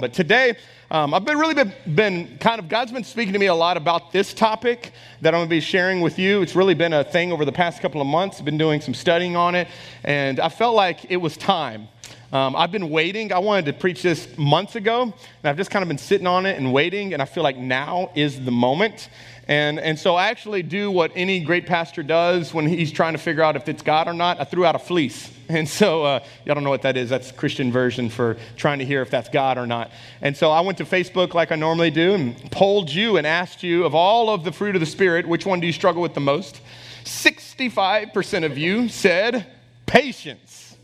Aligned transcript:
But 0.00 0.12
today, 0.12 0.54
um, 0.92 1.12
I've 1.12 1.24
been 1.24 1.38
really 1.38 1.54
been, 1.54 1.72
been, 1.96 2.38
kind 2.38 2.60
of, 2.60 2.68
God's 2.68 2.92
been 2.92 3.02
speaking 3.02 3.32
to 3.32 3.38
me 3.40 3.46
a 3.46 3.54
lot 3.54 3.76
about 3.76 4.12
this 4.12 4.32
topic 4.32 4.92
that 5.22 5.34
I'm 5.34 5.40
going 5.40 5.48
to 5.48 5.50
be 5.50 5.58
sharing 5.58 6.02
with 6.02 6.20
you. 6.20 6.40
It's 6.40 6.54
really 6.54 6.74
been 6.74 6.92
a 6.92 7.02
thing 7.02 7.32
over 7.32 7.44
the 7.44 7.50
past 7.50 7.82
couple 7.82 8.00
of 8.00 8.06
months. 8.06 8.38
I've 8.38 8.44
been 8.44 8.58
doing 8.58 8.80
some 8.80 8.94
studying 8.94 9.34
on 9.34 9.56
it, 9.56 9.66
and 10.04 10.38
I 10.38 10.50
felt 10.50 10.76
like 10.76 11.10
it 11.10 11.16
was 11.16 11.36
time. 11.36 11.88
Um, 12.32 12.54
I've 12.54 12.70
been 12.70 12.90
waiting. 12.90 13.32
I 13.32 13.40
wanted 13.40 13.64
to 13.64 13.72
preach 13.72 14.02
this 14.02 14.38
months 14.38 14.76
ago, 14.76 15.02
and 15.02 15.14
I've 15.42 15.56
just 15.56 15.72
kind 15.72 15.82
of 15.82 15.88
been 15.88 15.98
sitting 15.98 16.28
on 16.28 16.46
it 16.46 16.58
and 16.58 16.72
waiting, 16.72 17.12
and 17.12 17.20
I 17.20 17.24
feel 17.24 17.42
like 17.42 17.56
now 17.56 18.12
is 18.14 18.44
the 18.44 18.52
moment. 18.52 19.08
And, 19.48 19.80
and 19.80 19.98
so 19.98 20.14
I 20.14 20.28
actually 20.28 20.62
do 20.62 20.90
what 20.90 21.10
any 21.14 21.40
great 21.40 21.64
pastor 21.64 22.02
does 22.02 22.52
when 22.52 22.66
he's 22.66 22.92
trying 22.92 23.14
to 23.14 23.18
figure 23.18 23.42
out 23.42 23.56
if 23.56 23.66
it's 23.66 23.82
God 23.82 24.06
or 24.06 24.12
not. 24.12 24.38
I 24.38 24.44
threw 24.44 24.64
out 24.64 24.74
a 24.74 24.78
fleece. 24.78 25.32
And 25.50 25.66
so, 25.66 26.04
uh, 26.04 26.22
y'all 26.44 26.54
don't 26.54 26.62
know 26.62 26.68
what 26.68 26.82
that 26.82 26.98
is. 26.98 27.08
That's 27.08 27.32
Christian 27.32 27.72
version 27.72 28.10
for 28.10 28.36
trying 28.58 28.80
to 28.80 28.84
hear 28.84 29.00
if 29.00 29.08
that's 29.08 29.30
God 29.30 29.56
or 29.56 29.66
not. 29.66 29.90
And 30.20 30.36
so 30.36 30.50
I 30.50 30.60
went 30.60 30.76
to 30.76 30.84
Facebook 30.84 31.32
like 31.32 31.50
I 31.50 31.54
normally 31.54 31.90
do 31.90 32.12
and 32.12 32.50
polled 32.50 32.90
you 32.90 33.16
and 33.16 33.26
asked 33.26 33.62
you 33.62 33.86
of 33.86 33.94
all 33.94 34.28
of 34.28 34.44
the 34.44 34.52
fruit 34.52 34.76
of 34.76 34.80
the 34.80 34.86
Spirit, 34.86 35.26
which 35.26 35.46
one 35.46 35.58
do 35.58 35.66
you 35.66 35.72
struggle 35.72 36.02
with 36.02 36.12
the 36.12 36.20
most? 36.20 36.60
65% 37.04 38.44
of 38.44 38.58
you 38.58 38.90
said 38.90 39.46
patience. 39.86 40.76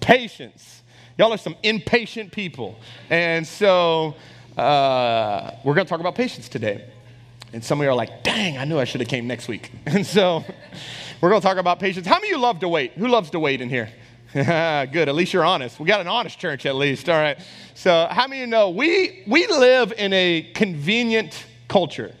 Patience. 0.00 0.82
Y'all 1.16 1.32
are 1.32 1.38
some 1.38 1.56
impatient 1.62 2.30
people. 2.30 2.78
And 3.08 3.46
so 3.46 4.16
uh, 4.58 5.52
we're 5.64 5.74
going 5.74 5.86
to 5.86 5.90
talk 5.90 6.00
about 6.00 6.14
patience 6.14 6.50
today. 6.50 6.84
And 7.52 7.62
some 7.62 7.80
of 7.80 7.84
you 7.84 7.90
are 7.90 7.94
like, 7.94 8.22
dang, 8.22 8.56
I 8.56 8.64
knew 8.64 8.78
I 8.78 8.84
should 8.84 9.00
have 9.00 9.08
came 9.08 9.26
next 9.26 9.48
week. 9.48 9.70
And 9.86 10.06
so 10.06 10.44
we're 11.20 11.28
going 11.28 11.40
to 11.40 11.46
talk 11.46 11.58
about 11.58 11.78
patience. 11.78 12.06
How 12.06 12.14
many 12.16 12.28
of 12.28 12.30
you 12.30 12.38
love 12.38 12.60
to 12.60 12.68
wait? 12.68 12.92
Who 12.92 13.08
loves 13.08 13.30
to 13.30 13.40
wait 13.40 13.60
in 13.60 13.68
here? 13.68 13.90
Good. 14.32 15.08
At 15.08 15.14
least 15.14 15.34
you're 15.34 15.44
honest. 15.44 15.78
We 15.78 15.86
got 15.86 16.00
an 16.00 16.08
honest 16.08 16.38
church 16.38 16.64
at 16.64 16.74
least. 16.74 17.08
All 17.10 17.16
right. 17.16 17.38
So 17.74 18.08
how 18.10 18.26
many 18.26 18.40
of 18.42 18.46
you 18.46 18.50
know 18.50 18.70
we, 18.70 19.22
we 19.26 19.46
live 19.46 19.92
in 19.96 20.12
a 20.14 20.50
convenient 20.54 21.44
culture? 21.68 22.14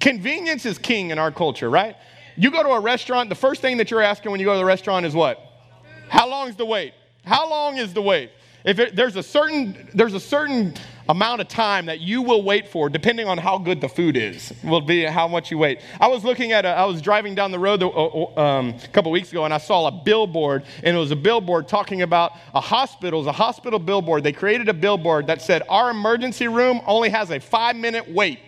Convenience 0.00 0.66
is 0.66 0.76
king 0.76 1.10
in 1.10 1.18
our 1.18 1.32
culture, 1.32 1.70
right? 1.70 1.96
You 2.36 2.50
go 2.50 2.62
to 2.62 2.68
a 2.68 2.80
restaurant, 2.80 3.30
the 3.30 3.34
first 3.34 3.62
thing 3.62 3.78
that 3.78 3.90
you're 3.90 4.02
asking 4.02 4.30
when 4.30 4.40
you 4.40 4.46
go 4.46 4.52
to 4.52 4.58
the 4.58 4.64
restaurant 4.64 5.06
is 5.06 5.14
what? 5.14 5.42
How 6.08 6.28
long 6.28 6.48
is 6.48 6.56
the 6.56 6.66
wait? 6.66 6.92
How 7.24 7.48
long 7.48 7.78
is 7.78 7.94
the 7.94 8.02
wait? 8.02 8.30
If 8.64 8.78
it, 8.78 8.94
there's 8.94 9.16
a 9.16 9.22
certain 9.22 9.88
there's 9.94 10.14
a 10.14 10.20
certain 10.20 10.74
amount 11.08 11.40
of 11.40 11.48
time 11.48 11.86
that 11.86 12.00
you 12.00 12.22
will 12.22 12.42
wait 12.42 12.68
for, 12.68 12.90
depending 12.90 13.26
on 13.26 13.38
how 13.38 13.58
good 13.58 13.80
the 13.80 13.88
food 13.88 14.16
is, 14.16 14.52
will 14.62 14.80
be 14.80 15.04
how 15.04 15.26
much 15.26 15.50
you 15.50 15.58
wait. 15.58 15.80
I 16.00 16.08
was 16.08 16.24
looking 16.24 16.52
at, 16.52 16.64
a, 16.64 16.68
I 16.68 16.84
was 16.84 17.00
driving 17.00 17.34
down 17.34 17.50
the 17.50 17.58
road 17.58 17.82
um, 17.82 18.74
a 18.82 18.88
couple 18.88 19.10
weeks 19.10 19.30
ago, 19.30 19.44
and 19.44 19.54
I 19.54 19.58
saw 19.58 19.86
a 19.86 19.92
billboard, 19.92 20.64
and 20.82 20.96
it 20.96 20.98
was 20.98 21.10
a 21.10 21.16
billboard 21.16 21.66
talking 21.66 22.02
about 22.02 22.32
a 22.54 22.60
hospital. 22.60 23.22
It 23.22 23.28
a 23.28 23.32
hospital 23.32 23.78
billboard. 23.78 24.22
They 24.22 24.32
created 24.32 24.68
a 24.68 24.74
billboard 24.74 25.26
that 25.28 25.40
said, 25.40 25.62
"Our 25.68 25.90
emergency 25.90 26.48
room 26.48 26.80
only 26.86 27.08
has 27.08 27.30
a 27.30 27.40
five-minute 27.40 28.10
wait." 28.10 28.40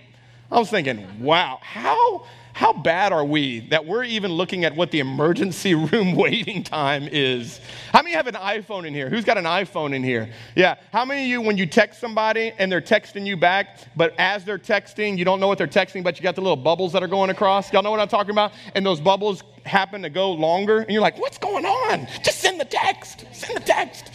I 0.53 0.59
was 0.59 0.69
thinking, 0.69 1.07
wow, 1.21 1.61
how 1.63 2.27
how 2.61 2.75
bad 2.75 3.11
are 3.11 3.25
we 3.25 3.61
that 3.71 3.87
we're 3.87 4.05
even 4.05 4.31
looking 4.31 4.67
at 4.67 4.77
what 4.77 4.91
the 4.91 5.01
emergency 5.01 5.75
room 5.93 6.15
waiting 6.15 6.63
time 6.63 7.09
is? 7.11 7.59
How 7.91 8.03
many 8.03 8.15
have 8.15 8.27
an 8.27 8.35
iPhone 8.35 8.87
in 8.87 8.93
here? 8.93 9.09
Who's 9.09 9.25
got 9.25 9.39
an 9.39 9.47
iPhone 9.47 9.95
in 9.95 10.05
here? 10.05 10.29
Yeah. 10.55 10.75
How 10.93 11.07
many 11.07 11.23
of 11.23 11.29
you, 11.29 11.41
when 11.41 11.57
you 11.57 11.65
text 11.65 12.01
somebody 12.01 12.53
and 12.59 12.71
they're 12.71 12.83
texting 12.83 13.25
you 13.25 13.35
back, 13.35 13.79
but 13.97 14.15
as 14.19 14.45
they're 14.45 14.59
texting, 14.59 15.17
you 15.17 15.25
don't 15.25 15.41
know 15.41 15.49
what 15.49 15.57
they're 15.57 15.67
texting, 15.67 16.05
but 16.05 16.19
you 16.19 16.23
got 16.23 16.35
the 16.35 16.43
little 16.43 16.55
bubbles 16.55 16.93
that 16.93 17.03
are 17.03 17.09
going 17.09 17.31
across? 17.31 17.73
Y'all 17.73 17.83
know 17.83 17.91
what 17.91 17.99
I'm 17.99 18.09
talking 18.09 18.33
about? 18.33 18.53
And 18.75 18.85
those 18.85 19.01
bubbles 19.01 19.43
happen 19.65 20.03
to 20.03 20.11
go 20.11 20.31
longer, 20.31 20.81
and 20.81 20.91
you're 20.91 21.01
like, 21.01 21.19
what's 21.19 21.39
going 21.39 21.65
on? 21.65 22.07
Just 22.23 22.41
send 22.41 22.61
the 22.61 22.67
text. 22.67 23.25
Send 23.33 23.57
the 23.57 23.65
text. 23.65 24.11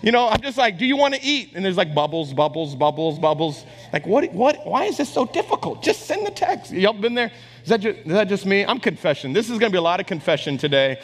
You 0.00 0.12
know, 0.12 0.26
I'm 0.26 0.40
just 0.40 0.56
like, 0.56 0.78
do 0.78 0.86
you 0.86 0.96
want 0.96 1.12
to 1.14 1.22
eat? 1.22 1.50
And 1.54 1.62
there's 1.62 1.76
like 1.76 1.94
bubbles, 1.94 2.32
bubbles, 2.32 2.74
bubbles, 2.74 3.18
bubbles. 3.18 3.66
Like, 3.92 4.06
what, 4.06 4.32
what, 4.32 4.66
why 4.66 4.84
is 4.84 4.96
this 4.96 5.12
so 5.12 5.26
difficult? 5.26 5.82
Just 5.82 6.06
send 6.06 6.26
the 6.26 6.30
text. 6.30 6.72
Y'all 6.72 6.94
been 6.94 7.14
there? 7.14 7.30
Is 7.62 7.68
that, 7.68 7.80
just, 7.80 7.98
is 7.98 8.12
that 8.12 8.28
just 8.28 8.46
me? 8.46 8.64
I'm 8.64 8.80
confession. 8.80 9.32
This 9.32 9.46
is 9.50 9.58
going 9.58 9.70
to 9.70 9.74
be 9.74 9.78
a 9.78 9.82
lot 9.82 10.00
of 10.00 10.06
confession 10.06 10.56
today. 10.58 11.00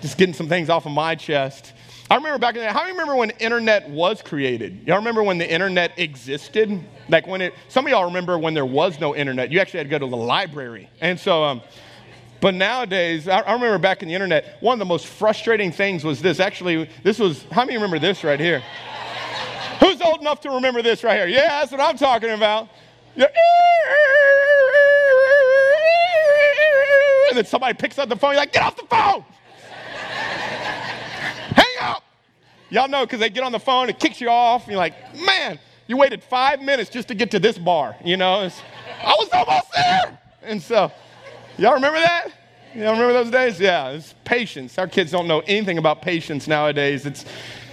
Just 0.00 0.18
getting 0.18 0.34
some 0.34 0.48
things 0.48 0.70
off 0.70 0.86
of 0.86 0.92
my 0.92 1.14
chest. 1.14 1.72
I 2.08 2.14
remember 2.14 2.38
back 2.38 2.54
in 2.54 2.60
the 2.60 2.66
day, 2.66 2.72
how 2.72 2.82
many 2.82 2.92
remember 2.92 3.16
when 3.16 3.30
internet 3.30 3.90
was 3.90 4.22
created? 4.22 4.86
Y'all 4.86 4.98
remember 4.98 5.24
when 5.24 5.38
the 5.38 5.50
internet 5.50 5.98
existed? 5.98 6.84
Like 7.08 7.26
when 7.26 7.40
it, 7.40 7.54
some 7.68 7.84
of 7.84 7.90
y'all 7.90 8.04
remember 8.04 8.38
when 8.38 8.54
there 8.54 8.64
was 8.64 9.00
no 9.00 9.16
internet. 9.16 9.50
You 9.50 9.58
actually 9.58 9.78
had 9.78 9.86
to 9.86 9.90
go 9.90 9.98
to 9.98 10.10
the 10.10 10.16
library. 10.16 10.88
And 11.00 11.18
so, 11.18 11.42
um, 11.42 11.62
but 12.40 12.54
nowadays, 12.54 13.26
I, 13.26 13.40
I 13.40 13.54
remember 13.54 13.78
back 13.78 14.02
in 14.02 14.08
the 14.08 14.14
internet, 14.14 14.58
one 14.60 14.74
of 14.74 14.78
the 14.78 14.84
most 14.84 15.06
frustrating 15.06 15.72
things 15.72 16.04
was 16.04 16.22
this. 16.22 16.38
Actually, 16.38 16.88
this 17.02 17.18
was, 17.18 17.42
how 17.50 17.64
many 17.64 17.74
remember 17.74 17.98
this 17.98 18.22
right 18.22 18.38
here? 18.38 18.62
Who's 19.80 20.00
old 20.00 20.20
enough 20.20 20.40
to 20.42 20.50
remember 20.50 20.82
this 20.82 21.02
right 21.02 21.16
here? 21.16 21.26
Yeah, 21.26 21.60
that's 21.60 21.72
what 21.72 21.80
I'm 21.80 21.96
talking 21.96 22.30
about. 22.30 22.68
And 27.36 27.44
then 27.44 27.50
somebody 27.50 27.74
picks 27.74 27.98
up 27.98 28.08
the 28.08 28.16
phone, 28.16 28.30
you're 28.30 28.40
like, 28.40 28.54
get 28.54 28.62
off 28.62 28.76
the 28.76 28.86
phone! 28.86 29.22
Hang 31.54 31.66
up! 31.82 32.02
Y'all 32.70 32.88
know 32.88 33.04
because 33.04 33.20
they 33.20 33.28
get 33.28 33.44
on 33.44 33.52
the 33.52 33.60
phone, 33.60 33.90
it 33.90 33.98
kicks 33.98 34.22
you 34.22 34.30
off, 34.30 34.62
and 34.62 34.70
you're 34.70 34.78
like, 34.78 34.94
man, 35.20 35.58
you 35.86 35.98
waited 35.98 36.22
five 36.22 36.62
minutes 36.62 36.88
just 36.88 37.08
to 37.08 37.14
get 37.14 37.30
to 37.32 37.38
this 37.38 37.58
bar, 37.58 37.94
you 38.02 38.16
know? 38.16 38.44
It's, 38.44 38.58
I 39.02 39.14
was 39.18 39.28
almost 39.34 39.66
there! 39.74 40.18
And 40.44 40.62
so, 40.62 40.90
y'all 41.58 41.74
remember 41.74 41.98
that? 41.98 42.28
Y'all 42.74 42.92
remember 42.92 43.12
those 43.12 43.30
days? 43.30 43.60
Yeah, 43.60 43.90
it's 43.90 44.14
patience. 44.24 44.78
Our 44.78 44.88
kids 44.88 45.10
don't 45.10 45.28
know 45.28 45.40
anything 45.40 45.76
about 45.76 46.00
patience 46.00 46.48
nowadays. 46.48 47.04
It's, 47.04 47.26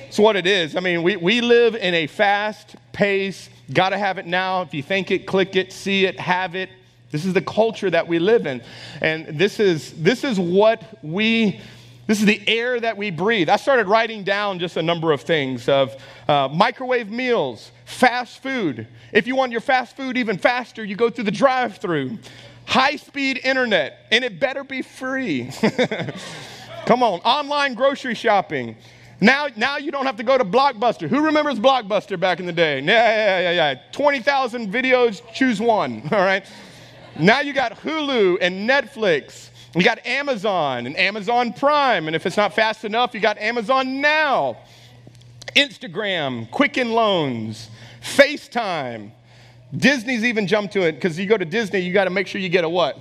it's 0.09 0.19
what 0.19 0.35
it 0.35 0.45
is. 0.45 0.75
I 0.75 0.81
mean, 0.81 1.03
we, 1.03 1.15
we 1.15 1.39
live 1.39 1.75
in 1.75 1.93
a 1.93 2.07
fast 2.07 2.75
pace, 2.91 3.49
gotta 3.71 3.97
have 3.97 4.17
it 4.17 4.27
now. 4.27 4.61
If 4.63 4.73
you 4.73 4.83
think 4.83 5.09
it, 5.09 5.25
click 5.25 5.55
it, 5.55 5.71
see 5.71 6.03
it, 6.05 6.19
have 6.19 6.53
it, 6.53 6.69
this 7.13 7.25
is 7.25 7.33
the 7.33 7.41
culture 7.41 7.91
that 7.91 8.07
we 8.07 8.17
live 8.17 8.47
in. 8.47 8.59
And 8.99 9.37
this 9.37 9.59
is, 9.59 9.93
this 10.01 10.23
is 10.23 10.39
what 10.39 10.97
we, 11.03 11.61
this 12.07 12.19
is 12.19 12.25
the 12.25 12.41
air 12.49 12.79
that 12.79 12.97
we 12.97 13.11
breathe. 13.11 13.49
I 13.49 13.57
started 13.57 13.87
writing 13.87 14.23
down 14.23 14.57
just 14.57 14.77
a 14.77 14.81
number 14.81 15.11
of 15.11 15.21
things 15.21 15.69
of 15.69 15.95
uh, 16.27 16.49
microwave 16.51 17.11
meals, 17.11 17.71
fast 17.85 18.41
food. 18.41 18.87
If 19.11 19.27
you 19.27 19.35
want 19.35 19.51
your 19.51 19.61
fast 19.61 19.95
food 19.95 20.17
even 20.17 20.39
faster, 20.39 20.83
you 20.83 20.95
go 20.95 21.11
through 21.11 21.25
the 21.25 21.31
drive 21.31 21.77
through. 21.77 22.17
High 22.65 22.95
speed 22.95 23.41
internet, 23.43 24.07
and 24.09 24.23
it 24.23 24.39
better 24.39 24.63
be 24.63 24.81
free. 24.81 25.51
Come 26.87 27.03
on, 27.03 27.19
online 27.19 27.75
grocery 27.75 28.15
shopping. 28.15 28.75
Now, 29.21 29.49
now 29.55 29.77
you 29.77 29.91
don't 29.91 30.07
have 30.07 30.17
to 30.17 30.23
go 30.23 30.35
to 30.35 30.43
Blockbuster. 30.43 31.07
Who 31.07 31.23
remembers 31.23 31.59
Blockbuster 31.59 32.19
back 32.19 32.39
in 32.39 32.47
the 32.47 32.53
day? 32.53 32.79
Yeah, 32.79 33.39
yeah, 33.39 33.51
yeah, 33.51 33.71
yeah. 33.71 33.79
20,000 33.91 34.73
videos, 34.73 35.21
choose 35.31 35.61
one, 35.61 36.01
all 36.11 36.17
right? 36.19 36.43
Now 37.19 37.41
you 37.41 37.53
got 37.53 37.73
Hulu 37.79 38.39
and 38.41 38.67
Netflix. 38.67 39.49
You 39.75 39.83
got 39.83 40.05
Amazon 40.05 40.87
and 40.87 40.97
Amazon 40.97 41.53
Prime. 41.53 42.07
And 42.07 42.15
if 42.15 42.25
it's 42.25 42.37
not 42.37 42.53
fast 42.53 42.85
enough, 42.85 43.13
you 43.13 43.19
got 43.19 43.37
Amazon 43.37 44.01
Now, 44.01 44.57
Instagram, 45.55 46.49
Quicken 46.49 46.91
Loans, 46.91 47.69
FaceTime. 48.01 49.11
Disney's 49.75 50.23
even 50.23 50.47
jumped 50.47 50.73
to 50.73 50.81
it 50.81 50.93
because 50.93 51.17
you 51.17 51.25
go 51.25 51.37
to 51.37 51.45
Disney, 51.45 51.79
you 51.79 51.93
got 51.93 52.05
to 52.05 52.09
make 52.09 52.27
sure 52.27 52.41
you 52.41 52.49
get 52.49 52.63
a 52.63 52.69
what? 52.69 52.97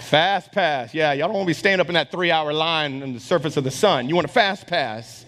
Fast 0.00 0.52
pass. 0.52 0.92
Yeah, 0.92 1.12
y'all 1.12 1.28
don't 1.28 1.36
want 1.36 1.46
to 1.46 1.50
be 1.50 1.54
standing 1.54 1.80
up 1.80 1.88
in 1.88 1.94
that 1.94 2.10
three 2.10 2.30
hour 2.30 2.52
line 2.52 3.02
on 3.02 3.14
the 3.14 3.20
surface 3.20 3.56
of 3.56 3.64
the 3.64 3.70
sun. 3.70 4.08
You 4.08 4.14
want 4.14 4.26
a 4.26 4.32
fast 4.32 4.66
pass. 4.66 5.24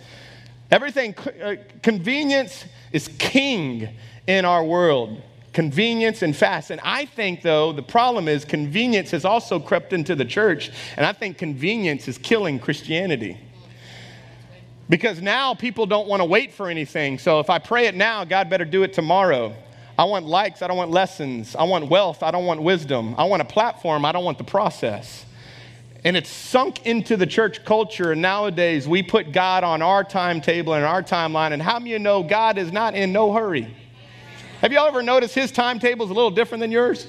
Everything, 0.70 1.14
uh, 1.42 1.56
convenience 1.82 2.64
is 2.92 3.08
king 3.18 3.88
in 4.26 4.44
our 4.44 4.64
world 4.64 5.22
convenience 5.56 6.20
and 6.20 6.36
fast. 6.36 6.70
And 6.70 6.82
I 6.84 7.06
think, 7.06 7.40
though, 7.40 7.72
the 7.72 7.82
problem 7.82 8.28
is 8.28 8.44
convenience 8.44 9.10
has 9.12 9.24
also 9.24 9.58
crept 9.58 9.94
into 9.94 10.14
the 10.14 10.26
church, 10.26 10.70
and 10.98 11.06
I 11.06 11.14
think 11.14 11.38
convenience 11.38 12.08
is 12.08 12.18
killing 12.18 12.58
Christianity. 12.58 13.38
Because 14.90 15.22
now 15.22 15.54
people 15.54 15.86
don't 15.86 16.08
want 16.08 16.20
to 16.20 16.26
wait 16.26 16.52
for 16.52 16.68
anything. 16.68 17.18
So 17.18 17.40
if 17.40 17.48
I 17.48 17.58
pray 17.58 17.86
it 17.86 17.94
now, 17.94 18.22
God 18.22 18.50
better 18.50 18.66
do 18.66 18.82
it 18.82 18.92
tomorrow. 18.92 19.54
I 19.98 20.04
want 20.04 20.26
likes, 20.26 20.60
I 20.60 20.66
don't 20.66 20.76
want 20.76 20.90
lessons. 20.90 21.56
I 21.56 21.62
want 21.62 21.88
wealth, 21.88 22.22
I 22.22 22.30
don't 22.30 22.44
want 22.44 22.60
wisdom. 22.60 23.14
I 23.16 23.24
want 23.24 23.40
a 23.40 23.46
platform, 23.46 24.04
I 24.04 24.12
don't 24.12 24.26
want 24.26 24.36
the 24.36 24.44
process. 24.44 25.24
And 26.04 26.18
it's 26.18 26.28
sunk 26.28 26.84
into 26.84 27.16
the 27.16 27.26
church 27.26 27.64
culture. 27.64 28.12
And 28.12 28.20
nowadays, 28.20 28.86
we 28.86 29.02
put 29.02 29.32
God 29.32 29.64
on 29.64 29.80
our 29.80 30.04
timetable 30.04 30.74
and 30.74 30.84
our 30.84 31.02
timeline. 31.02 31.52
And 31.52 31.62
how 31.62 31.78
many 31.78 31.92
you 31.92 31.98
know 31.98 32.22
God 32.22 32.58
is 32.58 32.70
not 32.72 32.94
in 32.94 33.10
no 33.10 33.32
hurry? 33.32 33.74
Have 34.66 34.72
y'all 34.72 34.88
ever 34.88 35.00
noticed 35.00 35.32
his 35.32 35.52
timetable 35.52 36.06
is 36.06 36.10
a 36.10 36.14
little 36.14 36.32
different 36.32 36.60
than 36.60 36.72
yours? 36.72 37.06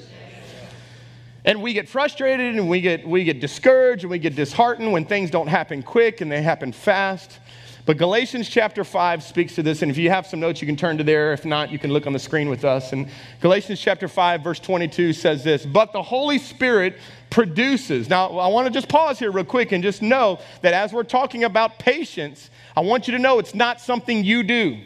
And 1.43 1.59
we 1.63 1.73
get 1.73 1.89
frustrated 1.89 2.55
and 2.55 2.69
we 2.69 2.81
get, 2.81 3.07
we 3.07 3.23
get 3.23 3.41
discouraged 3.41 4.03
and 4.03 4.11
we 4.11 4.19
get 4.19 4.35
disheartened 4.35 4.91
when 4.91 5.05
things 5.05 5.31
don't 5.31 5.47
happen 5.47 5.81
quick 5.81 6.21
and 6.21 6.31
they 6.31 6.43
happen 6.43 6.71
fast. 6.71 7.39
But 7.87 7.97
Galatians 7.97 8.47
chapter 8.47 8.83
5 8.83 9.23
speaks 9.23 9.55
to 9.55 9.63
this. 9.63 9.81
And 9.81 9.89
if 9.89 9.97
you 9.97 10.11
have 10.11 10.27
some 10.27 10.39
notes, 10.39 10.61
you 10.61 10.67
can 10.67 10.75
turn 10.75 10.99
to 10.99 11.03
there. 11.03 11.33
If 11.33 11.45
not, 11.45 11.71
you 11.71 11.79
can 11.79 11.91
look 11.91 12.05
on 12.05 12.13
the 12.13 12.19
screen 12.19 12.47
with 12.47 12.63
us. 12.63 12.93
And 12.93 13.09
Galatians 13.41 13.79
chapter 13.79 14.07
5, 14.07 14.43
verse 14.43 14.59
22 14.59 15.13
says 15.13 15.43
this 15.43 15.65
But 15.65 15.93
the 15.93 16.03
Holy 16.03 16.37
Spirit 16.37 16.99
produces. 17.31 18.07
Now, 18.07 18.37
I 18.37 18.49
want 18.49 18.67
to 18.67 18.71
just 18.71 18.87
pause 18.87 19.17
here 19.17 19.31
real 19.31 19.43
quick 19.45 19.71
and 19.71 19.81
just 19.81 20.03
know 20.03 20.37
that 20.61 20.75
as 20.75 20.93
we're 20.93 21.01
talking 21.01 21.43
about 21.43 21.79
patience, 21.79 22.51
I 22.75 22.81
want 22.81 23.07
you 23.07 23.13
to 23.13 23.19
know 23.19 23.39
it's 23.39 23.55
not 23.55 23.81
something 23.81 24.23
you 24.23 24.43
do. 24.43 24.77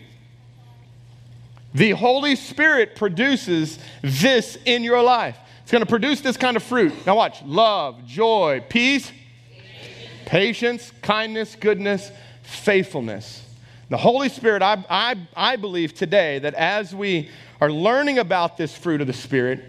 The 1.74 1.92
Holy 1.92 2.36
Spirit 2.36 2.96
produces 2.96 3.80
this 4.02 4.58
in 4.66 4.84
your 4.84 5.02
life. 5.02 5.38
It's 5.64 5.72
going 5.72 5.84
to 5.84 5.90
produce 5.90 6.22
this 6.22 6.36
kind 6.36 6.58
of 6.58 6.64
fruit. 6.64 6.94
Now, 7.06 7.16
watch 7.16 7.42
love, 7.44 8.06
joy, 8.06 8.64
peace, 8.68 9.12
patience, 10.26 10.92
kindness, 11.02 11.56
goodness, 11.56 12.12
faithfulness. 12.44 13.46
The 13.90 13.98
Holy 13.98 14.30
Spirit, 14.30 14.62
I, 14.62 14.84
I, 14.90 15.16
I 15.36 15.56
believe 15.56 15.94
today 15.94 16.40
that 16.40 16.54
as 16.56 16.94
we 16.94 17.30
are 17.62 17.72
learning 17.72 18.20
about 18.20 18.58
this 18.58 18.76
fruit 18.76 19.02
of 19.02 19.08
the 19.08 19.14
Spirit, 19.14 19.64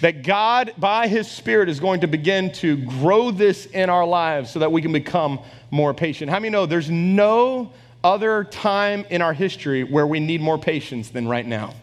that 0.00 0.22
God, 0.22 0.72
by 0.78 1.06
His 1.06 1.30
Spirit, 1.30 1.68
is 1.68 1.80
going 1.80 2.00
to 2.00 2.06
begin 2.06 2.50
to 2.54 2.76
grow 2.76 3.30
this 3.30 3.66
in 3.66 3.90
our 3.90 4.06
lives 4.06 4.50
so 4.50 4.58
that 4.58 4.72
we 4.72 4.82
can 4.82 4.92
become 4.92 5.38
more 5.70 5.94
patient. 5.94 6.30
How 6.30 6.38
many 6.38 6.50
know 6.50 6.66
there's 6.66 6.90
no 6.90 7.72
other 8.04 8.44
time 8.44 9.04
in 9.10 9.22
our 9.22 9.32
history 9.32 9.84
where 9.84 10.06
we 10.06 10.20
need 10.20 10.40
more 10.40 10.58
patience 10.58 11.10
than 11.10 11.28
right 11.28 11.46
now? 11.46 11.74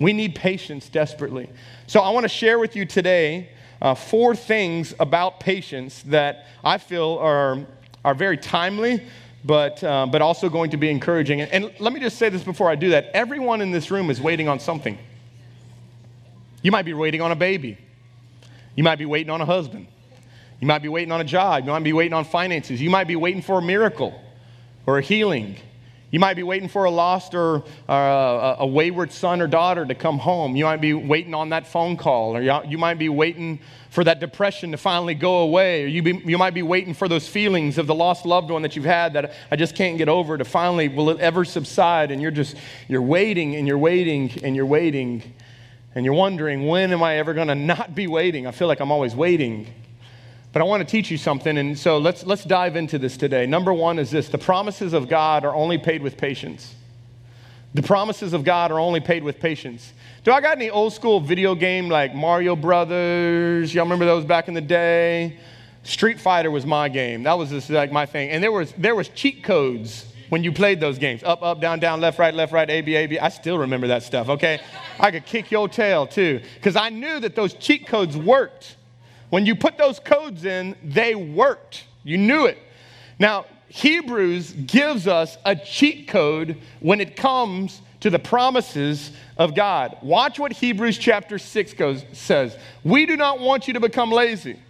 We 0.00 0.12
need 0.12 0.34
patience 0.34 0.88
desperately. 0.88 1.48
So 1.86 2.00
I 2.00 2.10
want 2.10 2.24
to 2.24 2.28
share 2.28 2.58
with 2.58 2.74
you 2.74 2.84
today 2.84 3.50
uh, 3.80 3.94
four 3.94 4.34
things 4.34 4.94
about 4.98 5.40
patience 5.40 6.02
that 6.04 6.46
I 6.64 6.78
feel 6.78 7.18
are, 7.20 7.58
are 8.04 8.14
very 8.14 8.36
timely, 8.36 9.02
but, 9.44 9.82
uh, 9.84 10.06
but 10.06 10.22
also 10.22 10.48
going 10.48 10.70
to 10.70 10.76
be 10.76 10.88
encouraging. 10.88 11.40
And, 11.40 11.50
and 11.52 11.80
let 11.80 11.92
me 11.92 12.00
just 12.00 12.18
say 12.18 12.28
this 12.28 12.42
before 12.42 12.68
I 12.68 12.74
do 12.74 12.90
that 12.90 13.10
everyone 13.14 13.60
in 13.60 13.70
this 13.70 13.90
room 13.90 14.10
is 14.10 14.20
waiting 14.20 14.48
on 14.48 14.58
something. 14.58 14.98
You 16.62 16.70
might 16.70 16.84
be 16.84 16.94
waiting 16.94 17.20
on 17.20 17.32
a 17.32 17.36
baby, 17.36 17.78
you 18.74 18.84
might 18.84 18.98
be 18.98 19.06
waiting 19.06 19.30
on 19.30 19.40
a 19.40 19.44
husband, 19.44 19.86
you 20.60 20.66
might 20.66 20.82
be 20.82 20.88
waiting 20.88 21.12
on 21.12 21.20
a 21.20 21.24
job, 21.24 21.64
you 21.64 21.70
might 21.70 21.82
be 21.84 21.92
waiting 21.92 22.12
on 22.12 22.24
finances, 22.24 22.80
you 22.80 22.90
might 22.90 23.08
be 23.08 23.16
waiting 23.16 23.42
for 23.42 23.58
a 23.58 23.62
miracle 23.62 24.20
or 24.86 24.98
a 24.98 25.02
healing. 25.02 25.56
You 26.10 26.20
might 26.20 26.34
be 26.34 26.42
waiting 26.42 26.68
for 26.68 26.84
a 26.84 26.90
lost 26.90 27.34
or 27.34 27.64
uh, 27.88 28.56
a 28.58 28.66
wayward 28.66 29.12
son 29.12 29.40
or 29.40 29.46
daughter 29.46 29.86
to 29.86 29.94
come 29.94 30.18
home. 30.18 30.56
You 30.56 30.64
might 30.64 30.82
be 30.82 30.92
waiting 30.92 31.32
on 31.32 31.48
that 31.48 31.66
phone 31.66 31.96
call, 31.96 32.36
or 32.36 32.42
you 32.42 32.76
might 32.76 32.98
be 32.98 33.08
waiting 33.08 33.60
for 33.88 34.04
that 34.04 34.20
depression 34.20 34.72
to 34.72 34.76
finally 34.76 35.14
go 35.14 35.38
away, 35.38 35.84
or 35.84 35.86
you, 35.86 36.02
be, 36.02 36.22
you 36.26 36.36
might 36.36 36.52
be 36.52 36.62
waiting 36.62 36.92
for 36.92 37.08
those 37.08 37.26
feelings 37.26 37.78
of 37.78 37.86
the 37.86 37.94
lost 37.94 38.26
loved 38.26 38.50
one 38.50 38.60
that 38.60 38.76
you've 38.76 38.84
had 38.84 39.14
that 39.14 39.32
I 39.50 39.56
just 39.56 39.74
can't 39.74 39.96
get 39.96 40.10
over 40.10 40.36
to 40.36 40.44
finally, 40.44 40.88
will 40.88 41.08
it 41.08 41.18
ever 41.18 41.46
subside? 41.46 42.10
And 42.10 42.20
you're 42.20 42.30
just, 42.30 42.56
you're 42.88 43.00
waiting 43.00 43.56
and 43.56 43.66
you're 43.66 43.78
waiting 43.78 44.30
and 44.44 44.54
you're 44.54 44.66
waiting, 44.66 45.22
and 45.94 46.04
you're 46.04 46.14
wondering, 46.14 46.66
when 46.66 46.92
am 46.92 47.02
I 47.02 47.16
ever 47.16 47.32
going 47.32 47.48
to 47.48 47.54
not 47.54 47.94
be 47.94 48.06
waiting? 48.06 48.46
I 48.46 48.50
feel 48.50 48.68
like 48.68 48.80
I'm 48.80 48.92
always 48.92 49.14
waiting. 49.14 49.66
But 50.52 50.60
I 50.60 50.64
want 50.64 50.86
to 50.86 50.90
teach 50.90 51.10
you 51.10 51.16
something, 51.16 51.56
and 51.56 51.78
so 51.78 51.96
let's, 51.98 52.24
let's 52.24 52.44
dive 52.44 52.76
into 52.76 52.98
this 52.98 53.16
today. 53.16 53.46
Number 53.46 53.72
one 53.72 53.98
is 53.98 54.10
this 54.10 54.28
the 54.28 54.38
promises 54.38 54.92
of 54.92 55.08
God 55.08 55.44
are 55.44 55.54
only 55.54 55.78
paid 55.78 56.02
with 56.02 56.16
patience. 56.16 56.74
The 57.74 57.82
promises 57.82 58.34
of 58.34 58.44
God 58.44 58.70
are 58.70 58.78
only 58.78 59.00
paid 59.00 59.24
with 59.24 59.40
patience. 59.40 59.94
Do 60.24 60.32
I 60.32 60.42
got 60.42 60.58
any 60.58 60.68
old 60.68 60.92
school 60.92 61.20
video 61.20 61.54
game 61.54 61.88
like 61.88 62.14
Mario 62.14 62.54
Brothers? 62.54 63.74
Y'all 63.74 63.84
remember 63.84 64.04
those 64.04 64.26
back 64.26 64.46
in 64.48 64.54
the 64.54 64.60
day? 64.60 65.38
Street 65.84 66.20
Fighter 66.20 66.50
was 66.50 66.66
my 66.66 66.90
game. 66.90 67.22
That 67.22 67.38
was 67.38 67.48
just 67.48 67.70
like 67.70 67.90
my 67.90 68.04
thing. 68.04 68.30
And 68.30 68.42
there 68.42 68.52
was 68.52 68.72
there 68.76 68.94
was 68.94 69.08
cheat 69.08 69.42
codes 69.42 70.06
when 70.28 70.44
you 70.44 70.52
played 70.52 70.80
those 70.80 70.98
games. 70.98 71.22
Up, 71.24 71.42
up, 71.42 71.60
down, 71.60 71.80
down, 71.80 72.00
left, 72.00 72.18
right, 72.18 72.34
left, 72.34 72.52
right, 72.52 72.68
A, 72.68 72.82
B, 72.82 72.94
A, 72.94 73.06
B. 73.06 73.18
I 73.18 73.30
still 73.30 73.58
remember 73.58 73.86
that 73.88 74.02
stuff, 74.02 74.28
okay? 74.28 74.60
I 75.00 75.10
could 75.10 75.26
kick 75.26 75.50
your 75.50 75.68
tail 75.68 76.06
too. 76.06 76.40
Because 76.54 76.76
I 76.76 76.90
knew 76.90 77.20
that 77.20 77.34
those 77.34 77.54
cheat 77.54 77.86
codes 77.86 78.16
worked. 78.16 78.76
When 79.32 79.46
you 79.46 79.56
put 79.56 79.78
those 79.78 79.98
codes 79.98 80.44
in, 80.44 80.76
they 80.84 81.14
worked. 81.14 81.86
You 82.04 82.18
knew 82.18 82.44
it. 82.44 82.58
Now, 83.18 83.46
Hebrews 83.68 84.52
gives 84.52 85.08
us 85.08 85.38
a 85.46 85.56
cheat 85.56 86.06
code 86.06 86.58
when 86.80 87.00
it 87.00 87.16
comes 87.16 87.80
to 88.00 88.10
the 88.10 88.18
promises 88.18 89.10
of 89.38 89.54
God. 89.54 89.96
Watch 90.02 90.38
what 90.38 90.52
Hebrews 90.52 90.98
chapter 90.98 91.38
6 91.38 91.72
goes, 91.72 92.04
says. 92.12 92.58
We 92.84 93.06
do 93.06 93.16
not 93.16 93.40
want 93.40 93.66
you 93.66 93.72
to 93.72 93.80
become 93.80 94.10
lazy. 94.10 94.60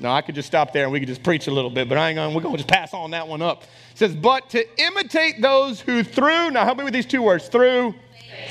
Now, 0.00 0.14
I 0.14 0.22
could 0.22 0.34
just 0.34 0.48
stop 0.48 0.72
there 0.72 0.82
and 0.82 0.92
we 0.92 0.98
could 0.98 1.08
just 1.08 1.22
preach 1.22 1.46
a 1.46 1.52
little 1.52 1.70
bit, 1.70 1.88
but 1.88 1.96
I 1.96 2.08
ain't 2.08 2.16
gonna, 2.16 2.34
we're 2.34 2.42
going 2.42 2.56
to 2.56 2.58
just 2.58 2.68
pass 2.68 2.92
on 2.92 3.12
that 3.12 3.28
one 3.28 3.40
up. 3.40 3.62
It 3.62 3.98
says, 3.98 4.16
but 4.16 4.50
to 4.50 4.82
imitate 4.82 5.40
those 5.40 5.80
who 5.80 6.02
through, 6.02 6.50
now 6.50 6.64
help 6.64 6.76
me 6.76 6.82
with 6.82 6.92
these 6.92 7.06
two 7.06 7.22
words, 7.22 7.46
through 7.46 7.94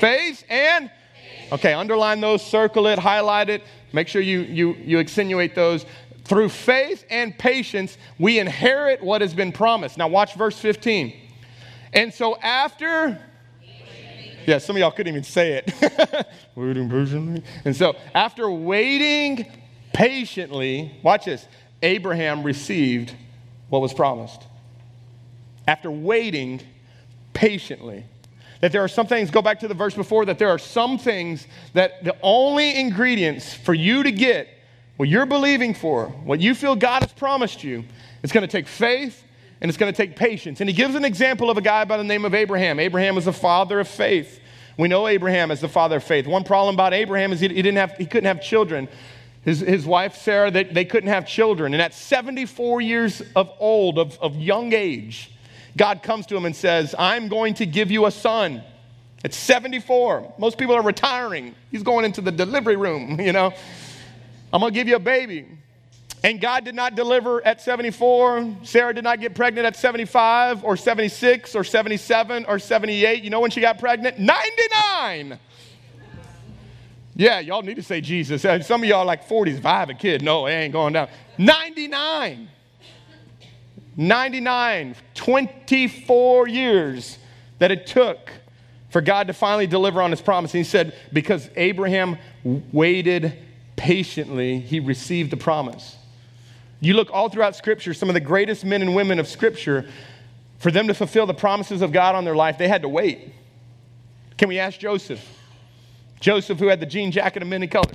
faith 0.00 0.44
and, 0.48 0.90
okay, 1.52 1.74
underline 1.74 2.20
those, 2.20 2.44
circle 2.44 2.86
it, 2.88 2.98
highlight 2.98 3.48
it. 3.48 3.62
Make 3.92 4.08
sure 4.08 4.22
you, 4.22 4.40
you, 4.40 4.74
you 4.74 4.98
extenuate 4.98 5.54
those. 5.54 5.86
Through 6.24 6.48
faith 6.48 7.04
and 7.10 7.36
patience, 7.36 7.98
we 8.18 8.38
inherit 8.38 9.02
what 9.02 9.20
has 9.20 9.34
been 9.34 9.52
promised. 9.52 9.98
Now, 9.98 10.08
watch 10.08 10.34
verse 10.34 10.58
15. 10.58 11.14
And 11.92 12.12
so, 12.12 12.36
after, 12.38 13.20
yeah, 14.46 14.58
some 14.58 14.76
of 14.76 14.80
y'all 14.80 14.90
couldn't 14.90 15.12
even 15.12 15.24
say 15.24 15.62
it. 15.64 16.26
waiting 16.54 16.88
patiently. 16.88 17.42
And 17.64 17.76
so, 17.76 17.96
after 18.14 18.50
waiting 18.50 19.46
patiently, 19.92 20.96
watch 21.02 21.26
this 21.26 21.46
Abraham 21.82 22.44
received 22.44 23.14
what 23.68 23.82
was 23.82 23.92
promised. 23.92 24.44
After 25.66 25.90
waiting 25.90 26.60
patiently. 27.34 28.04
That 28.62 28.70
there 28.70 28.82
are 28.82 28.88
some 28.88 29.08
things, 29.08 29.30
go 29.30 29.42
back 29.42 29.60
to 29.60 29.68
the 29.68 29.74
verse 29.74 29.94
before, 29.94 30.24
that 30.24 30.38
there 30.38 30.48
are 30.48 30.58
some 30.58 30.96
things 30.96 31.48
that 31.74 32.04
the 32.04 32.16
only 32.22 32.78
ingredients 32.78 33.52
for 33.52 33.74
you 33.74 34.04
to 34.04 34.12
get 34.12 34.48
what 34.96 35.08
you're 35.08 35.26
believing 35.26 35.74
for, 35.74 36.06
what 36.06 36.40
you 36.40 36.54
feel 36.54 36.76
God 36.76 37.02
has 37.02 37.12
promised 37.12 37.64
you, 37.64 37.84
it's 38.22 38.32
going 38.32 38.46
to 38.46 38.50
take 38.50 38.68
faith 38.68 39.24
and 39.60 39.68
it's 39.68 39.76
going 39.76 39.92
to 39.92 39.96
take 39.96 40.14
patience. 40.14 40.60
And 40.60 40.70
he 40.70 40.76
gives 40.76 40.94
an 40.94 41.04
example 41.04 41.50
of 41.50 41.58
a 41.58 41.60
guy 41.60 41.84
by 41.84 41.96
the 41.96 42.04
name 42.04 42.24
of 42.24 42.34
Abraham. 42.34 42.78
Abraham 42.78 43.16
was 43.16 43.24
the 43.24 43.32
father 43.32 43.80
of 43.80 43.88
faith. 43.88 44.38
We 44.78 44.86
know 44.86 45.08
Abraham 45.08 45.50
as 45.50 45.60
the 45.60 45.68
father 45.68 45.96
of 45.96 46.04
faith. 46.04 46.28
One 46.28 46.44
problem 46.44 46.76
about 46.76 46.94
Abraham 46.94 47.32
is 47.32 47.40
he, 47.40 47.48
didn't 47.48 47.76
have, 47.76 47.96
he 47.96 48.06
couldn't 48.06 48.28
have 48.28 48.40
children. 48.40 48.86
His, 49.44 49.58
his 49.58 49.84
wife, 49.84 50.14
Sarah, 50.14 50.52
they, 50.52 50.62
they 50.62 50.84
couldn't 50.84 51.08
have 51.08 51.26
children. 51.26 51.74
And 51.74 51.82
at 51.82 51.94
74 51.94 52.80
years 52.80 53.22
of 53.34 53.50
old, 53.58 53.98
of, 53.98 54.16
of 54.20 54.36
young 54.36 54.72
age, 54.72 55.31
God 55.76 56.02
comes 56.02 56.26
to 56.26 56.36
him 56.36 56.44
and 56.44 56.54
says, 56.54 56.94
I'm 56.98 57.28
going 57.28 57.54
to 57.54 57.66
give 57.66 57.90
you 57.90 58.06
a 58.06 58.10
son. 58.10 58.62
It's 59.24 59.36
74. 59.36 60.34
Most 60.38 60.58
people 60.58 60.74
are 60.74 60.82
retiring. 60.82 61.54
He's 61.70 61.82
going 61.82 62.04
into 62.04 62.20
the 62.20 62.32
delivery 62.32 62.76
room, 62.76 63.20
you 63.20 63.32
know. 63.32 63.52
I'm 64.52 64.60
going 64.60 64.72
to 64.72 64.78
give 64.78 64.88
you 64.88 64.96
a 64.96 65.00
baby. 65.00 65.46
And 66.24 66.40
God 66.40 66.64
did 66.64 66.74
not 66.74 66.94
deliver 66.94 67.44
at 67.44 67.60
74. 67.60 68.58
Sarah 68.62 68.94
did 68.94 69.02
not 69.02 69.20
get 69.20 69.34
pregnant 69.34 69.66
at 69.66 69.74
75 69.74 70.64
or 70.64 70.76
76 70.76 71.56
or 71.56 71.64
77 71.64 72.44
or 72.46 72.58
78. 72.58 73.24
You 73.24 73.30
know 73.30 73.40
when 73.40 73.50
she 73.50 73.60
got 73.60 73.78
pregnant? 73.78 74.18
99. 74.18 75.38
Yeah, 77.14 77.40
y'all 77.40 77.62
need 77.62 77.76
to 77.76 77.82
say 77.82 78.00
Jesus. 78.00 78.42
Some 78.66 78.82
of 78.82 78.88
y'all 78.88 79.04
like 79.04 79.28
40s. 79.28 79.58
If 79.58 79.66
I 79.66 79.80
have 79.80 79.90
a 79.90 79.94
kid, 79.94 80.22
no, 80.22 80.46
it 80.46 80.52
ain't 80.52 80.72
going 80.72 80.92
down. 80.92 81.08
99. 81.38 82.48
99, 83.96 84.96
24 85.14 86.48
years 86.48 87.18
that 87.58 87.70
it 87.70 87.86
took 87.86 88.30
for 88.90 89.00
God 89.00 89.26
to 89.28 89.32
finally 89.32 89.66
deliver 89.66 90.02
on 90.02 90.10
his 90.10 90.20
promise. 90.20 90.52
And 90.54 90.58
he 90.58 90.68
said, 90.68 90.94
because 91.12 91.48
Abraham 91.56 92.18
waited 92.44 93.38
patiently, 93.76 94.60
he 94.60 94.80
received 94.80 95.30
the 95.30 95.36
promise. 95.36 95.96
You 96.80 96.94
look 96.94 97.10
all 97.12 97.28
throughout 97.28 97.56
Scripture, 97.56 97.94
some 97.94 98.10
of 98.10 98.14
the 98.14 98.20
greatest 98.20 98.64
men 98.64 98.82
and 98.82 98.94
women 98.94 99.18
of 99.18 99.28
Scripture, 99.28 99.88
for 100.58 100.70
them 100.70 100.88
to 100.88 100.94
fulfill 100.94 101.26
the 101.26 101.34
promises 101.34 101.80
of 101.82 101.92
God 101.92 102.14
on 102.14 102.24
their 102.24 102.36
life, 102.36 102.58
they 102.58 102.68
had 102.68 102.82
to 102.82 102.88
wait. 102.88 103.32
Can 104.36 104.48
we 104.48 104.58
ask 104.58 104.78
Joseph? 104.78 105.24
Joseph, 106.20 106.58
who 106.58 106.68
had 106.68 106.80
the 106.80 106.86
jean 106.86 107.10
jacket 107.10 107.42
of 107.42 107.48
many 107.48 107.66
colors. 107.66 107.94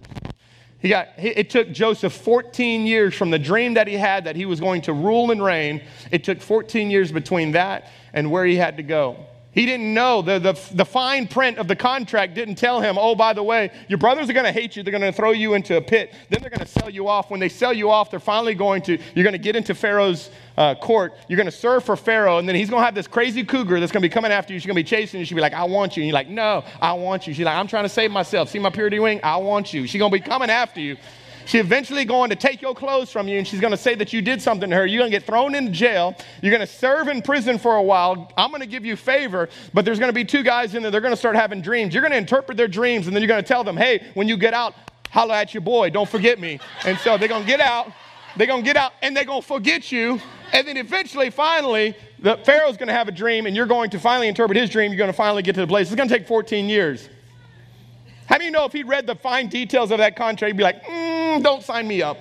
He 0.88 0.92
got, 0.92 1.10
it 1.18 1.50
took 1.50 1.70
Joseph 1.70 2.14
14 2.14 2.86
years 2.86 3.14
from 3.14 3.30
the 3.30 3.38
dream 3.38 3.74
that 3.74 3.90
he 3.90 3.96
had 3.96 4.24
that 4.24 4.38
he 4.38 4.46
was 4.46 4.62
going 4.62 4.84
to 4.84 4.94
rule 4.94 5.32
and 5.32 5.44
reign. 5.44 5.82
It 6.12 6.24
took 6.24 6.40
14 6.40 6.90
years 6.90 7.12
between 7.12 7.52
that 7.52 7.92
and 8.14 8.32
where 8.32 8.46
he 8.46 8.56
had 8.56 8.78
to 8.78 8.84
go. 8.84 9.18
He 9.58 9.66
didn't 9.66 9.92
know. 9.92 10.22
The, 10.22 10.38
the, 10.38 10.54
the 10.76 10.86
fine 10.86 11.28
print 11.28 11.58
of 11.58 11.68
the 11.68 11.76
contract 11.76 12.36
didn't 12.36 12.60
tell 12.60 12.80
him, 12.80 12.96
oh, 12.96 13.16
by 13.16 13.34
the 13.34 13.42
way, 13.42 13.72
your 13.88 13.98
brothers 13.98 14.30
are 14.30 14.34
going 14.34 14.46
to 14.46 14.52
hate 14.52 14.76
you. 14.76 14.84
They're 14.84 14.92
going 14.92 15.02
to 15.02 15.12
throw 15.12 15.32
you 15.32 15.56
into 15.56 15.78
a 15.78 15.82
pit. 15.82 16.14
Then 16.30 16.42
they're 16.42 16.52
going 16.52 16.60
to 16.60 16.68
sell 16.68 16.92
you 16.92 17.08
off. 17.08 17.32
When 17.32 17.40
they 17.40 17.50
sell 17.50 17.74
you 17.74 17.90
off, 17.90 18.12
they're 18.12 18.20
finally 18.20 18.54
going 18.54 18.84
to, 18.84 19.00
you're 19.16 19.24
going 19.24 19.32
to 19.32 19.40
get 19.40 19.56
into 19.56 19.74
Pharaoh's 19.74 20.30
uh, 20.58 20.76
court. 20.76 21.16
You're 21.28 21.38
going 21.38 21.48
to 21.48 21.52
serve 21.52 21.84
for 21.84 21.96
Pharaoh. 21.96 22.38
And 22.38 22.48
then 22.48 22.56
he's 22.56 22.70
going 22.70 22.82
to 22.82 22.86
have 22.86 22.94
this 22.94 23.08
crazy 23.08 23.44
cougar 23.44 23.80
that's 23.80 23.92
going 23.92 24.04
to 24.04 24.08
be 24.08 24.14
coming 24.14 24.32
after 24.32 24.54
you. 24.54 24.60
She's 24.60 24.68
going 24.68 24.76
to 24.76 24.84
be 24.84 24.88
chasing 24.88 25.20
you. 25.20 25.26
She'll 25.26 25.36
be 25.36 25.42
like, 25.42 25.54
I 25.54 25.64
want 25.64 25.98
you. 25.98 26.04
And 26.04 26.08
you're 26.08 26.14
like, 26.14 26.30
no, 26.30 26.64
I 26.80 26.94
want 26.94 27.26
you. 27.26 27.34
She's 27.34 27.46
like, 27.46 27.58
I'm 27.58 27.68
trying 27.68 27.86
to 27.86 27.90
save 27.90 28.12
myself. 28.12 28.50
See 28.50 28.60
my 28.60 28.70
purity 28.70 29.00
wing? 29.00 29.22
I 29.24 29.38
want 29.38 29.74
you. 29.74 29.88
She's 29.88 29.98
going 29.98 30.12
to 30.12 30.16
be 30.20 30.24
coming 30.24 30.52
after 30.52 30.82
you. 30.82 30.98
She's 31.48 31.62
eventually 31.62 32.04
going 32.06 32.30
to 32.30 32.36
take 32.36 32.62
your 32.62 32.76
clothes 32.76 33.12
from 33.12 33.28
you 33.28 33.38
and 33.38 33.48
she's 33.48 33.62
going 33.62 33.72
to 33.72 33.78
say 33.78 33.96
that 33.96 34.12
you 34.12 34.22
did 34.22 34.42
something 34.42 34.70
to 34.70 34.76
her. 34.76 34.86
You're 34.86 35.00
going 35.00 35.12
to 35.12 35.18
get 35.18 35.26
thrown 35.26 35.56
into 35.56 35.72
jail. 35.72 36.16
You're 36.42 36.52
going 36.52 36.66
to 36.66 36.72
serve 36.72 37.08
in 37.08 37.22
prison 37.22 37.58
for 37.58 37.78
a 37.78 37.82
while. 37.82 38.32
I'm 38.38 38.50
going 38.50 38.62
to 38.62 38.68
give 38.68 38.84
you 38.86 38.96
favor, 38.96 39.48
but 39.74 39.86
there's 39.86 39.98
going 39.98 40.10
to 40.10 40.14
be 40.14 40.26
two 40.26 40.44
guys 40.44 40.76
in 40.76 40.82
there. 40.82 40.92
They're 40.92 41.02
going 41.02 41.14
to 41.14 41.18
start 41.18 41.36
having 41.36 41.62
dreams. 41.62 41.94
You're 41.94 42.02
going 42.02 42.12
to 42.12 42.18
interpret 42.18 42.58
their 42.58 42.68
dreams 42.68 43.08
and 43.08 43.16
then 43.16 43.22
you're 43.22 43.30
going 43.30 43.42
to 43.42 43.48
tell 43.48 43.64
them, 43.64 43.78
hey, 43.78 44.08
when 44.14 44.28
you 44.28 44.36
get 44.36 44.54
out, 44.54 44.76
holla 45.10 45.38
at 45.38 45.54
your 45.54 45.62
boy. 45.62 45.90
Don't 45.90 46.10
forget 46.10 46.38
me. 46.38 46.60
And 46.86 46.98
so 47.00 47.18
they're 47.18 47.30
going 47.30 47.44
to 47.44 47.48
get 47.48 47.62
out. 47.62 47.92
They're 48.36 48.48
going 48.48 48.64
to 48.64 48.66
get 48.66 48.76
out 48.78 48.92
and 49.02 49.16
they're 49.16 49.26
going 49.26 49.42
to 49.42 49.48
forget 49.48 49.92
you 49.92 50.20
And 50.54 50.68
then 50.68 50.78
eventually, 50.78 51.30
finally, 51.30 51.96
the 52.20 52.38
Pharaoh's 52.38 52.78
going 52.78 52.88
to 52.88 52.94
have 52.94 53.08
a 53.08 53.12
dream, 53.12 53.46
and 53.46 53.56
you're 53.56 53.66
going 53.66 53.90
to 53.92 54.00
finally 54.00 54.28
interpret 54.28 54.58
his 54.58 54.70
dream. 54.70 54.92
You're 54.92 54.98
going 54.98 55.12
to 55.12 55.18
finally 55.18 55.44
get 55.44 55.56
to 55.56 55.62
the 55.62 55.68
place. 55.68 55.88
It's 55.88 55.96
going 55.96 56.08
to 56.08 56.18
take 56.18 56.28
14 56.28 56.70
years. 56.70 57.10
How 58.28 58.38
do 58.38 58.46
you 58.46 58.52
know 58.52 58.66
if 58.66 58.74
he'd 58.74 58.88
read 58.88 59.08
the 59.08 59.16
fine 59.16 59.48
details 59.48 59.92
of 59.92 60.00
that 60.00 60.16
contract, 60.16 60.52
he'd 60.52 60.58
be 60.58 60.64
like, 60.64 60.84
mm, 60.84 61.18
don't 61.42 61.64
sign 61.64 61.88
me 61.88 62.02
up? 62.02 62.18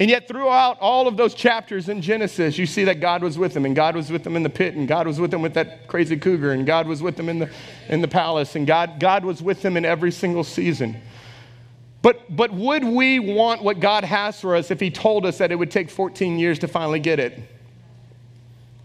And 0.00 0.10
yet, 0.10 0.26
throughout 0.26 0.78
all 0.80 1.06
of 1.06 1.16
those 1.16 1.34
chapters 1.34 1.88
in 1.88 2.02
Genesis, 2.02 2.58
you 2.58 2.66
see 2.66 2.82
that 2.84 2.98
God 2.98 3.22
was 3.22 3.38
with 3.38 3.56
him, 3.56 3.64
and 3.64 3.76
God 3.76 3.94
was 3.94 4.10
with 4.10 4.26
him 4.26 4.34
in 4.34 4.42
the 4.42 4.50
pit, 4.50 4.74
and 4.74 4.88
God 4.88 5.06
was 5.06 5.20
with 5.20 5.32
him 5.32 5.40
with 5.40 5.54
that 5.54 5.86
crazy 5.86 6.16
cougar, 6.16 6.50
and 6.50 6.66
God 6.66 6.88
was 6.88 7.00
with 7.00 7.18
him 7.18 7.28
in 7.28 7.38
the, 7.38 7.50
in 7.88 8.00
the 8.00 8.08
palace, 8.08 8.56
and 8.56 8.66
God, 8.66 8.98
God 8.98 9.24
was 9.24 9.40
with 9.40 9.64
him 9.64 9.76
in 9.76 9.84
every 9.84 10.10
single 10.10 10.42
season. 10.42 11.00
But, 12.04 12.36
but 12.36 12.52
would 12.52 12.84
we 12.84 13.18
want 13.18 13.62
what 13.62 13.80
God 13.80 14.04
has 14.04 14.38
for 14.38 14.56
us 14.56 14.70
if 14.70 14.78
He 14.78 14.90
told 14.90 15.24
us 15.24 15.38
that 15.38 15.50
it 15.50 15.54
would 15.54 15.70
take 15.70 15.88
14 15.88 16.38
years 16.38 16.58
to 16.58 16.68
finally 16.68 17.00
get 17.00 17.18
it? 17.18 17.40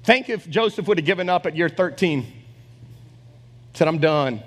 Think 0.05 0.29
if 0.29 0.50
Joseph 0.50 0.88
would 0.88 1.00
have 1.00 1.05
given 1.05 1.27
up 1.27 1.45
at 1.45 1.53
year 1.53 1.67
13, 1.67 2.25
said, 3.74 3.89
I'm 3.89 3.98
done. 3.98 4.41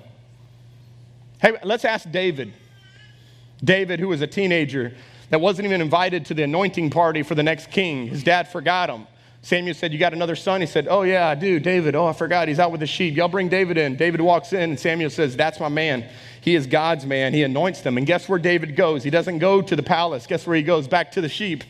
Hey, 1.42 1.52
let's 1.64 1.84
ask 1.84 2.10
David. 2.10 2.54
David, 3.62 4.00
who 4.00 4.08
was 4.08 4.20
a 4.20 4.26
teenager 4.26 4.94
that 5.30 5.40
wasn't 5.40 5.66
even 5.66 5.80
invited 5.80 6.26
to 6.26 6.34
the 6.34 6.42
anointing 6.42 6.90
party 6.90 7.22
for 7.22 7.34
the 7.34 7.42
next 7.42 7.70
king, 7.70 8.06
his 8.06 8.22
dad 8.22 8.48
forgot 8.48 8.90
him. 8.90 9.06
Samuel 9.42 9.74
said, 9.74 9.92
You 9.92 9.98
got 9.98 10.12
another 10.12 10.36
son? 10.36 10.60
He 10.60 10.66
said, 10.68 10.86
Oh, 10.88 11.02
yeah, 11.02 11.26
I 11.28 11.34
do. 11.34 11.58
David. 11.58 11.96
Oh, 11.96 12.06
I 12.06 12.12
forgot. 12.12 12.46
He's 12.46 12.60
out 12.60 12.70
with 12.70 12.80
the 12.80 12.86
sheep. 12.86 13.16
Y'all 13.16 13.28
bring 13.28 13.48
David 13.48 13.76
in. 13.76 13.96
David 13.96 14.20
walks 14.20 14.52
in, 14.52 14.70
and 14.70 14.78
Samuel 14.78 15.10
says, 15.10 15.36
That's 15.36 15.58
my 15.58 15.68
man. 15.68 16.08
He 16.40 16.54
is 16.54 16.66
God's 16.66 17.04
man. 17.04 17.34
He 17.34 17.42
anoints 17.42 17.80
them. 17.80 17.98
And 17.98 18.06
guess 18.06 18.28
where 18.28 18.38
David 18.38 18.76
goes? 18.76 19.02
He 19.02 19.10
doesn't 19.10 19.38
go 19.38 19.60
to 19.60 19.74
the 19.74 19.82
palace. 19.82 20.26
Guess 20.26 20.46
where 20.46 20.56
he 20.56 20.62
goes? 20.62 20.86
Back 20.86 21.10
to 21.12 21.20
the 21.20 21.28
sheep. 21.28 21.64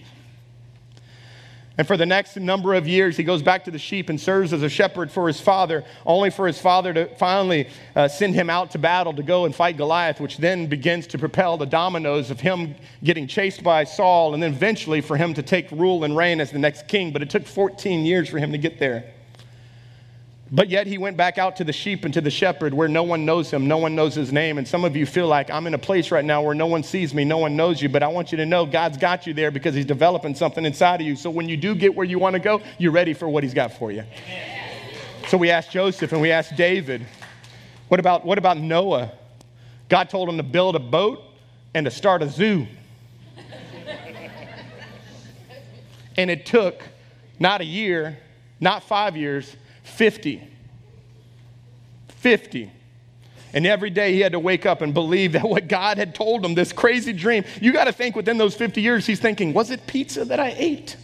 And 1.79 1.87
for 1.87 1.97
the 1.97 2.05
next 2.05 2.37
number 2.37 2.75
of 2.75 2.87
years, 2.87 3.17
he 3.17 3.25
goes 3.25 3.43
back 3.43 3.65
to 3.65 3.71
the 3.71 3.79
sheep 3.79 4.11
and 4.11 4.21
serves 4.21 4.53
as 4.53 4.63
a 4.63 4.69
shepherd 4.69 5.11
for 5.11 5.27
his 5.27 5.41
father, 5.41 5.85
only 6.05 6.31
for 6.31 6.47
his 6.47 6.59
father 6.59 6.93
to 6.93 7.07
finally 7.17 7.69
uh, 7.97 8.09
send 8.09 8.35
him 8.35 8.51
out 8.51 8.73
to 8.73 8.79
battle 8.79 9.15
to 9.15 9.23
go 9.23 9.47
and 9.47 9.55
fight 9.55 9.79
Goliath, 9.79 10.21
which 10.21 10.37
then 10.37 10.67
begins 10.67 11.07
to 11.09 11.19
propel 11.19 11.57
the 11.57 11.67
dominoes 11.67 12.31
of 12.31 12.41
him 12.41 12.75
getting 13.03 13.27
chased 13.27 13.63
by 13.63 13.85
Saul, 13.85 14.35
and 14.35 14.43
then 14.43 14.53
eventually 14.53 15.01
for 15.01 15.17
him 15.17 15.33
to 15.35 15.43
take 15.43 15.71
rule 15.71 16.05
and 16.05 16.15
reign 16.15 16.41
as 16.41 16.51
the 16.51 16.59
next 16.59 16.89
king. 16.89 17.11
But 17.11 17.23
it 17.23 17.31
took 17.31 17.47
14 17.47 18.05
years 18.05 18.29
for 18.29 18.39
him 18.39 18.53
to 18.53 18.59
get 18.59 18.79
there. 18.79 19.15
But 20.55 20.69
yet 20.69 20.87
he 20.87 20.99
went 20.99 21.17
back 21.17 21.39
out 21.39 21.57
to 21.57 21.65
the 21.65 21.73
sheep 21.73 22.05
and 22.05 22.13
to 22.13 22.21
the 22.21 22.31
shepherd 22.31 22.75
where 22.75 22.87
no 22.87 23.05
one 23.05 23.25
knows 23.25 23.51
him, 23.51 23.69
no 23.69 23.79
one 23.79 23.95
knows 23.95 24.15
his 24.15 24.35
name. 24.35 24.59
And 24.59 24.69
some 24.69 24.85
of 24.85 24.95
you 24.95 25.07
feel 25.07 25.27
like 25.27 25.51
I'm 25.51 25.67
in 25.67 25.73
a 25.73 25.79
place 25.79 26.11
right 26.11 26.25
now 26.25 26.43
where 26.43 26.55
no 26.55 26.67
one 26.67 26.83
sees 26.83 27.15
me, 27.15 27.25
no 27.25 27.39
one 27.39 27.57
knows 27.57 27.81
you. 27.81 27.89
But 27.89 28.03
I 28.03 28.09
want 28.09 28.33
you 28.33 28.37
to 28.37 28.45
know 28.45 28.67
God's 28.67 28.99
got 28.99 29.27
you 29.27 29.33
there 29.33 29.51
because 29.51 29.75
he's 29.75 29.87
developing 29.87 30.35
something 30.35 30.67
inside 30.67 31.01
of 31.01 31.07
you. 31.07 31.17
So 31.17 31.31
when 31.31 31.49
you 31.49 31.57
do 31.57 31.75
get 31.75 31.95
where 31.95 32.05
you 32.05 32.19
want 32.19 32.35
to 32.35 32.39
go, 32.39 32.61
you're 32.77 32.93
ready 32.93 33.15
for 33.15 33.31
what 33.31 33.43
he's 33.43 33.55
got 33.55 33.73
for 33.73 33.91
you. 33.91 34.05
So 35.29 35.39
we 35.39 35.49
asked 35.49 35.71
Joseph 35.71 36.13
and 36.13 36.21
we 36.21 36.31
asked 36.31 36.55
David, 36.55 37.07
what 37.89 37.99
about, 37.99 38.27
what 38.27 38.37
about 38.37 38.59
Noah? 38.59 39.11
God 39.89 40.11
told 40.11 40.29
him 40.29 40.37
to 40.37 40.43
build 40.43 40.77
a 40.77 40.81
boat 40.81 41.23
and 41.73 41.87
to 41.87 41.91
start 41.91 42.23
a 42.23 42.29
zoo. 42.29 42.67
and 46.19 46.31
it 46.31 46.45
took 46.45 46.83
not 47.39 47.63
a 47.63 47.65
year, 47.65 48.19
not 48.61 48.83
five 48.83 49.17
years, 49.17 49.57
50. 49.83 50.43
50. 52.09 52.73
And 53.55 53.67
every 53.67 53.91
day 53.91 54.15
he 54.15 54.21
had 54.21 54.33
to 54.33 54.39
wake 54.39 54.65
up 54.65 54.81
and 54.81 54.95
believe 54.95 55.33
that 55.33 55.43
what 55.43 55.69
God 55.69 55.99
had 55.99 56.15
told 56.15 56.45
him, 56.45 56.55
this 56.55 56.73
crazy 56.73 57.13
dream, 57.13 57.45
you 57.61 57.73
got 57.73 57.85
to 57.85 57.93
think 57.93 58.17
within 58.17 58.39
those 58.39 58.55
50 58.55 58.81
years, 58.81 59.07
he's 59.07 59.21
thinking, 59.21 59.53
was 59.53 59.71
it 59.71 59.87
pizza 59.87 60.25
that 60.25 60.41
I 60.41 60.55
ate? 60.57 60.97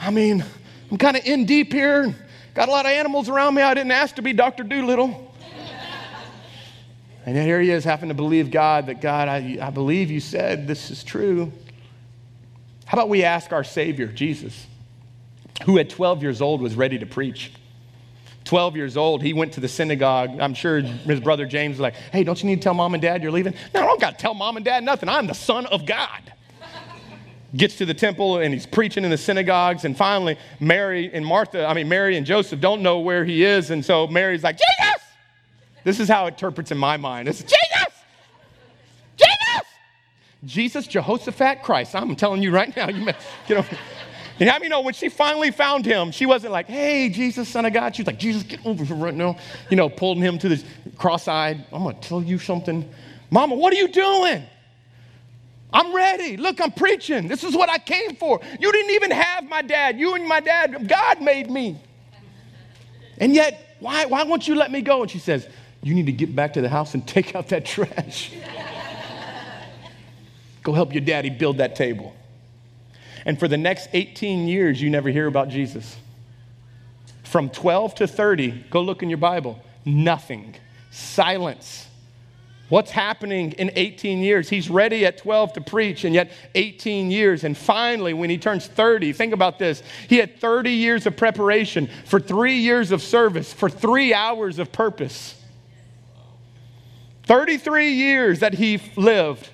I 0.00 0.10
mean, 0.10 0.44
I'm 0.90 0.96
kind 0.96 1.16
of 1.16 1.24
in 1.26 1.44
deep 1.44 1.72
here. 1.72 2.14
Got 2.54 2.68
a 2.68 2.72
lot 2.72 2.86
of 2.86 2.92
animals 2.92 3.28
around 3.28 3.54
me. 3.54 3.62
I 3.62 3.74
didn't 3.74 3.92
ask 3.92 4.16
to 4.16 4.22
be 4.22 4.32
Dr. 4.32 4.64
Dolittle. 4.64 5.34
and 7.26 7.36
yet 7.36 7.44
here 7.44 7.60
he 7.60 7.70
is 7.70 7.84
having 7.84 8.08
to 8.08 8.14
believe 8.14 8.50
God 8.50 8.86
that 8.86 9.00
God, 9.00 9.28
I, 9.28 9.58
I 9.60 9.70
believe 9.70 10.10
you 10.10 10.20
said 10.20 10.66
this 10.66 10.90
is 10.90 11.04
true. 11.04 11.52
How 12.86 12.96
about 12.96 13.08
we 13.08 13.22
ask 13.22 13.52
our 13.52 13.62
Savior, 13.62 14.08
Jesus? 14.08 14.66
Who 15.64 15.78
at 15.78 15.90
12 15.90 16.22
years 16.22 16.40
old 16.40 16.60
was 16.60 16.74
ready 16.74 16.98
to 16.98 17.06
preach. 17.06 17.52
12 18.44 18.76
years 18.76 18.96
old, 18.96 19.22
he 19.22 19.32
went 19.32 19.52
to 19.52 19.60
the 19.60 19.68
synagogue. 19.68 20.40
I'm 20.40 20.54
sure 20.54 20.80
his 20.80 21.20
brother 21.20 21.46
James 21.46 21.74
was 21.74 21.80
like, 21.80 21.94
Hey, 22.12 22.24
don't 22.24 22.42
you 22.42 22.48
need 22.48 22.56
to 22.56 22.62
tell 22.62 22.74
mom 22.74 22.94
and 22.94 23.02
dad 23.02 23.22
you're 23.22 23.32
leaving? 23.32 23.54
No, 23.74 23.82
I 23.82 23.84
don't 23.84 24.00
got 24.00 24.18
to 24.18 24.22
tell 24.22 24.34
mom 24.34 24.56
and 24.56 24.64
dad 24.64 24.82
nothing. 24.82 25.08
I'm 25.08 25.26
the 25.26 25.34
son 25.34 25.66
of 25.66 25.86
God. 25.86 26.32
Gets 27.54 27.76
to 27.76 27.84
the 27.84 27.94
temple 27.94 28.38
and 28.38 28.54
he's 28.54 28.66
preaching 28.66 29.04
in 29.04 29.10
the 29.10 29.18
synagogues. 29.18 29.84
And 29.84 29.96
finally, 29.96 30.38
Mary 30.60 31.10
and 31.12 31.26
Martha, 31.26 31.66
I 31.66 31.74
mean, 31.74 31.88
Mary 31.88 32.16
and 32.16 32.24
Joseph 32.24 32.60
don't 32.60 32.82
know 32.82 33.00
where 33.00 33.24
he 33.24 33.44
is. 33.44 33.70
And 33.70 33.84
so 33.84 34.06
Mary's 34.06 34.44
like, 34.44 34.56
Jesus! 34.56 35.02
This 35.82 36.00
is 36.00 36.08
how 36.08 36.26
it 36.26 36.30
interprets 36.30 36.70
in 36.70 36.78
my 36.78 36.96
mind. 36.96 37.28
It's 37.28 37.42
Jesus! 37.42 37.94
Jesus! 39.16 39.66
Jesus, 40.44 40.86
Jehoshaphat, 40.86 41.62
Christ. 41.62 41.94
I'm 41.94 42.14
telling 42.16 42.42
you 42.42 42.50
right 42.50 42.74
now, 42.74 42.88
you 42.88 43.04
get 43.46 43.58
over. 43.58 43.78
And 44.40 44.48
how 44.48 44.58
you 44.58 44.70
know 44.70 44.80
when 44.80 44.94
she 44.94 45.10
finally 45.10 45.50
found 45.50 45.84
him, 45.84 46.10
she 46.10 46.24
wasn't 46.24 46.54
like, 46.54 46.66
hey, 46.66 47.10
Jesus, 47.10 47.46
son 47.46 47.66
of 47.66 47.74
God. 47.74 47.94
She 47.94 48.00
was 48.02 48.06
like, 48.06 48.18
Jesus, 48.18 48.42
get 48.42 48.64
over 48.64 48.82
here 48.82 48.96
right 48.96 49.14
now. 49.14 49.36
You 49.68 49.76
know, 49.76 49.90
pulling 49.90 50.22
him 50.22 50.38
to 50.38 50.48
the 50.48 50.64
cross 50.96 51.28
eyed. 51.28 51.62
I'm 51.70 51.82
going 51.82 52.00
to 52.00 52.08
tell 52.08 52.22
you 52.22 52.38
something. 52.38 52.90
Mama, 53.30 53.54
what 53.54 53.74
are 53.74 53.76
you 53.76 53.88
doing? 53.88 54.42
I'm 55.74 55.94
ready. 55.94 56.38
Look, 56.38 56.58
I'm 56.58 56.72
preaching. 56.72 57.28
This 57.28 57.44
is 57.44 57.54
what 57.54 57.68
I 57.68 57.76
came 57.76 58.16
for. 58.16 58.40
You 58.58 58.72
didn't 58.72 58.92
even 58.92 59.10
have 59.10 59.46
my 59.46 59.60
dad. 59.60 60.00
You 60.00 60.14
and 60.14 60.26
my 60.26 60.40
dad, 60.40 60.88
God 60.88 61.20
made 61.20 61.50
me. 61.50 61.78
And 63.18 63.34
yet, 63.34 63.76
why, 63.78 64.06
why 64.06 64.22
won't 64.22 64.48
you 64.48 64.54
let 64.54 64.72
me 64.72 64.80
go? 64.80 65.02
And 65.02 65.10
she 65.10 65.18
says, 65.18 65.46
You 65.82 65.94
need 65.94 66.06
to 66.06 66.12
get 66.12 66.34
back 66.34 66.54
to 66.54 66.62
the 66.62 66.68
house 66.70 66.94
and 66.94 67.06
take 67.16 67.34
out 67.34 67.48
that 67.48 67.66
trash. 67.66 68.32
go 70.62 70.72
help 70.72 70.94
your 70.94 71.02
daddy 71.02 71.28
build 71.28 71.58
that 71.58 71.76
table. 71.76 72.16
And 73.24 73.38
for 73.38 73.48
the 73.48 73.58
next 73.58 73.88
18 73.92 74.48
years, 74.48 74.80
you 74.80 74.90
never 74.90 75.08
hear 75.08 75.26
about 75.26 75.48
Jesus. 75.48 75.96
From 77.24 77.50
12 77.50 77.96
to 77.96 78.06
30, 78.06 78.64
go 78.70 78.80
look 78.80 79.02
in 79.02 79.08
your 79.08 79.18
Bible. 79.18 79.62
Nothing. 79.84 80.54
Silence. 80.90 81.86
What's 82.70 82.92
happening 82.92 83.52
in 83.52 83.72
18 83.74 84.20
years? 84.20 84.48
He's 84.48 84.70
ready 84.70 85.04
at 85.04 85.18
12 85.18 85.54
to 85.54 85.60
preach, 85.60 86.04
and 86.04 86.14
yet 86.14 86.30
18 86.54 87.10
years. 87.10 87.42
And 87.42 87.56
finally, 87.56 88.14
when 88.14 88.30
he 88.30 88.38
turns 88.38 88.68
30, 88.68 89.12
think 89.12 89.34
about 89.34 89.58
this. 89.58 89.82
He 90.08 90.18
had 90.18 90.38
30 90.38 90.70
years 90.70 91.04
of 91.04 91.16
preparation 91.16 91.88
for 92.04 92.20
three 92.20 92.58
years 92.58 92.92
of 92.92 93.02
service, 93.02 93.52
for 93.52 93.68
three 93.68 94.14
hours 94.14 94.60
of 94.60 94.70
purpose. 94.70 95.34
33 97.24 97.92
years 97.92 98.40
that 98.40 98.54
he 98.54 98.80
lived 98.96 99.48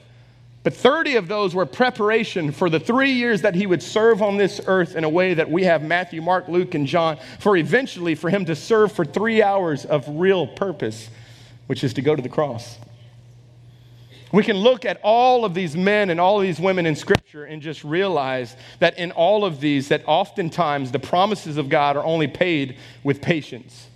but 0.67 0.75
30 0.75 1.15
of 1.15 1.29
those 1.29 1.55
were 1.55 1.65
preparation 1.65 2.51
for 2.51 2.69
the 2.69 2.81
three 2.81 3.13
years 3.13 3.43
that 3.43 3.55
he 3.55 3.69
would 3.69 3.81
serve 3.81 4.21
on 4.21 4.37
this 4.37 4.61
earth 4.67 4.97
in 4.97 5.05
a 5.05 5.09
way 5.09 5.33
that 5.33 5.49
we 5.49 5.63
have 5.63 5.81
Matthew, 5.81 6.21
Mark, 6.21 6.49
Luke, 6.49 6.75
and 6.75 6.89
John, 6.89 7.19
for 7.39 7.57
eventually 7.57 8.17
for 8.17 8.31
him 8.31 8.45
to 8.47 8.57
serve 8.57 8.91
for 8.91 9.05
three 9.05 9.45
hours 9.45 9.85
of 9.85 10.05
real 10.09 10.45
purpose, 10.45 11.09
which 11.69 11.85
is 11.85 11.95
to 11.95 12.03
go 12.03 12.17
to 12.17 12.21
the 12.21 12.29
cross. 12.29 12.79
We 14.33 14.43
can 14.43 14.57
look 14.57 14.85
at 14.85 14.99
all 15.05 15.45
of 15.45 15.55
these 15.55 15.77
men 15.77 16.11
and 16.11 16.19
all 16.19 16.39
of 16.39 16.43
these 16.43 16.59
women 16.59 16.85
in 16.85 16.97
Scripture 16.97 17.45
and 17.45 17.63
just 17.63 17.85
realize 17.85 18.57
that 18.81 18.99
in 18.99 19.13
all 19.13 19.45
of 19.45 19.61
these, 19.61 19.87
that 19.91 20.03
oftentimes 20.05 20.91
the 20.91 20.99
promises 20.99 21.59
of 21.59 21.69
God 21.69 21.97
are 21.97 22.05
only 22.05 22.27
paid 22.27 22.77
with 23.05 23.23
patience. 23.23 23.87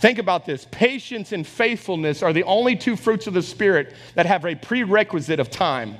Think 0.00 0.18
about 0.18 0.46
this 0.46 0.66
patience 0.70 1.32
and 1.32 1.46
faithfulness 1.46 2.22
are 2.22 2.32
the 2.32 2.44
only 2.44 2.74
two 2.74 2.96
fruits 2.96 3.26
of 3.26 3.34
the 3.34 3.42
Spirit 3.42 3.94
that 4.14 4.24
have 4.24 4.46
a 4.46 4.54
prerequisite 4.54 5.38
of 5.38 5.50
time. 5.50 5.94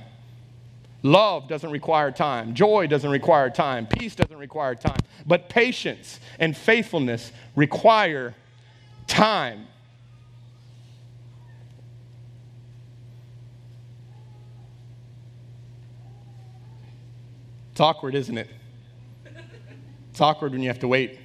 Love 1.02 1.48
doesn't 1.48 1.70
require 1.70 2.10
time. 2.10 2.54
Joy 2.54 2.86
doesn't 2.86 3.10
require 3.10 3.50
time. 3.50 3.86
Peace 3.86 4.14
doesn't 4.14 4.38
require 4.38 4.74
time. 4.74 4.96
But 5.26 5.50
patience 5.50 6.18
and 6.38 6.56
faithfulness 6.56 7.30
require 7.54 8.34
time. 9.06 9.66
It's 17.72 17.80
awkward, 17.80 18.14
isn't 18.14 18.38
it? 18.38 18.48
It's 20.10 20.22
awkward 20.22 20.52
when 20.52 20.62
you 20.62 20.68
have 20.68 20.80
to 20.80 20.88
wait. 20.88 21.18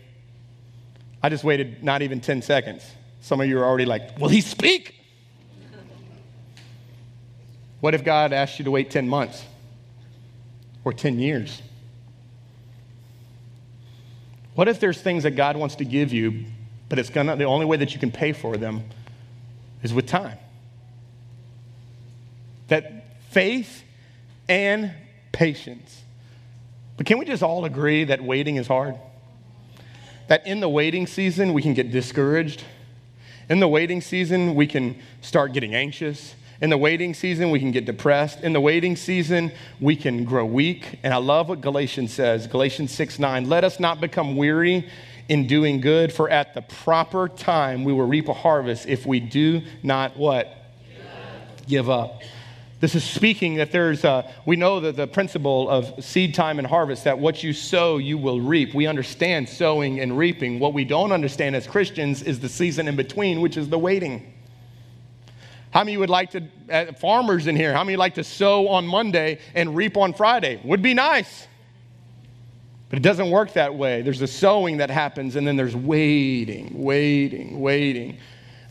I 1.25 1.29
just 1.29 1.44
waited 1.44 1.84
not 1.84 2.03
even 2.03 2.22
10 2.22 2.44
seconds. 2.44 2.86
Some 3.22 3.41
of 3.41 3.48
you 3.48 3.58
are 3.58 3.65
already 3.65 3.86
like, 3.86 4.20
Will 4.20 4.29
he 4.29 4.41
speak? 4.41 4.94
What 7.79 7.96
if 7.96 8.03
God 8.03 8.32
asked 8.32 8.60
you 8.60 8.65
to 8.65 8.70
wait 8.70 8.91
10 8.91 9.10
months 9.10 9.44
or 10.84 10.94
10 10.94 11.17
years? 11.17 11.63
What 14.53 14.67
if 14.67 14.79
there's 14.79 15.01
things 15.01 15.24
that 15.24 15.32
God 15.32 15.58
wants 15.58 15.74
to 15.77 15.84
give 15.84 16.13
you, 16.13 16.46
but 16.89 17.00
it's 17.00 17.10
gonna, 17.10 17.36
the 17.36 17.46
only 17.46 17.65
way 17.65 17.77
that 17.77 17.96
you 17.96 18.00
can 18.00 18.12
pay 18.12 18.32
for 18.32 18.55
them 18.55 18.84
is 19.82 19.96
with 19.96 20.05
time? 20.05 20.38
That 22.67 23.03
faith 23.32 23.84
and 24.48 24.94
patience 25.32 26.03
But 26.98 27.08
can 27.08 27.17
we 27.17 27.25
just 27.25 27.41
all 27.41 27.65
agree 27.65 28.03
that 28.03 28.24
waiting 28.24 28.58
is 28.58 28.67
hard? 28.67 29.00
That 30.27 30.46
in 30.48 30.60
the 30.60 30.70
waiting 30.70 31.08
season, 31.08 31.53
we 31.53 31.62
can 31.62 31.74
get 31.74 31.91
discouraged. 31.91 32.63
In 33.50 33.60
the 33.60 33.67
waiting 33.67 34.01
season, 34.01 34.55
we 34.55 34.65
can 34.65 35.00
start 35.22 35.53
getting 35.53 35.75
anxious. 35.75 36.36
In 36.62 36.70
the 36.70 36.77
waiting 36.77 37.13
season, 37.13 37.51
we 37.51 37.60
can 37.60 37.72
get 37.72 37.86
depressed. 37.86 38.41
In 38.41 38.53
the 38.53 38.62
waiting 38.62 38.96
season, 38.96 39.51
we 39.79 39.96
can 39.96 40.24
grow 40.24 40.46
weak. 40.46 41.00
And 41.03 41.13
I 41.13 41.17
love 41.17 41.50
what 41.50 41.62
Galatians 41.62 42.13
says 42.13 42.48
Galatians 42.48 42.91
6 42.91 43.20
9. 43.20 43.50
Let 43.50 43.63
us 43.63 43.79
not 43.79 44.01
become 44.01 44.36
weary 44.36 44.89
in 45.27 45.48
doing 45.48 45.82
good, 45.82 46.13
for 46.13 46.29
at 46.29 46.53
the 46.53 46.62
proper 46.62 47.27
time 47.27 47.84
we 47.84 47.94
will 47.94 48.08
reap 48.08 48.29
a 48.29 48.34
harvest 48.34 48.88
if 48.88 49.05
we 49.05 49.20
do 49.20 49.62
not 49.84 50.15
what? 50.17 50.55
Give 50.88 51.08
up. 51.08 51.67
Give 51.67 51.89
up. 51.89 52.22
This 52.82 52.94
is 52.94 53.03
speaking 53.03 53.55
that 53.55 53.72
there's, 53.72 54.03
a, 54.03 54.29
we 54.46 54.58
know 54.58 54.82
that 54.82 54.98
the 54.98 55.08
principle 55.08 55.70
of 55.70 56.03
seed 56.03 56.36
time 56.36 56.60
and 56.60 56.67
harvest, 56.67 57.05
that 57.05 57.17
what 57.17 57.41
you 57.41 57.53
sow, 57.53 57.98
you 57.98 58.17
will 58.17 58.41
reap. 58.41 58.74
We 58.74 58.86
understand 58.86 59.48
sowing 59.48 60.01
and 60.01 60.17
reaping. 60.17 60.60
What 60.60 60.74
we 60.74 60.84
don't 60.84 61.13
understand 61.13 61.55
as 61.55 61.67
Christians 61.67 62.22
is 62.22 62.39
the 62.41 62.50
season 62.50 62.88
in 62.88 62.98
between, 62.98 63.39
which 63.39 63.55
is 63.55 63.70
the 63.70 63.79
waiting. 63.79 64.34
How 65.72 65.84
many 65.84 65.98
would 65.98 66.10
like 66.10 66.32
to, 66.32 66.44
uh, 66.70 66.94
farmers 66.94 67.48
in 67.48 67.55
here, 67.55 67.74
how 67.74 67.84
many 67.84 67.96
like 67.96 68.15
to 68.15 68.24
sow 68.24 68.67
on 68.67 68.86
Monday 68.86 69.39
and 69.53 69.75
reap 69.75 69.96
on 69.96 70.13
Friday? 70.13 70.60
Would 70.63 70.82
be 70.82 70.94
nice. 70.94 71.48
But 72.89 73.00
it 73.00 73.01
doesn't 73.01 73.32
work 73.32 73.53
that 73.53 73.74
way. 73.74 74.01
There's 74.01 74.22
a 74.22 74.27
sowing 74.27 74.77
that 74.77 74.89
happens, 74.89 75.36
and 75.36 75.48
then 75.48 75.55
there's 75.55 75.75
waiting, 75.75 76.84
waiting, 76.84 77.60
waiting. 77.60 78.17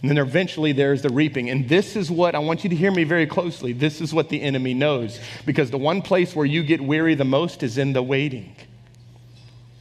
And 0.04 0.10
then 0.10 0.18
eventually 0.18 0.72
there's 0.72 1.00
the 1.00 1.08
reaping. 1.08 1.48
And 1.48 1.66
this 1.66 1.96
is 1.96 2.10
what 2.10 2.34
I 2.34 2.38
want 2.38 2.62
you 2.62 2.68
to 2.68 2.76
hear 2.76 2.90
me 2.90 3.04
very 3.04 3.26
closely. 3.26 3.72
This 3.72 4.02
is 4.02 4.12
what 4.12 4.28
the 4.28 4.42
enemy 4.42 4.74
knows. 4.74 5.18
Because 5.46 5.70
the 5.70 5.78
one 5.78 6.02
place 6.02 6.36
where 6.36 6.44
you 6.44 6.62
get 6.62 6.78
weary 6.78 7.14
the 7.14 7.24
most 7.24 7.62
is 7.62 7.78
in 7.78 7.94
the 7.94 8.02
waiting. 8.02 8.54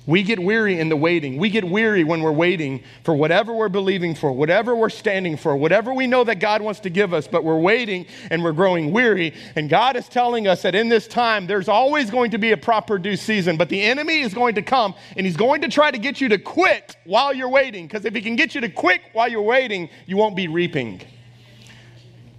We 0.06 0.22
get 0.22 0.38
weary 0.38 0.80
in 0.80 0.90
the 0.90 0.98
waiting. 0.98 1.38
We 1.38 1.50
get 1.50 1.64
weary 1.64 2.04
when 2.04 2.22
we're 2.22 2.34
waiting 2.34 2.84
for 3.04 3.16
whatever 3.16 3.54
we're 3.54 3.70
believing 3.70 4.16
for, 4.16 4.34
whatever 4.34 4.76
we're 4.76 4.90
standing 4.90 5.38
for, 5.38 5.56
whatever 5.56 5.94
we 5.94 6.08
know 6.08 6.26
that 6.26 6.40
God 6.40 6.62
wants 6.62 6.82
to 6.82 6.90
give 6.90 7.14
us, 7.14 7.26
but 7.26 7.46
we're 7.46 7.60
waiting 7.60 8.06
and 8.30 8.44
we're 8.44 8.52
growing 8.52 8.92
weary. 8.92 9.34
And 9.56 9.70
God 9.70 9.96
is 9.96 10.10
telling 10.10 10.46
us 10.46 10.62
that 10.64 10.76
in 10.76 10.90
this 10.90 11.08
time, 11.08 11.48
there's 11.48 11.70
always 11.70 12.10
going 12.10 12.32
to 12.32 12.38
be 12.38 12.52
a 12.52 12.58
proper 12.58 12.98
due 12.98 13.16
season, 13.16 13.56
but 13.56 13.70
the 13.70 13.82
enemy 13.82 14.20
is 14.20 14.34
going 14.34 14.56
to 14.56 14.62
come 14.62 14.94
and 15.16 15.26
he's 15.26 15.38
going 15.38 15.62
to 15.62 15.70
try 15.70 15.90
to 15.90 15.98
get 15.98 16.20
you 16.20 16.28
to 16.30 16.38
quit 16.38 16.98
while 17.06 17.34
you're 17.34 17.48
waiting. 17.48 17.88
Because 17.88 18.04
if 18.04 18.14
he 18.14 18.22
can 18.22 18.36
get 18.36 18.54
you 18.56 18.60
to 18.60 18.70
quit 18.70 19.02
while 19.14 19.30
you're 19.30 19.42
waiting, 19.42 19.90
you 20.06 20.18
won't 20.18 20.36
be 20.36 20.50
reaping. 20.50 21.02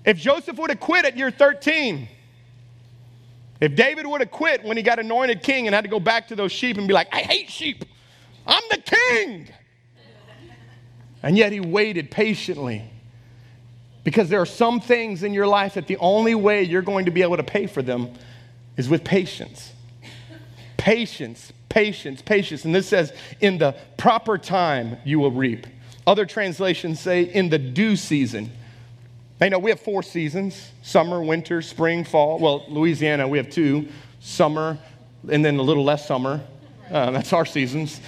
If 0.04 0.18
Joseph 0.18 0.59
would 0.59 0.68
have 0.68 0.80
quit 0.80 1.06
at 1.06 1.16
year 1.16 1.30
13, 1.30 2.09
if 3.64 3.75
David 3.75 4.06
would 4.06 4.21
have 4.21 4.30
quit 4.30 4.62
when 4.62 4.76
he 4.76 4.83
got 4.83 4.99
anointed 4.99 5.42
king 5.42 5.66
and 5.66 5.75
had 5.75 5.85
to 5.85 5.90
go 5.90 5.99
back 5.99 6.28
to 6.28 6.37
those 6.37 6.52
sheep 6.52 6.76
and 6.76 6.87
be 6.87 6.92
like, 6.92 7.09
I 7.12 7.21
hate 7.21 7.49
sheep, 7.49 7.85
I'm 8.47 8.62
the 8.71 8.78
king. 8.78 9.49
And 11.23 11.38
yet 11.38 11.52
he 11.52 11.61
waited 11.61 12.11
patiently. 12.11 12.85
Because 14.02 14.28
there 14.28 14.40
are 14.42 14.47
some 14.47 14.80
things 14.80 15.23
in 15.23 15.33
your 15.33 15.47
life 15.47 15.75
that 15.75 15.87
the 15.87 15.97
only 15.97 16.35
way 16.35 16.62
you're 16.62 16.83
going 16.83 17.06
to 17.06 17.11
be 17.11 17.23
able 17.23 17.38
to 17.38 17.42
pay 17.42 17.66
for 17.66 17.80
them 17.80 18.12
is 18.76 18.90
with 18.90 19.02
patience. 19.02 19.73
Patience, 20.76 21.50
patience, 21.71 22.21
patience. 22.21 22.66
And 22.66 22.75
this 22.75 22.87
says, 22.87 23.14
in 23.40 23.56
the 23.56 23.75
proper 23.97 24.37
time 24.37 24.99
you 25.06 25.18
will 25.18 25.30
reap. 25.30 25.66
Other 26.06 26.26
translations 26.26 27.00
say, 27.00 27.23
in 27.23 27.49
the 27.49 27.59
due 27.59 27.97
season 27.97 28.52
you 29.45 29.51
know, 29.51 29.59
we 29.59 29.71
have 29.71 29.81
four 29.81 30.03
seasons 30.03 30.71
summer, 30.83 31.23
winter, 31.23 31.63
spring, 31.63 32.05
fall. 32.05 32.39
Well, 32.39 32.65
Louisiana, 32.69 33.29
we 33.29 33.39
have 33.39 33.51
two 33.51 33.89
summer 34.21 34.79
and 35.31 35.45
then 35.45 35.59
a 35.59 35.63
little 35.63 35.85
less 35.85 36.07
summer. 36.07 36.41
Uh, 36.91 37.11
that's 37.11 37.33
our 37.33 37.47
seasons. 37.47 38.01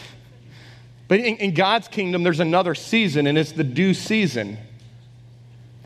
But 1.09 1.21
in, 1.21 1.37
in 1.37 1.55
God's 1.55 1.88
kingdom, 1.88 2.23
there's 2.23 2.40
another 2.40 2.75
season, 2.75 3.26
and 3.26 3.38
it's 3.38 3.52
the 3.52 3.64
due 3.64 3.95
season. 3.95 4.59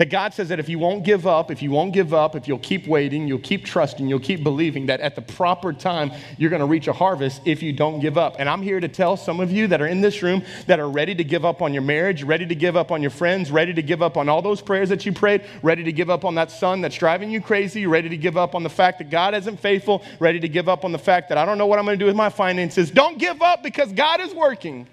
That 0.01 0.09
God 0.09 0.33
says 0.33 0.49
that 0.49 0.59
if 0.59 0.71
you 0.71 0.79
won't 0.79 1.05
give 1.05 1.27
up, 1.27 1.51
if 1.51 1.61
you 1.61 1.71
won't 1.71 1.93
give 1.93 2.15
up, 2.15 2.35
if 2.35 2.49
you'll 2.49 2.59
keep 2.61 2.87
waiting, 2.87 3.29
you'll 3.29 3.39
keep 3.39 3.67
trusting, 3.67 4.09
you'll 4.09 4.19
keep 4.19 4.43
believing 4.43 4.87
that 4.87 5.01
at 5.01 5.15
the 5.15 5.21
proper 5.21 5.75
time 5.75 6.11
you're 6.39 6.49
going 6.49 6.61
to 6.61 6.67
reach 6.67 6.89
a 6.89 6.93
harvest 6.95 7.43
if 7.45 7.63
you 7.63 7.75
don't 7.75 8.01
give 8.01 8.17
up. 8.17 8.37
And 8.39 8.49
I'm 8.49 8.63
here 8.63 8.81
to 8.81 8.89
tell 8.89 9.19
some 9.19 9.41
of 9.41 9.53
you 9.53 9.67
that 9.67 9.83
are 9.83 9.87
in 9.87 10.01
this 10.01 10.23
room 10.23 10.43
that 10.67 10.81
are 10.81 10.89
ready 10.89 11.15
to 11.17 11.23
give 11.23 11.45
up 11.45 11.61
on 11.61 11.75
your 11.75 11.83
marriage, 11.83 12.23
ready 12.23 12.47
to 12.47 12.55
give 12.55 12.79
up 12.79 12.91
on 12.91 13.03
your 13.03 13.11
friends, 13.11 13.51
ready 13.51 13.75
to 13.75 13.83
give 13.83 14.01
up 14.01 14.17
on 14.17 14.31
all 14.31 14.41
those 14.41 14.63
prayers 14.63 14.89
that 14.89 15.05
you 15.05 15.13
prayed, 15.13 15.45
ready 15.63 15.85
to 15.85 15.93
give 15.93 16.09
up 16.09 16.25
on 16.25 16.35
that 16.37 16.51
son 16.51 16.81
that's 16.81 16.97
driving 16.97 17.31
you 17.31 17.43
crazy, 17.43 17.87
ready 17.87 18.09
to 18.09 18.17
give 18.17 18.39
up 18.39 18.55
on 18.55 18.63
the 18.63 18.71
fact 18.71 19.01
that 19.01 19.11
God 19.11 19.35
isn't 19.35 19.61
faithful, 19.61 20.03
ready 20.19 20.41
to 20.41 20.49
give 20.49 20.67
up 20.67 20.83
on 20.83 20.93
the 20.93 20.99
fact 20.99 21.29
that 21.29 21.37
I 21.37 21.45
don't 21.45 21.59
know 21.59 21.67
what 21.67 21.79
I'm 21.79 21.85
going 21.85 21.99
to 21.99 22.03
do 22.03 22.07
with 22.07 22.17
my 22.17 22.31
finances. 22.31 22.91
Don't 22.91 23.19
give 23.19 23.43
up 23.43 23.63
because 23.63 23.93
God 23.93 24.23
is 24.23 24.33
working. 24.33 24.89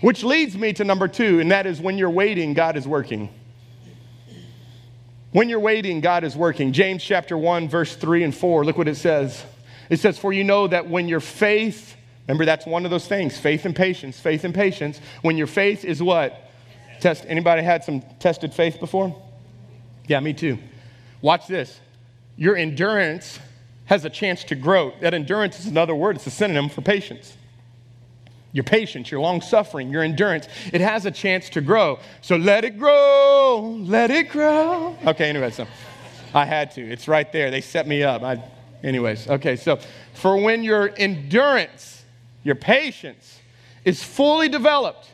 Which 0.00 0.22
leads 0.22 0.56
me 0.56 0.72
to 0.74 0.84
number 0.84 1.08
two, 1.08 1.40
and 1.40 1.50
that 1.50 1.66
is 1.66 1.80
when 1.80 1.96
you're 1.96 2.10
waiting, 2.10 2.52
God 2.54 2.76
is 2.76 2.86
working. 2.86 3.30
When 5.32 5.48
you're 5.48 5.60
waiting, 5.60 6.00
God 6.00 6.24
is 6.24 6.36
working. 6.36 6.72
James 6.72 7.02
chapter 7.02 7.36
1, 7.36 7.68
verse 7.68 7.96
3 7.96 8.24
and 8.24 8.34
4, 8.34 8.64
look 8.64 8.78
what 8.78 8.88
it 8.88 8.96
says. 8.96 9.42
It 9.88 9.98
says, 9.98 10.18
For 10.18 10.32
you 10.32 10.44
know 10.44 10.66
that 10.66 10.88
when 10.88 11.08
your 11.08 11.20
faith, 11.20 11.96
remember 12.26 12.44
that's 12.44 12.66
one 12.66 12.84
of 12.84 12.90
those 12.90 13.06
things, 13.06 13.38
faith 13.38 13.64
and 13.64 13.74
patience, 13.74 14.20
faith 14.20 14.44
and 14.44 14.54
patience. 14.54 15.00
When 15.22 15.36
your 15.36 15.46
faith 15.46 15.84
is 15.84 16.02
what? 16.02 16.50
Test. 17.00 17.24
Anybody 17.28 17.62
had 17.62 17.84
some 17.84 18.02
tested 18.18 18.52
faith 18.52 18.80
before? 18.80 19.14
Yeah, 20.06 20.20
me 20.20 20.32
too. 20.32 20.58
Watch 21.20 21.46
this. 21.46 21.80
Your 22.36 22.56
endurance 22.56 23.38
has 23.86 24.04
a 24.04 24.10
chance 24.10 24.44
to 24.44 24.54
grow. 24.54 24.92
That 25.00 25.14
endurance 25.14 25.58
is 25.58 25.66
another 25.66 25.94
word, 25.94 26.16
it's 26.16 26.26
a 26.26 26.30
synonym 26.30 26.68
for 26.68 26.82
patience 26.82 27.36
your 28.52 28.64
patience, 28.64 29.10
your 29.10 29.20
long 29.20 29.40
suffering, 29.40 29.90
your 29.90 30.02
endurance, 30.02 30.48
it 30.72 30.80
has 30.80 31.04
a 31.06 31.10
chance 31.10 31.50
to 31.50 31.60
grow. 31.60 31.98
So 32.22 32.36
let 32.36 32.64
it 32.64 32.78
grow, 32.78 33.76
let 33.80 34.10
it 34.10 34.30
grow. 34.30 34.96
Okay, 35.06 35.28
anyway, 35.28 35.50
so 35.50 35.66
I 36.32 36.44
had 36.44 36.70
to. 36.72 36.82
It's 36.82 37.08
right 37.08 37.30
there. 37.32 37.50
They 37.50 37.60
set 37.60 37.86
me 37.86 38.02
up. 38.02 38.22
I, 38.22 38.42
anyways, 38.82 39.28
okay, 39.28 39.56
so 39.56 39.78
for 40.14 40.36
when 40.36 40.62
your 40.62 40.92
endurance, 40.96 42.04
your 42.44 42.54
patience 42.54 43.40
is 43.84 44.02
fully 44.02 44.48
developed, 44.48 45.10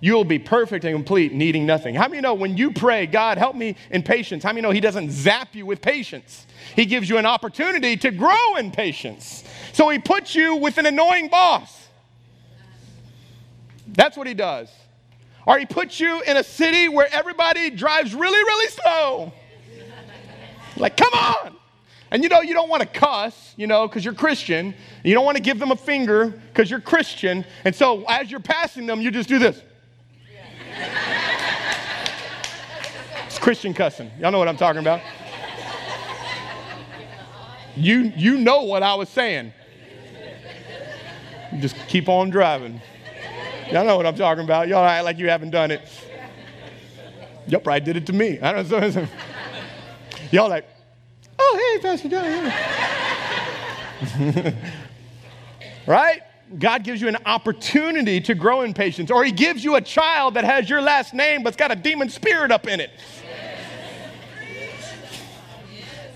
you 0.00 0.14
will 0.14 0.24
be 0.24 0.38
perfect 0.38 0.84
and 0.84 0.94
complete, 0.94 1.32
needing 1.32 1.66
nothing. 1.66 1.94
How 1.94 2.08
many 2.08 2.22
know 2.22 2.32
when 2.32 2.56
you 2.56 2.72
pray, 2.72 3.04
God, 3.06 3.36
help 3.36 3.54
me 3.54 3.76
in 3.90 4.02
patience? 4.02 4.42
How 4.42 4.50
many 4.50 4.62
know 4.62 4.70
He 4.70 4.80
doesn't 4.80 5.10
zap 5.10 5.54
you 5.54 5.66
with 5.66 5.82
patience? 5.82 6.46
He 6.74 6.86
gives 6.86 7.08
you 7.08 7.18
an 7.18 7.26
opportunity 7.26 7.98
to 7.98 8.10
grow 8.10 8.56
in 8.56 8.70
patience. 8.70 9.44
So 9.74 9.90
He 9.90 9.98
puts 9.98 10.34
you 10.34 10.56
with 10.56 10.78
an 10.78 10.86
annoying 10.86 11.28
boss. 11.28 11.79
That's 14.00 14.16
what 14.16 14.26
he 14.26 14.32
does. 14.32 14.70
Or 15.46 15.58
he 15.58 15.66
puts 15.66 16.00
you 16.00 16.22
in 16.22 16.38
a 16.38 16.42
city 16.42 16.88
where 16.88 17.06
everybody 17.12 17.68
drives 17.68 18.14
really, 18.14 18.38
really 18.38 18.68
slow. 18.68 19.30
Like, 20.78 20.96
come 20.96 21.12
on. 21.12 21.54
And 22.10 22.22
you 22.22 22.30
know, 22.30 22.40
you 22.40 22.54
don't 22.54 22.70
want 22.70 22.80
to 22.80 22.88
cuss, 22.88 23.52
you 23.58 23.66
know, 23.66 23.86
because 23.86 24.02
you're 24.02 24.14
Christian. 24.14 24.74
You 25.04 25.12
don't 25.12 25.26
want 25.26 25.36
to 25.36 25.42
give 25.42 25.58
them 25.58 25.70
a 25.70 25.76
finger 25.76 26.28
because 26.28 26.70
you're 26.70 26.80
Christian. 26.80 27.44
And 27.66 27.74
so 27.74 28.06
as 28.08 28.30
you're 28.30 28.40
passing 28.40 28.86
them, 28.86 29.02
you 29.02 29.10
just 29.10 29.28
do 29.28 29.38
this. 29.38 29.60
it's 33.26 33.38
Christian 33.38 33.74
cussing. 33.74 34.10
Y'all 34.18 34.32
know 34.32 34.38
what 34.38 34.48
I'm 34.48 34.56
talking 34.56 34.80
about. 34.80 35.02
You, 37.76 38.14
you 38.16 38.38
know 38.38 38.62
what 38.62 38.82
I 38.82 38.94
was 38.94 39.10
saying. 39.10 39.52
Just 41.60 41.76
keep 41.86 42.08
on 42.08 42.30
driving. 42.30 42.80
Y'all 43.72 43.84
know 43.84 43.96
what 43.96 44.06
I'm 44.06 44.16
talking 44.16 44.42
about. 44.44 44.66
Y'all 44.66 44.84
act 44.84 45.04
like 45.04 45.18
you 45.18 45.28
haven't 45.28 45.50
done 45.50 45.70
it. 45.70 45.80
Y'all 47.46 47.60
probably 47.60 47.80
did 47.80 47.96
it 47.96 48.06
to 48.06 48.12
me. 48.12 48.40
I 48.40 48.52
don't 48.52 48.68
know. 48.68 49.06
Y'all 50.32 50.48
like, 50.48 50.68
oh, 51.38 51.72
hey, 51.74 51.82
Pastor 51.82 52.08
John. 52.08 52.52
right? 55.86 56.22
God 56.58 56.82
gives 56.82 57.00
you 57.00 57.06
an 57.06 57.18
opportunity 57.26 58.20
to 58.22 58.34
grow 58.34 58.62
in 58.62 58.74
patience, 58.74 59.10
or 59.10 59.24
He 59.24 59.30
gives 59.30 59.62
you 59.62 59.76
a 59.76 59.80
child 59.80 60.34
that 60.34 60.44
has 60.44 60.68
your 60.68 60.82
last 60.82 61.14
name 61.14 61.44
but's 61.44 61.56
got 61.56 61.70
a 61.70 61.76
demon 61.76 62.08
spirit 62.08 62.50
up 62.50 62.66
in 62.66 62.80
it. 62.80 62.90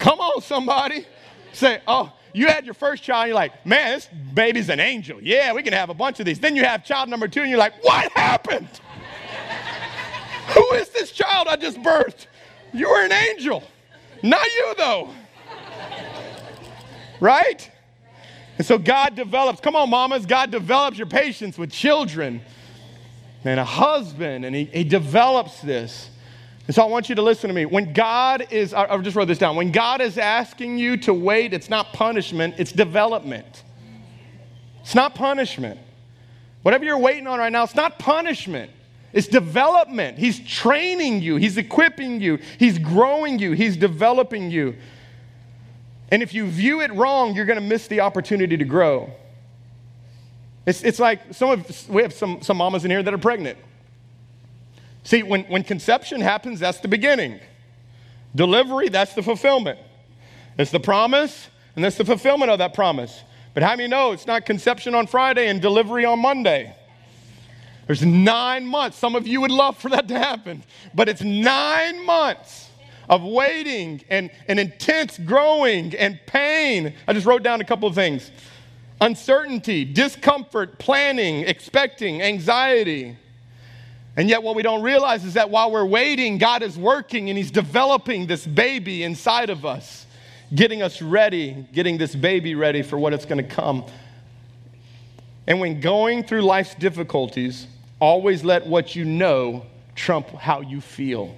Come 0.00 0.18
on, 0.20 0.42
somebody. 0.42 1.06
Say, 1.52 1.80
oh, 1.86 2.12
you 2.34 2.48
had 2.48 2.64
your 2.64 2.74
first 2.74 3.04
child, 3.04 3.28
you're 3.28 3.36
like, 3.36 3.64
man, 3.64 3.92
this 3.92 4.08
baby's 4.34 4.68
an 4.68 4.80
angel. 4.80 5.20
Yeah, 5.22 5.52
we 5.52 5.62
can 5.62 5.72
have 5.72 5.88
a 5.88 5.94
bunch 5.94 6.18
of 6.18 6.26
these. 6.26 6.40
Then 6.40 6.56
you 6.56 6.64
have 6.64 6.84
child 6.84 7.08
number 7.08 7.28
two, 7.28 7.40
and 7.40 7.48
you're 7.48 7.58
like, 7.58 7.82
what 7.84 8.10
happened? 8.12 8.68
Who 10.48 10.72
is 10.74 10.88
this 10.90 11.12
child 11.12 11.46
I 11.48 11.56
just 11.56 11.80
birthed? 11.80 12.26
You 12.72 12.90
were 12.90 13.04
an 13.04 13.12
angel. 13.12 13.62
Not 14.22 14.44
you, 14.44 14.74
though. 14.76 15.10
Right? 17.20 17.70
And 18.58 18.66
so 18.66 18.78
God 18.78 19.14
develops, 19.14 19.60
come 19.60 19.76
on, 19.76 19.88
mamas, 19.88 20.26
God 20.26 20.50
develops 20.50 20.98
your 20.98 21.06
patience 21.06 21.56
with 21.56 21.70
children 21.70 22.42
and 23.44 23.60
a 23.60 23.64
husband, 23.64 24.44
and 24.44 24.56
He, 24.56 24.64
he 24.64 24.82
develops 24.82 25.60
this. 25.60 26.10
And 26.66 26.74
so 26.74 26.82
I 26.82 26.86
want 26.86 27.08
you 27.08 27.14
to 27.14 27.22
listen 27.22 27.48
to 27.48 27.54
me. 27.54 27.66
When 27.66 27.92
God 27.92 28.46
is, 28.50 28.72
I 28.72 28.96
just 29.02 29.16
wrote 29.16 29.28
this 29.28 29.38
down. 29.38 29.56
When 29.56 29.70
God 29.70 30.00
is 30.00 30.16
asking 30.16 30.78
you 30.78 30.96
to 30.98 31.12
wait, 31.12 31.52
it's 31.52 31.68
not 31.68 31.92
punishment, 31.92 32.54
it's 32.58 32.72
development. 32.72 33.62
It's 34.80 34.94
not 34.94 35.14
punishment. 35.14 35.78
Whatever 36.62 36.84
you're 36.84 36.98
waiting 36.98 37.26
on 37.26 37.38
right 37.38 37.52
now, 37.52 37.64
it's 37.64 37.74
not 37.74 37.98
punishment. 37.98 38.70
It's 39.12 39.28
development. 39.28 40.18
He's 40.18 40.40
training 40.40 41.22
you, 41.22 41.36
He's 41.36 41.56
equipping 41.56 42.20
you, 42.20 42.38
He's 42.58 42.78
growing 42.78 43.38
you, 43.38 43.52
He's 43.52 43.76
developing 43.76 44.50
you. 44.50 44.74
And 46.10 46.22
if 46.22 46.34
you 46.34 46.46
view 46.46 46.80
it 46.80 46.92
wrong, 46.92 47.34
you're 47.34 47.44
going 47.44 47.60
to 47.60 47.66
miss 47.66 47.86
the 47.86 48.00
opportunity 48.00 48.56
to 48.56 48.64
grow. 48.64 49.10
It's, 50.66 50.82
it's 50.82 50.98
like 50.98 51.34
some 51.34 51.50
of, 51.50 51.88
we 51.88 52.02
have 52.02 52.12
some, 52.12 52.40
some 52.42 52.56
mamas 52.56 52.84
in 52.84 52.90
here 52.90 53.02
that 53.02 53.12
are 53.12 53.18
pregnant. 53.18 53.58
See, 55.04 55.22
when, 55.22 55.44
when 55.44 55.62
conception 55.62 56.20
happens, 56.20 56.58
that's 56.60 56.80
the 56.80 56.88
beginning. 56.88 57.38
Delivery, 58.34 58.88
that's 58.88 59.14
the 59.14 59.22
fulfillment. 59.22 59.78
It's 60.58 60.70
the 60.70 60.80
promise, 60.80 61.48
and 61.76 61.84
that's 61.84 61.96
the 61.96 62.04
fulfillment 62.04 62.50
of 62.50 62.58
that 62.58 62.74
promise. 62.74 63.22
But 63.52 63.62
how 63.62 63.76
many 63.76 63.88
know 63.88 64.12
it's 64.12 64.26
not 64.26 64.46
conception 64.46 64.94
on 64.94 65.06
Friday 65.06 65.48
and 65.48 65.60
delivery 65.60 66.04
on 66.04 66.18
Monday? 66.18 66.74
There's 67.86 68.04
nine 68.04 68.66
months. 68.66 68.96
Some 68.96 69.14
of 69.14 69.26
you 69.26 69.42
would 69.42 69.50
love 69.50 69.76
for 69.76 69.90
that 69.90 70.08
to 70.08 70.18
happen, 70.18 70.64
but 70.94 71.08
it's 71.08 71.22
nine 71.22 72.04
months 72.04 72.70
of 73.08 73.22
waiting 73.22 74.02
and, 74.08 74.30
and 74.48 74.58
intense 74.58 75.18
growing 75.18 75.94
and 75.94 76.18
pain. 76.26 76.94
I 77.06 77.12
just 77.12 77.26
wrote 77.26 77.42
down 77.42 77.60
a 77.60 77.64
couple 77.64 77.88
of 77.88 77.94
things 77.94 78.30
uncertainty, 79.00 79.84
discomfort, 79.84 80.78
planning, 80.78 81.40
expecting, 81.40 82.22
anxiety. 82.22 83.18
And 84.16 84.28
yet, 84.28 84.42
what 84.42 84.54
we 84.54 84.62
don't 84.62 84.82
realize 84.82 85.24
is 85.24 85.34
that 85.34 85.50
while 85.50 85.70
we're 85.72 85.84
waiting, 85.84 86.38
God 86.38 86.62
is 86.62 86.78
working 86.78 87.30
and 87.30 87.36
He's 87.36 87.50
developing 87.50 88.26
this 88.26 88.46
baby 88.46 89.02
inside 89.02 89.50
of 89.50 89.66
us, 89.66 90.06
getting 90.54 90.82
us 90.82 91.02
ready, 91.02 91.66
getting 91.72 91.98
this 91.98 92.14
baby 92.14 92.54
ready 92.54 92.82
for 92.82 92.96
what 92.96 93.12
it's 93.12 93.24
going 93.24 93.44
to 93.44 93.54
come. 93.54 93.84
And 95.46 95.60
when 95.60 95.80
going 95.80 96.22
through 96.22 96.42
life's 96.42 96.74
difficulties, 96.76 97.66
always 97.98 98.44
let 98.44 98.66
what 98.66 98.94
you 98.94 99.04
know 99.04 99.66
trump 99.94 100.28
how 100.28 100.60
you 100.60 100.80
feel. 100.80 101.34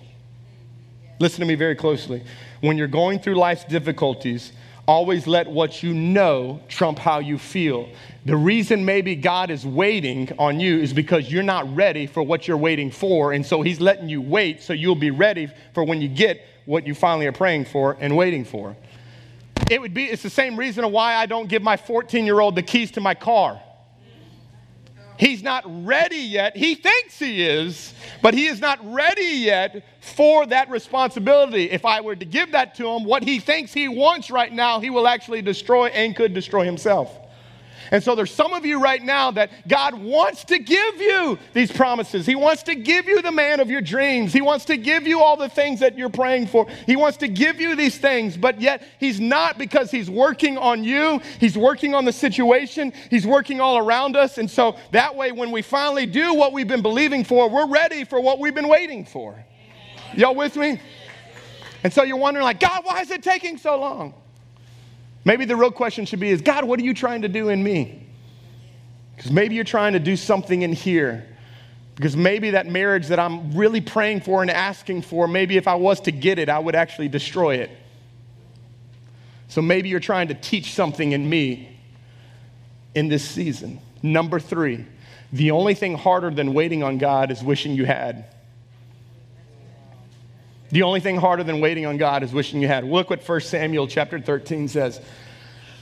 Listen 1.18 1.40
to 1.40 1.46
me 1.46 1.54
very 1.54 1.74
closely. 1.74 2.22
When 2.60 2.76
you're 2.76 2.88
going 2.88 3.20
through 3.20 3.36
life's 3.36 3.64
difficulties, 3.64 4.52
always 4.87 5.27
let 5.27 5.49
what 5.49 5.83
you 5.83 5.92
know 5.92 6.61
trump 6.68 6.99
how 6.99 7.18
you 7.18 7.38
feel. 7.38 7.88
The 8.25 8.37
reason 8.37 8.85
maybe 8.85 9.16
God 9.16 9.51
is 9.51 9.66
waiting 9.66 10.31
on 10.38 10.61
you 10.61 10.79
is 10.79 10.92
because 10.92 11.31
you're 11.31 11.42
not 11.42 11.75
ready 11.75 12.07
for 12.07 12.22
what 12.22 12.49
you're 12.49 12.57
waiting 12.57 12.90
for. 12.90 13.33
And 13.33 13.44
so 13.44 13.62
He's 13.62 13.81
letting 13.81 14.09
you 14.09 14.22
wait 14.22 14.62
so 14.62 14.72
you'll 14.72 14.94
be 14.94 15.11
ready 15.11 15.49
for 15.75 15.85
when 15.85 16.01
you 16.01 16.09
get 16.09 16.40
what 16.64 16.87
you 16.87 16.94
finally 16.94 17.27
are 17.27 17.33
praying 17.33 17.66
for 17.66 17.96
and 18.01 18.16
waiting 18.16 18.44
for. 18.44 18.77
It 19.70 19.81
would 19.81 19.94
be, 19.94 20.05
it's 20.05 20.22
the 20.22 20.31
same 20.31 20.57
reason 20.57 20.90
why 20.92 21.14
I 21.14 21.27
don't 21.27 21.49
give 21.49 21.62
my 21.62 21.77
14 21.77 22.25
year 22.25 22.40
old 22.40 22.55
the 22.55 22.62
keys 22.62 22.90
to 22.92 23.01
my 23.01 23.14
car. 23.14 23.61
He's 25.18 25.42
not 25.42 25.64
ready 25.87 26.16
yet. 26.16 26.57
He 26.57 26.74
thinks 26.74 27.18
he 27.18 27.42
is, 27.42 27.94
but 28.22 28.35
he 28.35 28.46
is 28.46 28.61
not 28.61 28.79
ready 28.92 29.22
yet 29.22 29.83
for 30.00 30.46
that 30.46 30.68
responsibility. 30.70 31.70
If 31.70 31.85
I 31.85 32.00
were 32.00 32.16
to 32.16 32.24
give 32.24 32.52
that 32.52 32.74
to 32.76 32.88
him, 32.88 33.05
what 33.05 33.22
he 33.22 33.40
thinks 33.40 33.72
he 33.72 33.88
wants 33.88 34.31
right 34.31 34.52
now, 34.52 34.81
he 34.81 34.90
will 34.90 35.09
actually 35.09 35.42
destroy 35.42 35.87
and 35.88 36.14
could 36.14 36.35
destroy 36.35 36.64
himself. 36.64 37.25
And 37.90 38.03
so 38.03 38.14
there's 38.14 38.31
some 38.31 38.53
of 38.53 38.64
you 38.64 38.81
right 38.81 39.03
now 39.03 39.31
that 39.33 39.51
God 39.68 39.94
wants 39.94 40.44
to 40.44 40.59
give 40.59 41.01
you 41.01 41.38
these 41.53 41.70
promises. 41.70 42.27
He 42.27 42.35
wants 42.35 42.62
to 42.64 42.75
give 42.75 43.07
you 43.07 43.22
the 43.22 43.33
man 43.33 43.61
of 43.61 43.70
your 43.70 43.81
dreams. 43.81 44.33
He 44.33 44.40
wants 44.40 44.64
to 44.66 44.77
give 44.77 45.07
you 45.07 45.20
all 45.20 45.37
the 45.37 45.49
things 45.49 45.81
that 45.81 45.96
you're 45.96 46.09
praying 46.09 46.49
for. 46.49 46.66
He 46.87 46.96
wants 46.96 47.18
to 47.18 47.29
give 47.29 47.61
you 47.61 47.77
these 47.77 47.99
things, 47.99 48.37
but 48.37 48.61
yet 48.61 48.83
He's 48.99 49.20
not 49.20 49.59
because 49.59 49.90
He's 49.90 50.11
working 50.11 50.59
on 50.59 50.85
you. 50.85 51.20
He's 51.40 51.57
working 51.57 51.94
on 51.94 52.05
the 52.05 52.12
situation. 52.12 52.92
He's 53.11 53.27
working 53.27 53.61
all 53.61 53.79
around 53.79 54.16
us. 54.16 54.38
And 54.38 54.51
so 54.51 54.77
that 54.92 55.14
way, 55.14 55.33
when 55.33 55.51
we 55.51 55.62
finally 55.62 56.07
do 56.07 56.35
what 56.35 56.53
we've 56.53 56.68
been 56.68 56.83
believing 56.83 57.25
for, 57.25 57.49
we're 57.49 57.68
ready 57.68 58.05
for 58.05 58.20
what 58.20 58.38
we've 58.38 58.55
been 58.55 58.68
waiting 58.68 59.05
for. 59.05 59.44
Y'all 60.14 60.35
with 60.35 60.57
me? 60.57 60.81
And 61.83 61.92
so 61.92 62.03
you're 62.03 62.16
wondering, 62.16 62.44
like, 62.44 62.59
God, 62.59 62.85
why 62.85 63.01
is 63.01 63.11
it 63.11 63.22
taking 63.22 63.59
so 63.59 63.79
long? 63.79 64.14
Maybe 65.26 65.44
the 65.44 65.56
real 65.56 65.72
question 65.72 66.06
should 66.06 66.20
be 66.20 66.30
is 66.30 66.40
God, 66.40 66.64
what 66.64 66.78
are 66.78 66.84
you 66.84 66.94
trying 66.94 67.22
to 67.22 67.28
do 67.28 67.48
in 67.48 67.60
me? 67.60 68.06
Because 69.16 69.32
maybe 69.32 69.56
you're 69.56 69.64
trying 69.64 69.94
to 69.94 69.98
do 69.98 70.16
something 70.16 70.62
in 70.62 70.72
here. 70.72 71.26
Because 71.96 72.16
maybe 72.16 72.50
that 72.50 72.66
marriage 72.66 73.08
that 73.08 73.18
I'm 73.18 73.56
really 73.56 73.80
praying 73.80 74.20
for 74.20 74.42
and 74.42 74.50
asking 74.50 75.02
for, 75.02 75.26
maybe 75.26 75.56
if 75.56 75.66
I 75.66 75.74
was 75.74 76.00
to 76.02 76.12
get 76.12 76.38
it, 76.38 76.48
I 76.48 76.60
would 76.60 76.76
actually 76.76 77.08
destroy 77.08 77.56
it. 77.56 77.70
So 79.48 79.60
maybe 79.60 79.88
you're 79.88 79.98
trying 79.98 80.28
to 80.28 80.34
teach 80.34 80.74
something 80.74 81.10
in 81.10 81.28
me 81.28 81.76
in 82.94 83.08
this 83.08 83.28
season. 83.28 83.80
Number 84.04 84.38
three, 84.38 84.86
the 85.32 85.50
only 85.50 85.74
thing 85.74 85.96
harder 85.96 86.30
than 86.30 86.54
waiting 86.54 86.84
on 86.84 86.98
God 86.98 87.32
is 87.32 87.42
wishing 87.42 87.72
you 87.72 87.84
had. 87.84 88.26
The 90.70 90.83
only 90.83 91.00
thing 91.00 91.16
harder 91.16 91.44
than 91.44 91.61
waiting 91.61 91.87
on 91.87 91.96
God 91.96 92.22
is 92.22 92.33
wishing 92.33 92.61
you 92.61 92.68
had. 92.68 92.85
Look 92.85 93.11
what 93.11 93.26
1 93.26 93.40
Samuel 93.40 93.87
chapter 93.87 94.20
13 94.20 94.68
says. 94.68 95.00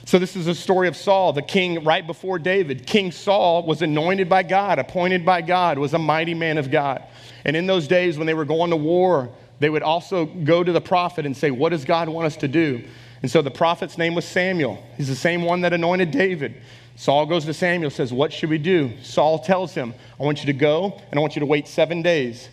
So, 0.07 0.19
this 0.19 0.37
is 0.37 0.47
a 0.47 0.55
story 0.55 0.87
of 0.87 0.97
Saul, 0.97 1.33
the 1.33 1.41
king 1.41 1.83
right 1.83 2.07
before 2.07 2.39
David. 2.39 2.87
King 2.87 3.11
Saul 3.11 3.65
was 3.65 3.81
anointed 3.81 4.29
by 4.29 4.43
God, 4.43 4.79
appointed 4.79 5.25
by 5.25 5.41
God, 5.41 5.79
was 5.79 5.95
a 5.95 5.99
mighty 5.99 6.35
man 6.35 6.59
of 6.59 6.71
God. 6.71 7.03
And 7.47 7.57
in 7.57 7.67
those 7.67 7.89
days 7.89 8.19
when 8.19 8.27
they 8.27 8.35
were 8.35 8.45
going 8.45 8.71
to 8.71 8.77
war, 8.77 9.31
they 9.61 9.71
would 9.71 9.83
also 9.83 10.27
go 10.27 10.63
to 10.63 10.73
the 10.73 10.81
prophet 10.81 11.25
and 11.25 11.35
say, 11.35 11.51
What 11.51 11.71
does 11.71 11.87
God 11.87 12.11
want 12.11 12.27
us 12.27 12.37
to 12.39 12.49
do? 12.49 12.85
And 13.23 13.31
so 13.31 13.41
the 13.41 13.51
prophet's 13.51 13.97
name 13.97 14.15
was 14.15 14.27
Samuel. 14.27 14.85
He's 14.99 15.09
the 15.09 15.17
same 15.17 15.41
one 15.43 15.63
that 15.63 15.73
anointed 15.73 16.11
David. 16.11 16.61
Saul 16.97 17.25
goes 17.25 17.47
to 17.47 17.55
Samuel, 17.55 17.91
says, 17.91 18.13
What 18.13 18.31
should 18.31 18.51
we 18.51 18.59
do? 18.59 18.93
Saul 19.03 19.39
tells 19.39 19.73
him, 19.73 19.95
I 20.21 20.23
want 20.23 20.41
you 20.41 20.47
to 20.47 20.53
go 20.53 21.01
and 21.11 21.19
I 21.19 21.23
want 21.23 21.35
you 21.35 21.41
to 21.41 21.47
wait 21.47 21.67
seven 21.67 22.03
days 22.03 22.51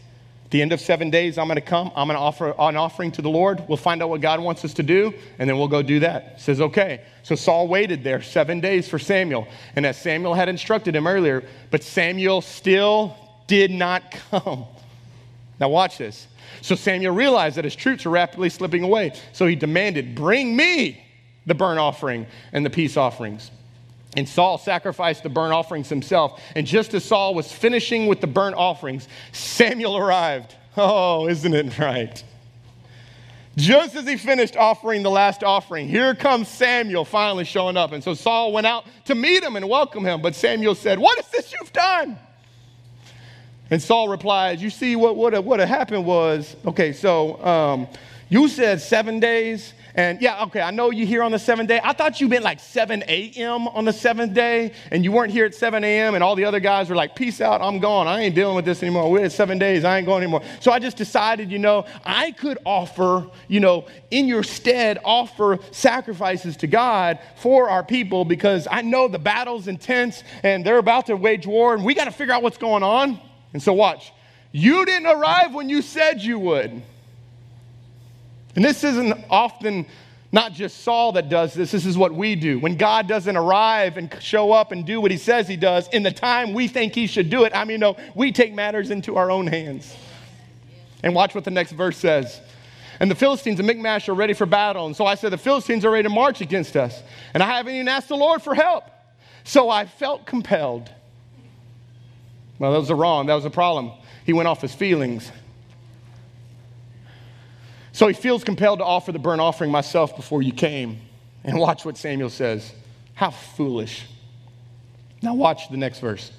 the 0.52 0.62
end 0.62 0.74
of 0.74 0.82
seven 0.82 1.10
days, 1.10 1.38
I'm 1.38 1.48
going 1.48 1.56
to 1.56 1.62
come. 1.62 1.92
I'm 1.96 2.08
going 2.08 2.18
to 2.18 2.22
offer 2.22 2.54
an 2.60 2.76
offering 2.76 3.12
to 3.14 3.22
the 3.22 3.30
Lord. 3.30 3.64
We'll 3.68 3.78
find 3.78 4.04
out 4.04 4.10
what 4.10 4.22
God 4.22 4.42
wants 4.42 4.64
us 4.66 4.74
to 4.76 4.84
do, 4.84 5.14
and 5.40 5.50
then 5.50 5.58
we'll 5.58 5.70
go 5.70 5.82
do 5.82 6.02
that. 6.02 6.40
Says, 6.42 6.60
okay. 6.60 7.02
So 7.24 7.36
Saul 7.36 7.68
waited 7.68 8.04
there 8.04 8.22
seven 8.22 8.60
days 8.60 8.88
for 8.88 9.00
Samuel. 9.00 9.48
And 9.76 9.86
as 9.86 10.00
Samuel 10.00 10.34
had 10.34 10.50
instructed 10.50 10.96
him 10.96 11.08
earlier, 11.08 11.44
but 11.72 11.84
Samuel 11.84 12.42
still 12.42 13.16
did 13.48 13.72
not 13.72 14.12
come. 14.30 14.66
Now, 15.60 15.70
watch 15.70 15.98
this. 15.98 16.28
So 16.62 16.76
Samuel 16.76 17.16
realized 17.16 17.56
that 17.56 17.66
his 17.66 17.76
troops 17.76 18.04
were 18.04 18.12
rapidly 18.12 18.50
slipping 18.50 18.84
away. 18.84 19.14
So 19.32 19.48
he 19.48 19.56
demanded, 19.56 20.16
Bring 20.16 20.56
me 20.56 21.04
the 21.46 21.56
burnt 21.56 21.80
offering 21.80 22.28
and 22.52 22.66
the 22.66 22.70
peace 22.70 22.98
offerings. 22.98 23.52
And 24.18 24.28
Saul 24.28 24.58
sacrificed 24.58 25.24
the 25.24 25.30
burnt 25.30 25.54
offerings 25.54 25.88
himself. 25.88 26.42
And 26.56 26.68
just 26.68 26.94
as 26.94 27.06
Saul 27.06 27.34
was 27.34 27.52
finishing 27.52 28.08
with 28.08 28.20
the 28.20 28.28
burnt 28.28 28.56
offerings, 28.56 29.08
Samuel 29.32 29.98
arrived. 29.98 30.56
Oh, 30.76 31.28
isn't 31.28 31.54
it 31.54 31.78
right? 31.80 32.24
Just 33.58 33.96
as 33.96 34.08
he 34.08 34.16
finished 34.16 34.56
offering 34.56 35.04
the 35.04 35.12
last 35.12 35.44
offering, 35.44 35.88
here 35.88 36.16
comes 36.16 36.48
Samuel 36.48 37.04
finally 37.04 37.44
showing 37.44 37.76
up. 37.76 37.92
And 37.92 38.04
so 38.04 38.14
Saul 38.14 38.54
went 38.54 38.66
out 38.66 38.86
to 39.06 39.16
meet 39.16 39.44
him 39.44 39.56
and 39.58 39.68
welcome 39.68 40.06
him. 40.06 40.22
But 40.22 40.36
Samuel 40.36 40.76
said, 40.76 41.00
What 41.00 41.20
is 41.20 41.28
this 41.28 41.54
you've 41.54 41.74
done? 41.74 42.18
And 43.70 43.82
Saul 43.82 44.08
replied, 44.10 44.62
You 44.62 44.70
see, 44.70 44.96
what, 44.96 45.18
what, 45.18 45.44
what 45.44 45.60
happened 45.60 46.06
was, 46.06 46.56
okay, 46.66 46.94
so 46.94 47.44
um, 47.44 47.88
you 48.30 48.48
said 48.48 48.80
seven 48.80 49.20
days 49.20 49.74
and 49.96 50.22
yeah, 50.22 50.44
okay, 50.44 50.62
I 50.62 50.72
know 50.72 50.92
you're 50.92 51.08
here 51.08 51.24
on 51.24 51.32
the 51.32 51.40
seventh 51.40 51.68
day. 51.68 51.80
I 51.84 51.94
thought 51.94 52.22
you 52.22 52.28
meant 52.28 52.44
like 52.44 52.60
7 52.60 53.04
a.m. 53.08 53.68
on 53.68 53.86
the 53.86 53.94
seventh 53.94 54.34
day, 54.34 54.74
and 54.92 55.04
you 55.04 55.12
weren't 55.12 55.32
here 55.32 55.46
at 55.46 55.54
7 55.54 55.84
a.m., 55.84 56.16
and 56.16 56.24
all 56.24 56.36
the 56.36 56.46
other 56.46 56.60
guys 56.60 56.90
were 56.90 56.96
like, 56.96 57.16
peace 57.16 57.42
out, 57.42 57.62
I'm 57.62 57.80
gone. 57.80 58.08
I 58.08 58.22
ain't 58.22 58.36
dealing 58.36 58.56
with 58.56 58.66
this 58.66 58.82
anymore. 58.82 59.12
We're 59.12 59.26
at 59.26 59.32
seven 59.32 59.60
days, 59.60 59.84
I 59.84 59.98
ain't 59.98 60.06
going 60.06 60.24
anymore. 60.24 60.42
So 60.60 60.72
I 60.72 60.80
just 60.80 60.98
decided, 60.98 61.52
you 61.52 61.60
know, 61.60 61.86
I 62.06 62.32
could 62.32 62.58
offer, 62.66 63.28
you 63.48 63.60
know, 63.60 63.86
in 64.10 64.28
your 64.28 64.44
stead, 64.44 65.00
offer 65.04 65.60
sacrifices 65.72 66.58
to 66.58 66.68
God 66.68 67.20
for 67.38 67.70
our 67.70 67.84
people 67.84 68.26
because 68.26 68.68
I 68.70 68.82
know 68.82 69.08
the 69.08 69.20
battle's 69.20 69.68
intense 69.68 70.24
and 70.44 70.66
they're 70.66 70.78
about 70.78 71.08
to 71.08 71.16
wage 71.16 71.46
war, 71.46 71.74
and 71.74 71.84
we 71.84 71.94
got 71.94 72.06
to 72.06 72.12
figure 72.12 72.34
out 72.34 72.44
what's 72.44 72.58
going 72.58 72.84
on. 72.84 73.20
And 73.54 73.62
so 73.62 73.74
watch. 73.74 74.14
You 74.52 74.86
didn't 74.86 75.08
arrive 75.08 75.54
when 75.54 75.70
you 75.70 75.82
said 75.82 76.22
you 76.22 76.40
would. 76.40 76.82
And 78.56 78.66
this 78.66 78.84
isn't 78.84 79.26
often 79.30 79.86
not 80.32 80.54
just 80.54 80.84
Saul 80.84 81.12
that 81.14 81.30
does 81.30 81.54
this, 81.54 81.72
this 81.72 81.86
is 81.86 81.98
what 81.98 82.14
we 82.14 82.36
do. 82.36 82.58
When 82.60 82.78
God 82.78 83.08
doesn't 83.08 83.36
arrive 83.36 83.98
and 83.98 84.16
show 84.22 84.52
up 84.52 84.72
and 84.72 84.86
do 84.86 85.02
what 85.02 85.12
he 85.12 85.18
says 85.18 85.48
he 85.48 85.58
does 85.58 85.88
in 85.90 86.04
the 86.04 86.12
time 86.12 86.54
we 86.54 86.68
think 86.68 86.96
he 86.96 87.08
should 87.08 87.30
do 87.30 87.44
it, 87.44 87.52
I 87.54 87.66
mean, 87.66 87.82
no, 87.82 87.98
we 88.16 88.32
take 88.32 88.54
matters 88.54 88.92
into 88.92 89.18
our 89.18 89.30
own 89.30 89.48
hands. 89.48 89.94
And 91.04 91.14
watch 91.14 91.36
what 91.36 91.44
the 91.44 91.52
next 91.52 91.74
verse 91.74 91.98
says. 91.98 92.40
And 93.00 93.10
the 93.10 93.16
Philistines 93.16 93.60
and 93.60 93.68
Michmash 93.68 94.08
are 94.08 94.14
ready 94.14 94.34
for 94.34 94.46
battle. 94.46 94.86
And 94.86 94.96
so 94.96 95.06
I 95.06 95.16
said, 95.16 95.32
The 95.32 95.38
Philistines 95.38 95.84
are 95.84 95.90
ready 95.90 96.04
to 96.04 96.10
march 96.10 96.40
against 96.40 96.78
us. 96.78 97.02
And 97.34 97.42
I 97.42 97.48
haven't 97.48 97.74
even 97.74 97.88
asked 97.88 98.10
the 98.10 98.16
Lord 98.16 98.44
for 98.44 98.54
help. 98.54 98.84
So 99.44 99.70
I 99.70 99.88
felt 99.88 100.28
compelled. 100.28 100.90
Well, 102.60 102.72
that 102.74 102.78
was 102.78 102.92
wrong, 102.92 103.26
that 103.26 103.34
was 103.34 103.46
a 103.46 103.50
problem. 103.50 103.92
He 104.24 104.34
went 104.34 104.48
off 104.48 104.62
his 104.62 104.76
feelings. 104.76 105.32
So 108.02 108.08
he 108.08 108.16
feels 108.16 108.44
compelled 108.44 108.80
to 108.80 108.84
offer 108.84 109.12
the 109.12 109.20
burnt 109.20 109.42
offering 109.42 109.70
myself 109.70 110.16
before 110.16 110.42
you 110.42 110.52
came. 110.52 110.98
And 111.44 111.60
watch 111.60 111.86
what 111.86 112.00
Samuel 112.00 112.32
says. 112.32 112.74
How 113.14 113.30
foolish. 113.30 114.08
Now, 115.22 115.36
watch 115.36 115.70
the 115.70 115.78
next 115.78 116.00
verse. 116.00 116.32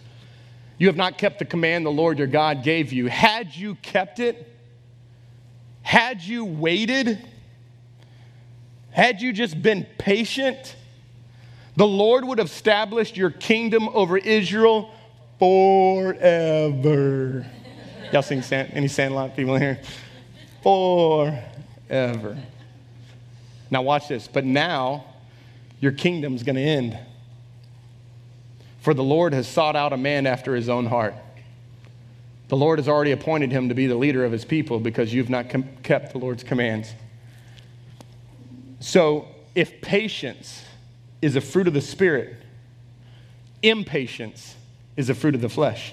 You 0.79 0.89
have 0.89 0.97
not 0.97 1.19
kept 1.19 1.39
the 1.39 1.45
command 1.45 1.87
the 1.87 1.91
Lord 1.91 2.19
your 2.19 2.27
God 2.27 2.65
gave 2.65 2.93
you. 2.93 3.07
Had 3.07 3.55
you 3.55 3.77
kept 3.77 4.19
it, 4.19 4.53
had 5.83 6.21
you 6.21 6.45
waited, 6.45 7.25
had 8.91 9.23
you 9.23 9.33
just 9.33 9.63
been 9.63 9.87
patient, 9.99 10.75
the 11.77 11.87
Lord 11.87 12.25
would 12.25 12.39
have 12.39 12.49
established 12.49 13.17
your 13.17 13.31
kingdom 13.31 13.89
over 13.91 14.19
Israel 14.19 14.91
forever. 15.39 17.47
Y'all 18.13 18.23
sing 18.23 18.43
Sand, 18.43 18.73
any 18.73 18.89
Sandlot 18.89 19.37
people 19.37 19.57
here? 19.57 19.81
Forever. 20.65 21.51
Now, 23.71 23.83
watch 23.83 24.09
this. 24.09 24.27
But 24.27 24.45
now, 24.45 25.05
your 25.79 25.93
kingdom's 25.93 26.43
going 26.43 26.57
to 26.57 26.63
end. 26.63 26.99
For 28.81 28.95
the 28.95 29.05
Lord 29.05 29.35
has 29.35 29.47
sought 29.47 29.77
out 29.77 29.93
a 29.93 29.97
man 29.97 30.27
after 30.27 30.55
his 30.55 30.69
own 30.69 30.87
heart. 30.87 31.15
The 32.49 32.57
Lord 32.57 32.79
has 32.79 32.89
already 32.89 33.13
appointed 33.13 33.53
him 33.53 33.69
to 33.69 33.75
be 33.75 33.87
the 33.87 33.95
leader 33.95 34.25
of 34.25 34.33
his 34.33 34.45
people 34.45 34.81
because 34.81 35.13
you've 35.13 35.31
not 35.31 35.51
com- 35.51 35.69
kept 35.83 36.13
the 36.13 36.19
Lord's 36.19 36.43
commands. 36.43 36.93
So, 38.81 39.29
if 39.55 39.81
patience 39.81 40.65
is 41.21 41.37
a 41.37 41.41
fruit 41.41 41.69
of 41.69 41.75
the 41.75 41.81
Spirit, 41.81 42.37
impatience 43.63 44.57
is 44.97 45.09
a 45.11 45.15
fruit 45.15 45.35
of 45.35 45.41
the 45.41 45.49
flesh. 45.49 45.93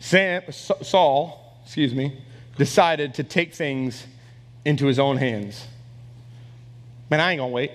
Sam, 0.00 0.42
Saul, 0.50 1.41
excuse 1.72 1.94
me, 1.94 2.14
decided 2.58 3.14
to 3.14 3.24
take 3.24 3.54
things 3.54 4.06
into 4.62 4.84
his 4.84 4.98
own 4.98 5.16
hands. 5.16 5.66
Man, 7.08 7.18
I 7.18 7.30
ain't 7.30 7.38
gonna 7.38 7.50
wait. 7.50 7.70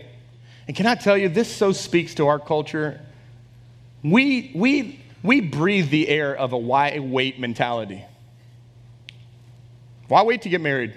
And 0.67 0.77
can 0.77 0.85
I 0.85 0.93
tell 0.93 1.17
you, 1.17 1.29
this 1.29 1.51
so 1.51 1.71
speaks 1.71 2.13
to 2.13 2.27
our 2.27 2.37
culture. 2.37 3.01
We, 4.03 4.51
we, 4.53 5.03
we 5.23 5.41
breathe 5.41 5.89
the 5.89 6.09
air 6.09 6.35
of 6.35 6.53
a 6.53 6.57
why 6.59 6.99
wait 6.99 7.39
mentality. 7.39 8.05
Why 10.09 10.21
wait 10.21 10.43
to 10.43 10.49
get 10.49 10.61
married? 10.61 10.93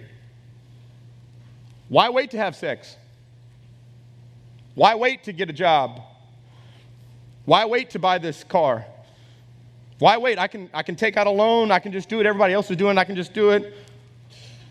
Why 1.88 2.10
wait 2.10 2.32
to 2.32 2.36
have 2.36 2.54
sex? 2.54 2.96
Why 4.74 4.94
wait 4.94 5.24
to 5.24 5.32
get 5.32 5.48
a 5.48 5.54
job? 5.54 6.02
Why 7.46 7.64
wait 7.64 7.88
to 7.90 7.98
buy 7.98 8.18
this 8.18 8.44
car? 8.44 8.84
Why 10.00 10.16
wait? 10.16 10.38
I 10.38 10.48
can, 10.48 10.68
I 10.74 10.82
can 10.82 10.96
take 10.96 11.16
out 11.16 11.26
a 11.26 11.30
loan. 11.30 11.70
I 11.70 11.78
can 11.78 11.92
just 11.92 12.08
do 12.08 12.20
it. 12.20 12.26
Everybody 12.26 12.54
else 12.54 12.70
is 12.70 12.76
doing. 12.76 12.98
I 12.98 13.04
can 13.04 13.14
just 13.14 13.32
do 13.32 13.50
it. 13.50 13.74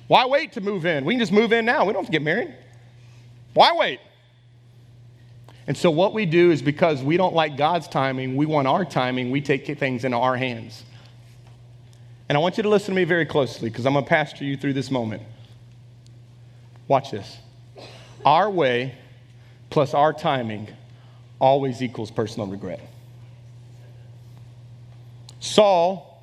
Why 0.07 0.25
wait 0.25 0.53
to 0.53 0.61
move 0.61 0.87
in? 0.87 1.05
We 1.05 1.13
can 1.13 1.19
just 1.19 1.31
move 1.31 1.53
in 1.53 1.65
now. 1.65 1.85
We 1.85 1.93
don't 1.93 2.01
have 2.01 2.07
to 2.07 2.11
get 2.11 2.23
married. 2.23 2.53
Why 3.53 3.73
wait? 3.73 3.99
And 5.67 5.77
so, 5.77 5.91
what 5.91 6.15
we 6.15 6.25
do 6.25 6.49
is 6.49 6.63
because 6.63 7.03
we 7.03 7.15
don't 7.15 7.35
like 7.35 7.57
God's 7.57 7.87
timing, 7.87 8.35
we 8.35 8.47
want 8.47 8.67
our 8.67 8.83
timing, 8.83 9.29
we 9.29 9.39
take 9.39 9.67
things 9.77 10.03
into 10.03 10.17
our 10.17 10.35
hands. 10.35 10.83
And 12.27 12.35
I 12.35 12.41
want 12.41 12.57
you 12.57 12.63
to 12.63 12.69
listen 12.69 12.95
to 12.95 12.95
me 12.95 13.03
very 13.03 13.27
closely 13.27 13.69
because 13.69 13.85
I'm 13.85 13.93
going 13.93 14.05
to 14.05 14.09
pastor 14.09 14.43
you 14.43 14.57
through 14.57 14.73
this 14.73 14.89
moment. 14.89 15.21
Watch 16.87 17.11
this. 17.11 17.37
Our 18.25 18.49
way 18.49 18.95
plus 19.69 19.93
our 19.93 20.11
timing 20.11 20.69
always 21.39 21.83
equals 21.83 22.09
personal 22.09 22.47
regret. 22.47 22.81
Saul 25.39 26.21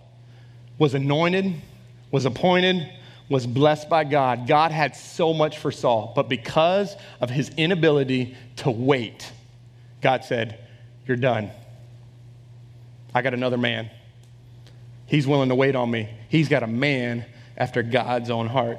was 0.78 0.94
anointed, 0.94 1.54
was 2.10 2.24
appointed, 2.24 2.88
was 3.28 3.46
blessed 3.46 3.88
by 3.88 4.04
God. 4.04 4.46
God 4.46 4.70
had 4.70 4.94
so 4.94 5.32
much 5.32 5.58
for 5.58 5.72
Saul, 5.72 6.12
but 6.14 6.28
because 6.28 6.94
of 7.20 7.30
his 7.30 7.50
inability 7.56 8.36
to 8.56 8.70
wait, 8.70 9.32
God 10.00 10.24
said, 10.24 10.58
You're 11.06 11.16
done. 11.16 11.50
I 13.14 13.22
got 13.22 13.34
another 13.34 13.58
man. 13.58 13.90
He's 15.06 15.26
willing 15.26 15.48
to 15.48 15.54
wait 15.54 15.74
on 15.74 15.90
me. 15.90 16.10
He's 16.28 16.48
got 16.48 16.62
a 16.62 16.66
man 16.66 17.24
after 17.56 17.82
God's 17.82 18.28
own 18.30 18.46
heart. 18.46 18.78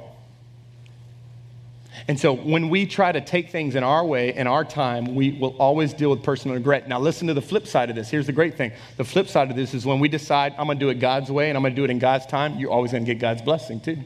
And 2.08 2.18
so 2.18 2.32
when 2.32 2.70
we 2.70 2.86
try 2.86 3.12
to 3.12 3.20
take 3.20 3.50
things 3.50 3.74
in 3.74 3.84
our 3.84 4.04
way, 4.04 4.34
in 4.34 4.46
our 4.46 4.64
time, 4.64 5.14
we 5.14 5.32
will 5.32 5.54
always 5.58 5.92
deal 5.92 6.08
with 6.08 6.22
personal 6.22 6.56
regret. 6.56 6.88
Now, 6.88 6.98
listen 6.98 7.28
to 7.28 7.34
the 7.34 7.42
flip 7.42 7.66
side 7.66 7.90
of 7.90 7.96
this. 7.96 8.08
Here's 8.08 8.24
the 8.24 8.32
great 8.32 8.56
thing 8.56 8.72
the 8.96 9.04
flip 9.04 9.28
side 9.28 9.50
of 9.50 9.56
this 9.56 9.74
is 9.74 9.84
when 9.84 10.00
we 10.00 10.08
decide, 10.08 10.54
I'm 10.58 10.66
going 10.66 10.78
to 10.78 10.84
do 10.84 10.88
it 10.88 11.00
God's 11.00 11.30
way 11.30 11.50
and 11.50 11.56
I'm 11.56 11.62
going 11.62 11.74
to 11.74 11.76
do 11.76 11.84
it 11.84 11.90
in 11.90 11.98
God's 11.98 12.24
time, 12.24 12.58
you're 12.58 12.70
always 12.70 12.92
going 12.92 13.04
to 13.04 13.12
get 13.14 13.20
God's 13.20 13.42
blessing 13.42 13.78
too. 13.78 13.98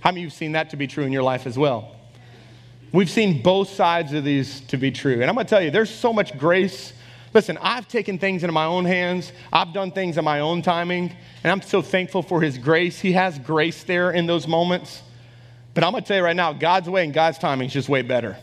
How 0.00 0.10
many 0.10 0.20
of 0.20 0.24
you 0.24 0.28
have 0.28 0.34
seen 0.34 0.52
that 0.52 0.70
to 0.70 0.76
be 0.76 0.86
true 0.86 1.04
in 1.04 1.12
your 1.12 1.22
life 1.22 1.46
as 1.46 1.58
well? 1.58 1.96
We've 2.92 3.10
seen 3.10 3.42
both 3.42 3.70
sides 3.70 4.12
of 4.12 4.24
these 4.24 4.60
to 4.62 4.76
be 4.76 4.90
true. 4.90 5.14
And 5.14 5.24
I'm 5.24 5.34
going 5.34 5.46
to 5.46 5.50
tell 5.50 5.62
you, 5.62 5.70
there's 5.70 5.90
so 5.90 6.12
much 6.12 6.38
grace. 6.38 6.92
Listen, 7.34 7.58
I've 7.60 7.88
taken 7.88 8.18
things 8.18 8.42
into 8.42 8.52
my 8.52 8.64
own 8.64 8.84
hands. 8.84 9.32
I've 9.52 9.72
done 9.74 9.92
things 9.92 10.16
in 10.16 10.24
my 10.24 10.40
own 10.40 10.62
timing. 10.62 11.14
And 11.42 11.52
I'm 11.52 11.60
so 11.60 11.82
thankful 11.82 12.22
for 12.22 12.40
His 12.40 12.56
grace. 12.56 12.98
He 12.98 13.12
has 13.12 13.38
grace 13.38 13.82
there 13.84 14.10
in 14.10 14.26
those 14.26 14.46
moments. 14.46 15.02
But 15.78 15.84
I'm 15.84 15.92
going 15.92 16.02
to 16.02 16.08
tell 16.08 16.16
you 16.16 16.24
right 16.24 16.34
now, 16.34 16.52
God's 16.52 16.90
way 16.90 17.04
and 17.04 17.14
God's 17.14 17.38
timing 17.38 17.68
is 17.68 17.72
just 17.72 17.88
way 17.88 18.02
better. 18.02 18.36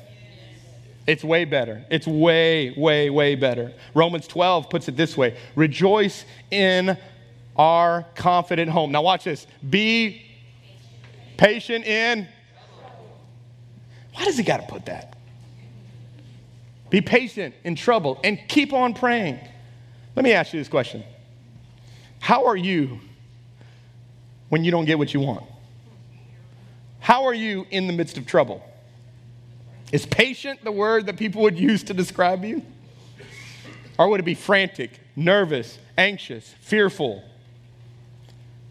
It's 1.06 1.22
way 1.22 1.44
better. 1.44 1.84
It's 1.92 2.08
way, 2.08 2.74
way, 2.78 3.10
way 3.10 3.36
better. 3.36 3.74
Romans 3.94 4.26
12 4.26 4.70
puts 4.70 4.88
it 4.88 4.96
this 4.96 5.18
way 5.18 5.38
Rejoice 5.54 6.24
in 6.50 6.98
our 7.58 8.06
confident 8.16 8.72
home. 8.72 8.94
Now, 8.94 9.02
watch 9.02 9.26
this. 9.26 9.48
Be 9.70 10.26
patient 11.36 11.86
in 11.86 12.26
why 14.14 14.24
does 14.24 14.38
he 14.38 14.44
got 14.46 14.62
to 14.62 14.68
put 14.68 14.86
that? 14.86 15.18
Be 16.90 17.02
patient 17.02 17.54
in 17.66 17.76
trouble 17.76 18.18
and 18.24 18.40
keep 18.48 18.72
on 18.72 18.94
praying. 18.94 19.42
Let 20.16 20.24
me 20.24 20.32
ask 20.32 20.54
you 20.54 20.60
this 20.62 20.70
question 20.70 21.04
How 22.22 22.46
are 22.46 22.56
you 22.56 23.02
when 24.48 24.64
you 24.64 24.72
don't 24.72 24.86
get 24.86 24.98
what 24.98 25.14
you 25.14 25.20
want? 25.20 25.44
How 27.06 27.26
are 27.26 27.36
you 27.36 27.68
in 27.70 27.86
the 27.86 27.94
midst 27.94 28.18
of 28.18 28.26
trouble? 28.26 28.68
Is 29.92 30.08
patient 30.08 30.64
the 30.64 30.72
word 30.72 31.06
that 31.06 31.18
people 31.18 31.44
would 31.44 31.60
use 31.60 31.84
to 31.84 31.94
describe 31.94 32.44
you? 32.44 32.64
Or 34.00 34.10
would 34.10 34.20
it 34.22 34.24
be 34.24 34.34
frantic, 34.34 35.00
nervous, 35.16 35.78
anxious, 36.00 36.56
fearful? 36.62 37.24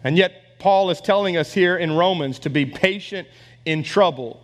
And 0.03 0.17
yet, 0.17 0.59
Paul 0.59 0.89
is 0.89 0.99
telling 0.99 1.37
us 1.37 1.53
here 1.53 1.77
in 1.77 1.93
Romans 1.93 2.39
to 2.39 2.49
be 2.49 2.65
patient 2.65 3.29
in 3.63 3.83
trouble. 3.83 4.43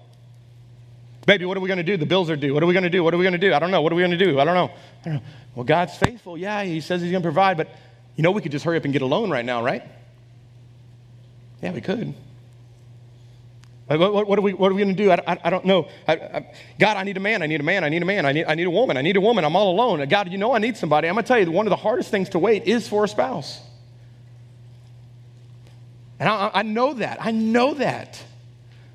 Baby, 1.25 1.43
what 1.43 1.57
are 1.57 1.59
we 1.59 1.67
going 1.67 1.75
to 1.75 1.83
do? 1.83 1.97
The 1.97 2.05
bills 2.05 2.29
are 2.29 2.37
due. 2.37 2.53
What 2.53 2.63
are 2.63 2.67
we 2.67 2.73
going 2.73 2.83
to 2.83 2.89
do? 2.89 3.03
What 3.03 3.13
are 3.13 3.17
we 3.17 3.25
going 3.25 3.33
to 3.33 3.37
do? 3.37 3.53
I 3.53 3.59
don't 3.59 3.71
know. 3.71 3.81
What 3.81 3.91
are 3.91 3.95
we 3.97 4.03
going 4.03 4.17
to 4.17 4.25
do? 4.25 4.39
I 4.39 4.45
don't 4.45 4.55
know. 4.55 4.71
I 5.01 5.03
don't 5.03 5.13
know. 5.15 5.21
Well, 5.53 5.65
God's 5.65 5.97
faithful. 5.97 6.37
Yeah, 6.37 6.63
He 6.63 6.79
says 6.79 7.01
He's 7.01 7.11
going 7.11 7.23
to 7.23 7.27
provide, 7.27 7.57
but 7.57 7.67
you 8.15 8.23
know, 8.23 8.31
we 8.31 8.41
could 8.41 8.53
just 8.53 8.63
hurry 8.63 8.77
up 8.77 8.85
and 8.85 8.93
get 8.93 9.01
a 9.01 9.05
loan 9.05 9.29
right 9.29 9.43
now, 9.43 9.61
right? 9.61 9.83
Yeah, 11.61 11.73
we 11.73 11.81
could. 11.81 12.15
What, 13.97 14.27
what, 14.27 14.39
are 14.39 14.41
we, 14.41 14.53
what 14.53 14.71
are 14.71 14.75
we 14.75 14.83
going 14.83 14.95
to 14.95 15.03
do? 15.03 15.11
I, 15.11 15.21
I, 15.27 15.37
I 15.45 15.49
don't 15.49 15.65
know. 15.65 15.87
I, 16.07 16.45
God, 16.79 16.97
I 16.97 17.03
need 17.03 17.17
a 17.17 17.19
man. 17.19 17.41
I 17.41 17.47
need 17.47 17.59
a 17.59 17.63
man. 17.63 17.83
I 17.83 17.89
need 17.89 18.01
a 18.01 18.05
man. 18.05 18.25
I 18.25 18.31
need, 18.31 18.45
I 18.45 18.55
need 18.55 18.67
a 18.67 18.71
woman. 18.71 18.97
I 18.97 19.01
need 19.01 19.17
a 19.17 19.21
woman. 19.21 19.43
I'm 19.43 19.55
all 19.55 19.73
alone. 19.73 20.07
God, 20.07 20.31
you 20.31 20.37
know 20.37 20.53
I 20.53 20.59
need 20.59 20.77
somebody. 20.77 21.07
I'm 21.07 21.15
going 21.15 21.23
to 21.23 21.27
tell 21.27 21.39
you, 21.39 21.51
one 21.51 21.65
of 21.65 21.71
the 21.71 21.77
hardest 21.77 22.11
things 22.11 22.29
to 22.29 22.39
wait 22.39 22.65
is 22.65 22.87
for 22.87 23.03
a 23.03 23.07
spouse. 23.07 23.59
And 26.19 26.29
I, 26.29 26.51
I 26.53 26.61
know 26.63 26.93
that. 26.93 27.17
I 27.19 27.31
know 27.31 27.73
that. 27.75 28.23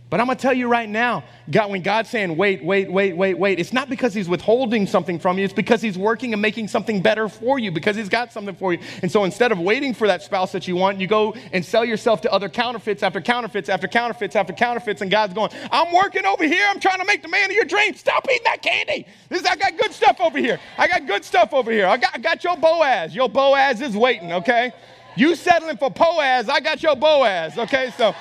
But 0.08 0.20
I'm 0.20 0.26
going 0.26 0.38
to 0.38 0.42
tell 0.42 0.54
you 0.54 0.68
right 0.68 0.88
now, 0.88 1.24
God, 1.50 1.70
when 1.70 1.82
God's 1.82 2.08
saying, 2.10 2.36
wait, 2.36 2.62
wait, 2.62 2.92
wait, 2.92 3.16
wait, 3.16 3.36
wait, 3.36 3.58
it's 3.58 3.72
not 3.72 3.90
because 3.90 4.14
He's 4.14 4.28
withholding 4.28 4.86
something 4.86 5.18
from 5.18 5.36
you. 5.36 5.44
It's 5.44 5.52
because 5.52 5.82
He's 5.82 5.98
working 5.98 6.32
and 6.32 6.40
making 6.40 6.68
something 6.68 7.02
better 7.02 7.28
for 7.28 7.58
you, 7.58 7.72
because 7.72 7.96
He's 7.96 8.08
got 8.08 8.32
something 8.32 8.54
for 8.54 8.72
you. 8.72 8.78
And 9.02 9.10
so 9.10 9.24
instead 9.24 9.50
of 9.50 9.58
waiting 9.58 9.94
for 9.94 10.06
that 10.06 10.22
spouse 10.22 10.52
that 10.52 10.68
you 10.68 10.76
want, 10.76 11.00
you 11.00 11.08
go 11.08 11.34
and 11.52 11.64
sell 11.64 11.84
yourself 11.84 12.20
to 12.20 12.32
other 12.32 12.48
counterfeits 12.48 13.02
after 13.02 13.20
counterfeits 13.20 13.68
after 13.68 13.88
counterfeits 13.88 14.36
after 14.36 14.52
counterfeits. 14.52 15.02
And 15.02 15.10
God's 15.10 15.34
going, 15.34 15.50
I'm 15.72 15.92
working 15.92 16.24
over 16.24 16.44
here. 16.44 16.66
I'm 16.70 16.78
trying 16.78 17.00
to 17.00 17.04
make 17.04 17.22
the 17.22 17.28
man 17.28 17.50
of 17.50 17.56
your 17.56 17.64
dreams. 17.64 17.98
Stop 17.98 18.26
eating 18.30 18.44
that 18.44 18.62
candy. 18.62 19.08
This, 19.28 19.44
I 19.44 19.56
got 19.56 19.76
good 19.76 19.92
stuff 19.92 20.20
over 20.20 20.38
here. 20.38 20.60
I 20.78 20.86
got 20.86 21.08
good 21.08 21.24
stuff 21.24 21.52
over 21.52 21.72
here. 21.72 21.88
I 21.88 21.96
got, 21.96 22.14
I 22.14 22.18
got 22.18 22.44
your 22.44 22.56
Boaz. 22.56 23.12
Your 23.12 23.28
Boaz 23.28 23.80
is 23.80 23.96
waiting, 23.96 24.32
okay? 24.32 24.72
You 25.16 25.34
settling 25.34 25.78
for 25.78 25.90
Boaz. 25.90 26.48
I 26.48 26.60
got 26.60 26.80
your 26.80 26.94
Boaz, 26.94 27.58
okay? 27.58 27.92
So. 27.98 28.14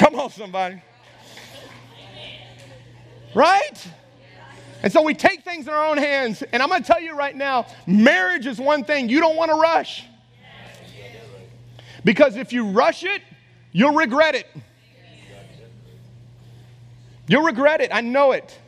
Come 0.00 0.18
on, 0.18 0.30
somebody. 0.30 0.80
Right? 3.34 3.86
And 4.82 4.90
so 4.90 5.02
we 5.02 5.12
take 5.12 5.44
things 5.44 5.68
in 5.68 5.74
our 5.74 5.84
own 5.84 5.98
hands. 5.98 6.42
And 6.54 6.62
I'm 6.62 6.70
going 6.70 6.80
to 6.80 6.86
tell 6.86 7.02
you 7.02 7.14
right 7.14 7.36
now 7.36 7.66
marriage 7.86 8.46
is 8.46 8.58
one 8.58 8.82
thing 8.82 9.10
you 9.10 9.20
don't 9.20 9.36
want 9.36 9.50
to 9.50 9.56
rush. 9.56 10.06
Because 12.02 12.36
if 12.36 12.50
you 12.50 12.68
rush 12.68 13.04
it, 13.04 13.20
you'll 13.72 13.92
regret 13.92 14.34
it. 14.34 14.46
You'll 17.28 17.44
regret 17.44 17.82
it. 17.82 17.90
I 17.92 18.00
know 18.00 18.32
it. 18.32 18.58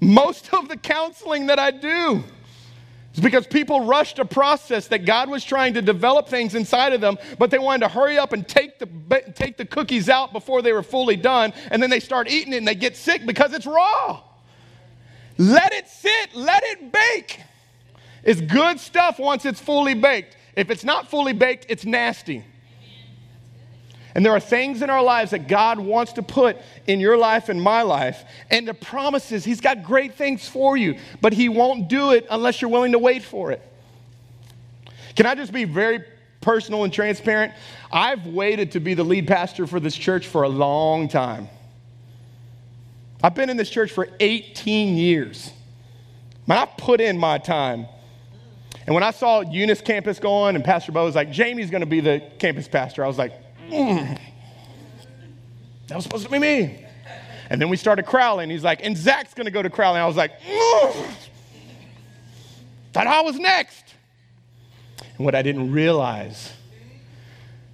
Most 0.00 0.52
of 0.52 0.68
the 0.68 0.76
counseling 0.76 1.46
that 1.46 1.60
I 1.60 1.70
do 1.70 2.24
It's 3.16 3.24
because 3.24 3.46
people 3.46 3.86
rushed 3.86 4.18
a 4.18 4.26
process 4.26 4.88
that 4.88 5.06
God 5.06 5.30
was 5.30 5.42
trying 5.42 5.72
to 5.72 5.80
develop 5.80 6.28
things 6.28 6.54
inside 6.54 6.92
of 6.92 7.00
them, 7.00 7.16
but 7.38 7.50
they 7.50 7.58
wanted 7.58 7.86
to 7.86 7.88
hurry 7.88 8.18
up 8.18 8.34
and 8.34 8.46
take 8.46 8.78
the, 8.78 8.86
take 9.34 9.56
the 9.56 9.64
cookies 9.64 10.10
out 10.10 10.34
before 10.34 10.60
they 10.60 10.74
were 10.74 10.82
fully 10.82 11.16
done, 11.16 11.54
and 11.70 11.82
then 11.82 11.88
they 11.88 11.98
start 11.98 12.28
eating 12.28 12.52
it 12.52 12.58
and 12.58 12.68
they 12.68 12.74
get 12.74 12.94
sick 12.94 13.24
because 13.24 13.54
it's 13.54 13.64
raw. 13.64 14.20
Let 15.38 15.72
it 15.72 15.88
sit, 15.88 16.34
let 16.34 16.62
it 16.62 16.92
bake. 16.92 17.40
It's 18.22 18.42
good 18.42 18.78
stuff 18.78 19.18
once 19.18 19.46
it's 19.46 19.60
fully 19.60 19.94
baked. 19.94 20.36
If 20.54 20.68
it's 20.68 20.84
not 20.84 21.08
fully 21.08 21.32
baked, 21.32 21.64
it's 21.70 21.86
nasty. 21.86 22.44
And 24.16 24.24
there 24.24 24.32
are 24.32 24.40
things 24.40 24.80
in 24.80 24.88
our 24.88 25.02
lives 25.02 25.32
that 25.32 25.46
God 25.46 25.78
wants 25.78 26.14
to 26.14 26.22
put 26.22 26.56
in 26.86 27.00
your 27.00 27.18
life 27.18 27.50
and 27.50 27.60
my 27.60 27.82
life. 27.82 28.24
And 28.50 28.66
the 28.66 28.72
promises, 28.72 29.44
He's 29.44 29.60
got 29.60 29.82
great 29.82 30.14
things 30.14 30.48
for 30.48 30.74
you, 30.74 30.98
but 31.20 31.34
He 31.34 31.50
won't 31.50 31.88
do 31.88 32.12
it 32.12 32.26
unless 32.30 32.62
you're 32.62 32.70
willing 32.70 32.92
to 32.92 32.98
wait 32.98 33.22
for 33.22 33.52
it. 33.52 33.60
Can 35.16 35.26
I 35.26 35.34
just 35.34 35.52
be 35.52 35.64
very 35.64 36.02
personal 36.40 36.84
and 36.84 36.92
transparent? 36.94 37.52
I've 37.92 38.24
waited 38.24 38.72
to 38.72 38.80
be 38.80 38.94
the 38.94 39.04
lead 39.04 39.26
pastor 39.26 39.66
for 39.66 39.80
this 39.80 39.94
church 39.94 40.26
for 40.26 40.44
a 40.44 40.48
long 40.48 41.08
time. 41.08 41.50
I've 43.22 43.34
been 43.34 43.50
in 43.50 43.58
this 43.58 43.68
church 43.68 43.92
for 43.92 44.08
18 44.18 44.96
years. 44.96 45.50
Man, 46.46 46.56
I 46.56 46.64
put 46.64 47.02
in 47.02 47.18
my 47.18 47.36
time. 47.36 47.84
And 48.86 48.94
when 48.94 49.04
I 49.04 49.10
saw 49.10 49.42
Eunice 49.42 49.82
campus 49.82 50.18
going 50.18 50.56
and 50.56 50.64
Pastor 50.64 50.90
Bo 50.90 51.04
was 51.04 51.14
like, 51.14 51.30
Jamie's 51.30 51.68
going 51.68 51.82
to 51.82 51.86
be 51.86 52.00
the 52.00 52.22
campus 52.38 52.66
pastor, 52.66 53.04
I 53.04 53.08
was 53.08 53.18
like, 53.18 53.42
mm, 53.68 54.18
that 55.88 55.94
was 55.94 56.04
supposed 56.04 56.24
to 56.24 56.30
be 56.30 56.38
me. 56.38 56.86
And 57.48 57.60
then 57.60 57.68
we 57.68 57.76
started 57.76 58.06
Crowley. 58.06 58.48
He's 58.48 58.64
like, 58.64 58.84
and 58.84 58.96
Zach's 58.96 59.34
to 59.34 59.50
go 59.50 59.62
to 59.62 59.70
Crowley. 59.70 60.00
I 60.00 60.06
was 60.06 60.16
like, 60.16 60.32
thought 62.92 63.06
I 63.06 63.20
was 63.22 63.38
next. 63.38 63.94
And 65.16 65.24
what 65.24 65.34
I 65.34 65.42
didn't 65.42 65.72
realize 65.72 66.52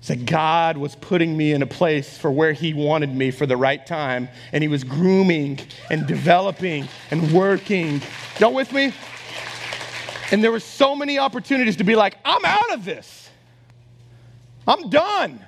is 0.03 0.09
that 0.09 0.27
God 0.27 0.77
was 0.77 0.95
putting 0.97 1.37
me 1.37 1.53
in 1.53 1.63
a 1.63 1.67
place 1.67 2.19
for 2.19 2.31
where 2.31 2.53
He 2.53 2.75
wanted 2.75 3.15
me 3.15 3.31
for 3.31 3.47
the 3.47 3.57
right 3.57 3.85
time. 3.87 4.29
And 4.53 4.63
He 4.63 4.69
was 4.69 4.85
grooming 4.85 5.61
and 5.91 6.07
developing 6.07 6.89
and 7.11 7.33
working. 7.33 8.03
Y'all 8.39 8.53
with 8.53 8.73
me? 8.73 8.93
And 10.31 10.43
there 10.43 10.51
were 10.51 10.61
so 10.61 10.95
many 10.95 11.19
opportunities 11.19 11.77
to 11.77 11.85
be 11.85 11.95
like, 11.95 12.17
I'm 12.25 12.45
out 12.45 12.73
of 12.73 12.85
this. 12.85 13.31
I'm 14.67 14.91
done. 14.91 15.45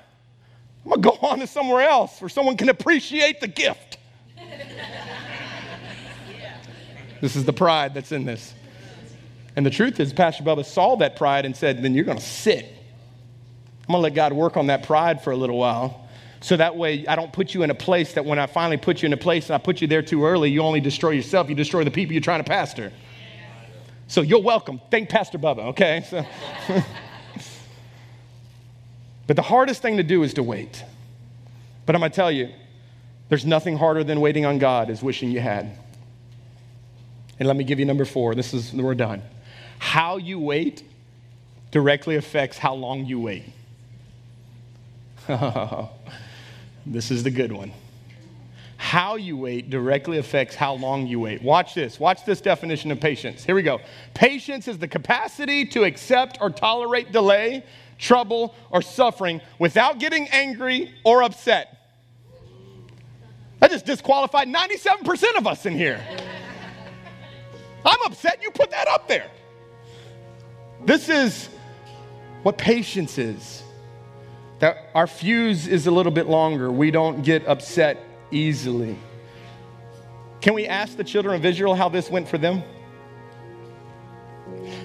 I'm 0.85 0.91
going 0.91 1.03
to 1.03 1.09
go 1.09 1.27
on 1.27 1.39
to 1.41 1.47
somewhere 1.47 1.83
else 1.83 2.21
where 2.21 2.29
someone 2.29 2.57
can 2.57 2.69
appreciate 2.69 3.41
the 3.41 3.49
gift. 3.49 3.99
This 7.21 7.37
is 7.37 7.47
the 7.47 7.55
pride 7.55 7.95
that's 7.95 8.13
in 8.13 8.27
this. 8.27 8.53
And 9.57 9.65
the 9.65 9.71
truth 9.71 9.99
is, 9.99 10.13
Pastor 10.13 10.45
Bubba 10.45 10.63
saw 10.63 10.97
that 10.97 11.17
pride 11.17 11.47
and 11.47 11.57
said, 11.57 11.83
then 11.83 11.95
you're 11.95 12.05
going 12.05 12.19
to 12.19 12.25
sit. 12.25 12.67
I'm 13.89 13.93
going 13.93 13.99
to 14.01 14.03
let 14.03 14.15
God 14.15 14.35
work 14.35 14.59
on 14.59 14.67
that 14.67 14.83
pride 14.83 15.23
for 15.23 15.31
a 15.31 15.37
little 15.37 15.57
while. 15.57 16.07
So 16.43 16.59
that 16.59 16.77
way, 16.77 17.07
I 17.07 17.17
don't 17.17 17.33
put 17.33 17.55
you 17.55 17.63
in 17.63 17.71
a 17.71 17.75
place 17.75 18.13
that 18.13 18.27
when 18.27 18.39
I 18.39 18.45
finally 18.45 18.77
put 18.77 19.01
you 19.01 19.07
in 19.07 19.15
a 19.15 19.17
place 19.17 19.47
and 19.47 19.55
I 19.55 19.59
put 19.59 19.81
you 19.81 19.89
there 19.89 20.03
too 20.03 20.27
early, 20.27 20.51
you 20.51 20.61
only 20.61 20.81
destroy 20.81 21.13
yourself, 21.13 21.49
you 21.49 21.55
destroy 21.55 21.85
the 21.85 21.91
people 21.91 22.13
you're 22.13 22.21
trying 22.21 22.45
to 22.45 22.49
pastor. 22.49 22.93
So 24.07 24.21
you're 24.21 24.43
welcome. 24.43 24.81
Thank 24.91 25.09
Pastor 25.09 25.39
Bubba, 25.39 25.69
okay? 25.69 26.05
So. 26.11 26.27
But 29.27 29.37
the 29.37 29.43
hardest 29.43 29.83
thing 29.83 29.97
to 29.97 30.03
do 30.03 30.23
is 30.23 30.35
to 30.35 30.43
wait. 30.43 30.85
But 31.87 31.95
I'm 31.95 32.01
going 32.01 32.11
to 32.11 32.17
tell 32.17 32.31
you, 32.31 32.51
there's 33.29 33.47
nothing 33.47 33.77
harder 33.77 34.05
than 34.05 34.21
waiting 34.21 34.45
on 34.45 34.59
God 34.59 34.91
as 34.91 35.03
wishing 35.03 35.31
you 35.31 35.41
had. 35.41 35.79
And 37.39 37.49
let 37.49 37.57
me 37.57 37.65
give 37.65 37.79
you 37.79 37.85
number 37.85 38.05
four. 38.05 38.35
This 38.35 38.55
is, 38.55 38.73
we're 38.73 38.95
done. 38.95 39.23
How 39.79 40.17
you 40.17 40.39
wait 40.39 40.83
directly 41.71 42.17
affects 42.17 42.59
how 42.59 42.75
long 42.75 43.07
you 43.07 43.19
wait. 43.19 43.45
this 46.87 47.11
is 47.11 47.23
the 47.23 47.31
good 47.31 47.51
one. 47.51 47.73
How 48.77 49.17
you 49.17 49.37
wait 49.37 49.71
directly 49.71 50.19
affects 50.19 50.55
how 50.55 50.75
long 50.75 51.07
you 51.07 51.19
wait. 51.19 51.43
Watch 51.43 51.75
this. 51.75 51.99
Watch 51.99 52.25
this 52.25 52.41
definition 52.41 52.91
of 52.91 53.01
patience. 53.01 53.43
Here 53.43 53.55
we 53.55 53.63
go. 53.63 53.81
Patience 54.13 54.69
is 54.69 54.79
the 54.79 54.87
capacity 54.87 55.65
to 55.67 55.85
accept 55.85 56.39
or 56.41 56.51
tolerate 56.51 57.11
delay 57.11 57.65
trouble, 58.05 58.55
or 58.71 58.83
suffering 58.83 59.41
without 59.59 59.99
getting 59.99 60.29
angry 60.29 60.95
or 61.05 61.23
upset. 61.23 61.77
That 63.61 63.71
just 63.71 63.87
disqualified 63.87 64.47
97% 64.47 65.39
of 65.39 65.47
us 65.47 65.65
in 65.65 65.73
here. 65.73 66.01
I'm 67.85 67.99
upset 68.05 68.43
you 68.43 68.51
put 68.51 68.71
that 68.71 68.89
up 68.89 69.09
there. 69.09 69.31
This 70.85 71.09
is 71.09 71.49
what 72.43 72.59
patience 72.59 73.17
is. 73.17 73.63
That 74.59 74.77
our 74.95 75.07
fuse 75.07 75.67
is 75.67 75.87
a 75.87 75.91
little 75.91 76.13
bit 76.13 76.27
longer. 76.27 76.71
We 76.71 76.91
don't 76.91 77.23
get 77.23 77.47
upset 77.49 77.99
easily. 78.31 78.99
Can 80.41 80.53
we 80.53 80.67
ask 80.67 80.97
the 80.97 81.05
children 81.05 81.35
of 81.35 81.45
Israel 81.45 81.75
how 81.75 81.89
this 81.89 82.11
went 82.11 82.29
for 82.29 82.37
them? 82.37 82.63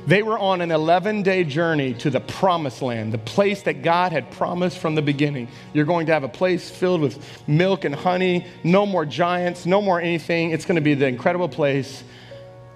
They 0.06 0.24
were 0.24 0.40
on 0.40 0.62
an 0.62 0.72
11 0.72 1.24
day 1.24 1.44
journey 1.44 1.94
to 1.96 2.10
the 2.10 2.20
promised 2.20 2.82
land, 2.82 3.14
the 3.14 3.18
place 3.18 3.62
that 3.64 3.82
God 3.84 4.12
had 4.12 4.32
promised 4.32 4.78
from 4.80 4.96
the 4.96 5.02
beginning. 5.02 5.48
You're 5.74 5.86
going 5.86 6.08
to 6.08 6.14
have 6.14 6.24
a 6.24 6.30
place 6.30 6.70
filled 6.70 7.02
with 7.02 7.48
milk 7.48 7.86
and 7.86 7.94
honey, 7.94 8.46
no 8.64 8.86
more 8.86 9.06
giants, 9.06 9.66
no 9.66 9.82
more 9.82 10.02
anything. 10.02 10.52
It's 10.52 10.66
going 10.66 10.76
to 10.76 10.82
be 10.82 10.94
the 10.94 11.08
incredible 11.08 11.50
place. 11.50 12.04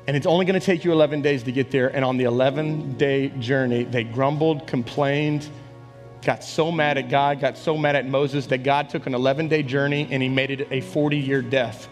And 0.05 0.17
it's 0.17 0.27
only 0.27 0.45
going 0.45 0.59
to 0.59 0.65
take 0.65 0.83
you 0.83 0.91
11 0.91 1.21
days 1.21 1.43
to 1.43 1.51
get 1.51 1.71
there. 1.71 1.87
And 1.95 2.03
on 2.03 2.17
the 2.17 2.25
11 2.25 2.97
day 2.97 3.29
journey, 3.39 3.83
they 3.83 4.03
grumbled, 4.03 4.67
complained, 4.67 5.47
got 6.23 6.43
so 6.43 6.71
mad 6.71 6.97
at 6.97 7.09
God, 7.09 7.39
got 7.39 7.57
so 7.57 7.77
mad 7.77 7.95
at 7.95 8.07
Moses 8.07 8.45
that 8.47 8.63
God 8.63 8.89
took 8.89 9.07
an 9.07 9.13
11 9.13 9.47
day 9.47 9.63
journey 9.63 10.07
and 10.11 10.21
he 10.21 10.29
made 10.29 10.51
it 10.51 10.67
a 10.71 10.81
40 10.81 11.17
year 11.17 11.41
death. 11.41 11.87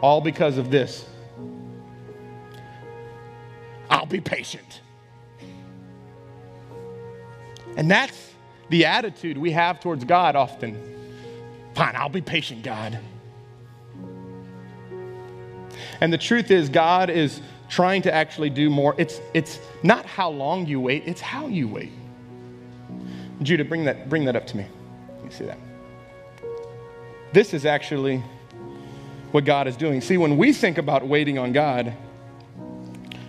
All 0.00 0.20
because 0.20 0.58
of 0.58 0.70
this 0.70 1.04
be 4.12 4.20
patient. 4.20 4.80
And 7.76 7.90
that's 7.90 8.30
the 8.68 8.84
attitude 8.84 9.36
we 9.38 9.50
have 9.52 9.80
towards 9.80 10.04
God 10.04 10.36
often. 10.36 10.78
Fine, 11.74 11.96
I'll 11.96 12.08
be 12.08 12.20
patient, 12.20 12.62
God. 12.62 12.98
And 16.00 16.12
the 16.12 16.18
truth 16.18 16.50
is, 16.50 16.68
God 16.68 17.10
is 17.10 17.40
trying 17.68 18.02
to 18.02 18.14
actually 18.14 18.50
do 18.50 18.68
more. 18.68 18.94
It's, 18.98 19.20
it's 19.32 19.58
not 19.82 20.04
how 20.04 20.30
long 20.30 20.66
you 20.66 20.80
wait, 20.80 21.04
it's 21.06 21.20
how 21.20 21.46
you 21.46 21.66
wait. 21.66 21.92
Judah, 23.40 23.64
bring 23.64 23.84
that, 23.84 24.08
bring 24.08 24.26
that 24.26 24.36
up 24.36 24.46
to 24.48 24.56
me. 24.56 24.66
Let 25.16 25.24
me 25.24 25.30
see 25.30 25.44
that. 25.44 25.58
This 27.32 27.54
is 27.54 27.64
actually 27.64 28.22
what 29.32 29.46
God 29.46 29.66
is 29.66 29.76
doing. 29.76 30.02
See, 30.02 30.18
when 30.18 30.36
we 30.36 30.52
think 30.52 30.76
about 30.76 31.06
waiting 31.06 31.38
on 31.38 31.52
God, 31.52 31.94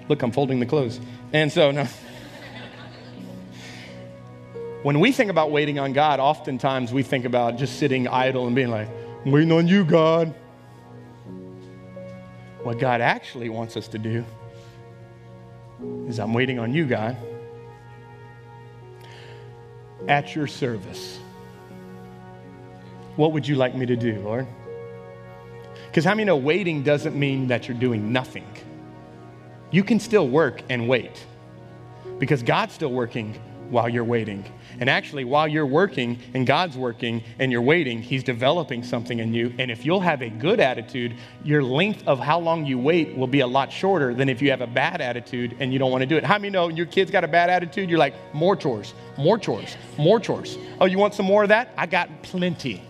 Look, 0.10 0.22
I'm 0.22 0.32
folding 0.32 0.60
the 0.60 0.66
clothes. 0.66 1.00
And 1.32 1.52
so, 1.52 1.72
no. 1.72 1.88
when 4.84 5.00
we 5.00 5.12
think 5.12 5.32
about 5.32 5.52
waiting 5.52 5.80
on 5.80 5.94
God, 5.94 6.20
oftentimes 6.20 6.92
we 6.92 7.04
think 7.04 7.26
about 7.26 7.58
just 7.58 7.80
sitting 7.80 8.08
idle 8.08 8.46
and 8.48 8.56
being 8.56 8.70
like, 8.70 8.90
I'm 9.26 9.32
waiting 9.32 9.52
on 9.52 9.68
you, 9.68 9.86
God. 9.86 10.34
What 12.64 12.80
God 12.80 13.02
actually 13.02 13.50
wants 13.50 13.78
us 13.78 13.88
to 13.90 13.98
do 13.98 14.26
is, 16.08 16.20
I'm 16.20 16.34
waiting 16.34 16.60
on 16.60 16.74
you, 16.74 16.86
God, 16.86 17.18
at 20.08 20.36
your 20.36 20.48
service. 20.48 21.20
What 23.16 23.32
would 23.34 23.48
you 23.48 23.56
like 23.56 23.76
me 23.76 23.86
to 23.86 23.96
do, 23.96 24.20
Lord? 24.20 24.48
Because 25.88 26.04
how 26.04 26.12
many 26.12 26.26
know 26.26 26.38
waiting 26.38 26.84
doesn't 26.84 27.18
mean 27.18 27.48
that 27.48 27.68
you're 27.68 27.78
doing 27.78 28.12
nothing? 28.12 28.48
You 29.74 29.84
can 29.84 30.00
still 30.00 30.30
work 30.30 30.62
and 30.70 30.88
wait 30.88 31.26
because 32.20 32.44
God's 32.44 32.74
still 32.74 32.92
working 32.92 33.34
while 33.72 33.90
you're 33.90 34.04
waiting. 34.04 34.46
And 34.80 34.88
actually, 34.88 35.26
while 35.26 35.48
you're 35.48 35.66
working 35.66 36.20
and 36.36 36.46
God's 36.46 36.78
working 36.78 37.24
and 37.40 37.52
you're 37.52 37.62
waiting, 37.62 38.00
He's 38.00 38.24
developing 38.24 38.84
something 38.84 39.18
in 39.18 39.34
you. 39.34 39.52
And 39.58 39.72
if 39.72 39.84
you'll 39.84 40.00
have 40.00 40.22
a 40.22 40.30
good 40.30 40.60
attitude, 40.60 41.16
your 41.44 41.64
length 41.64 42.04
of 42.08 42.20
how 42.20 42.40
long 42.40 42.68
you 42.68 42.78
wait 42.78 43.18
will 43.18 43.28
be 43.28 43.40
a 43.40 43.48
lot 43.48 43.72
shorter 43.72 44.14
than 44.14 44.30
if 44.30 44.44
you 44.44 44.52
have 44.52 44.62
a 44.62 44.68
bad 44.68 45.02
attitude 45.02 45.58
and 45.60 45.74
you 45.74 45.80
don't 45.80 45.92
want 45.92 46.04
to 46.04 46.08
do 46.08 46.18
it. 46.18 46.24
How 46.24 46.38
many 46.38 46.52
know 46.52 46.68
your 46.70 46.86
kid's 46.86 47.10
got 47.10 47.24
a 47.24 47.28
bad 47.28 47.50
attitude? 47.50 47.90
You're 47.90 48.00
like, 48.00 48.14
more 48.32 48.56
chores, 48.56 48.94
more 49.18 49.40
chores, 49.40 49.76
more 49.98 50.20
chores. 50.20 50.56
Oh, 50.80 50.86
you 50.86 51.00
want 51.00 51.16
some 51.16 51.26
more 51.26 51.42
of 51.42 51.50
that? 51.50 51.74
I 51.78 51.88
got 51.88 52.22
plenty. 52.22 52.84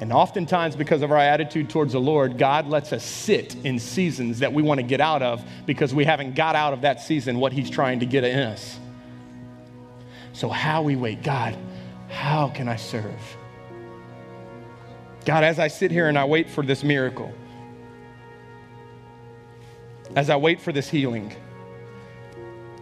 And 0.00 0.12
oftentimes, 0.12 0.76
because 0.76 1.02
of 1.02 1.10
our 1.10 1.18
attitude 1.18 1.68
towards 1.68 1.92
the 1.92 2.00
Lord, 2.00 2.38
God 2.38 2.68
lets 2.68 2.92
us 2.92 3.04
sit 3.04 3.56
in 3.64 3.80
seasons 3.80 4.38
that 4.38 4.52
we 4.52 4.62
want 4.62 4.78
to 4.78 4.86
get 4.86 5.00
out 5.00 5.22
of 5.22 5.44
because 5.66 5.92
we 5.92 6.04
haven't 6.04 6.36
got 6.36 6.54
out 6.54 6.72
of 6.72 6.82
that 6.82 7.00
season 7.00 7.40
what 7.40 7.52
He's 7.52 7.68
trying 7.68 8.00
to 8.00 8.06
get 8.06 8.22
in 8.22 8.38
us. 8.38 8.78
So, 10.32 10.48
how 10.48 10.82
we 10.82 10.94
wait, 10.94 11.24
God, 11.24 11.56
how 12.08 12.48
can 12.48 12.68
I 12.68 12.76
serve? 12.76 13.36
God, 15.24 15.42
as 15.42 15.58
I 15.58 15.66
sit 15.66 15.90
here 15.90 16.08
and 16.08 16.16
I 16.16 16.24
wait 16.24 16.48
for 16.48 16.64
this 16.64 16.84
miracle, 16.84 17.32
as 20.14 20.30
I 20.30 20.36
wait 20.36 20.60
for 20.60 20.72
this 20.72 20.88
healing, 20.88 21.34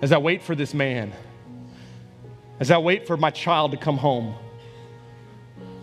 as 0.03 0.12
I 0.12 0.19
wait 0.19 0.43
for 0.43 0.55
this 0.55 0.75
man, 0.75 1.12
as 2.61 2.71
I 2.71 2.79
wait 2.79 3.07
for 3.07 3.17
my 3.17 3.31
child 3.31 3.71
to 3.73 3.79
come 3.79 3.97
home, 3.97 4.35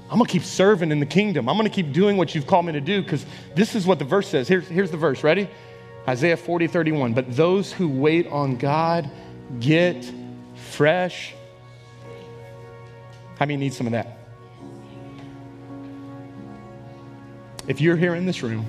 I'm 0.10 0.18
gonna 0.18 0.30
keep 0.30 0.44
serving 0.44 0.92
in 0.92 1.00
the 1.00 1.06
kingdom. 1.06 1.50
I'm 1.50 1.58
gonna 1.58 1.70
keep 1.70 1.92
doing 1.92 2.18
what 2.18 2.36
you've 2.36 2.48
called 2.48 2.66
me 2.66 2.74
to 2.74 2.82
do 2.82 3.02
because 3.02 3.26
this 3.56 3.76
is 3.76 3.88
what 3.88 4.00
the 4.00 4.06
verse 4.06 4.28
says. 4.28 4.48
Here's, 4.48 4.68
here's 4.68 4.92
the 4.92 4.98
verse. 4.98 5.24
Ready? 5.24 5.50
Isaiah 6.08 6.38
40, 6.38 6.68
31. 6.68 7.14
But 7.14 7.36
those 7.36 7.72
who 7.72 7.88
wait 7.88 8.28
on 8.28 8.58
God 8.58 9.10
get 9.60 10.12
fresh. 10.56 11.34
How 13.40 13.46
many 13.46 13.58
need 13.58 13.74
some 13.74 13.88
of 13.88 13.94
that? 13.94 14.18
If 17.68 17.80
you're 17.80 17.96
here 17.96 18.16
in 18.16 18.26
this 18.26 18.44
room, 18.44 18.66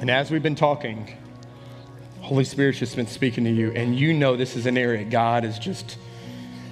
and 0.00 0.10
as 0.10 0.30
we've 0.30 0.42
been 0.42 0.54
talking, 0.54 1.12
Holy 2.20 2.44
Spirit's 2.44 2.78
just 2.78 2.94
been 2.94 3.06
speaking 3.06 3.44
to 3.44 3.50
you, 3.50 3.72
and 3.72 3.98
you 3.98 4.12
know 4.12 4.36
this 4.36 4.54
is 4.54 4.66
an 4.66 4.78
area 4.78 5.04
God 5.04 5.44
is 5.44 5.58
just, 5.58 5.98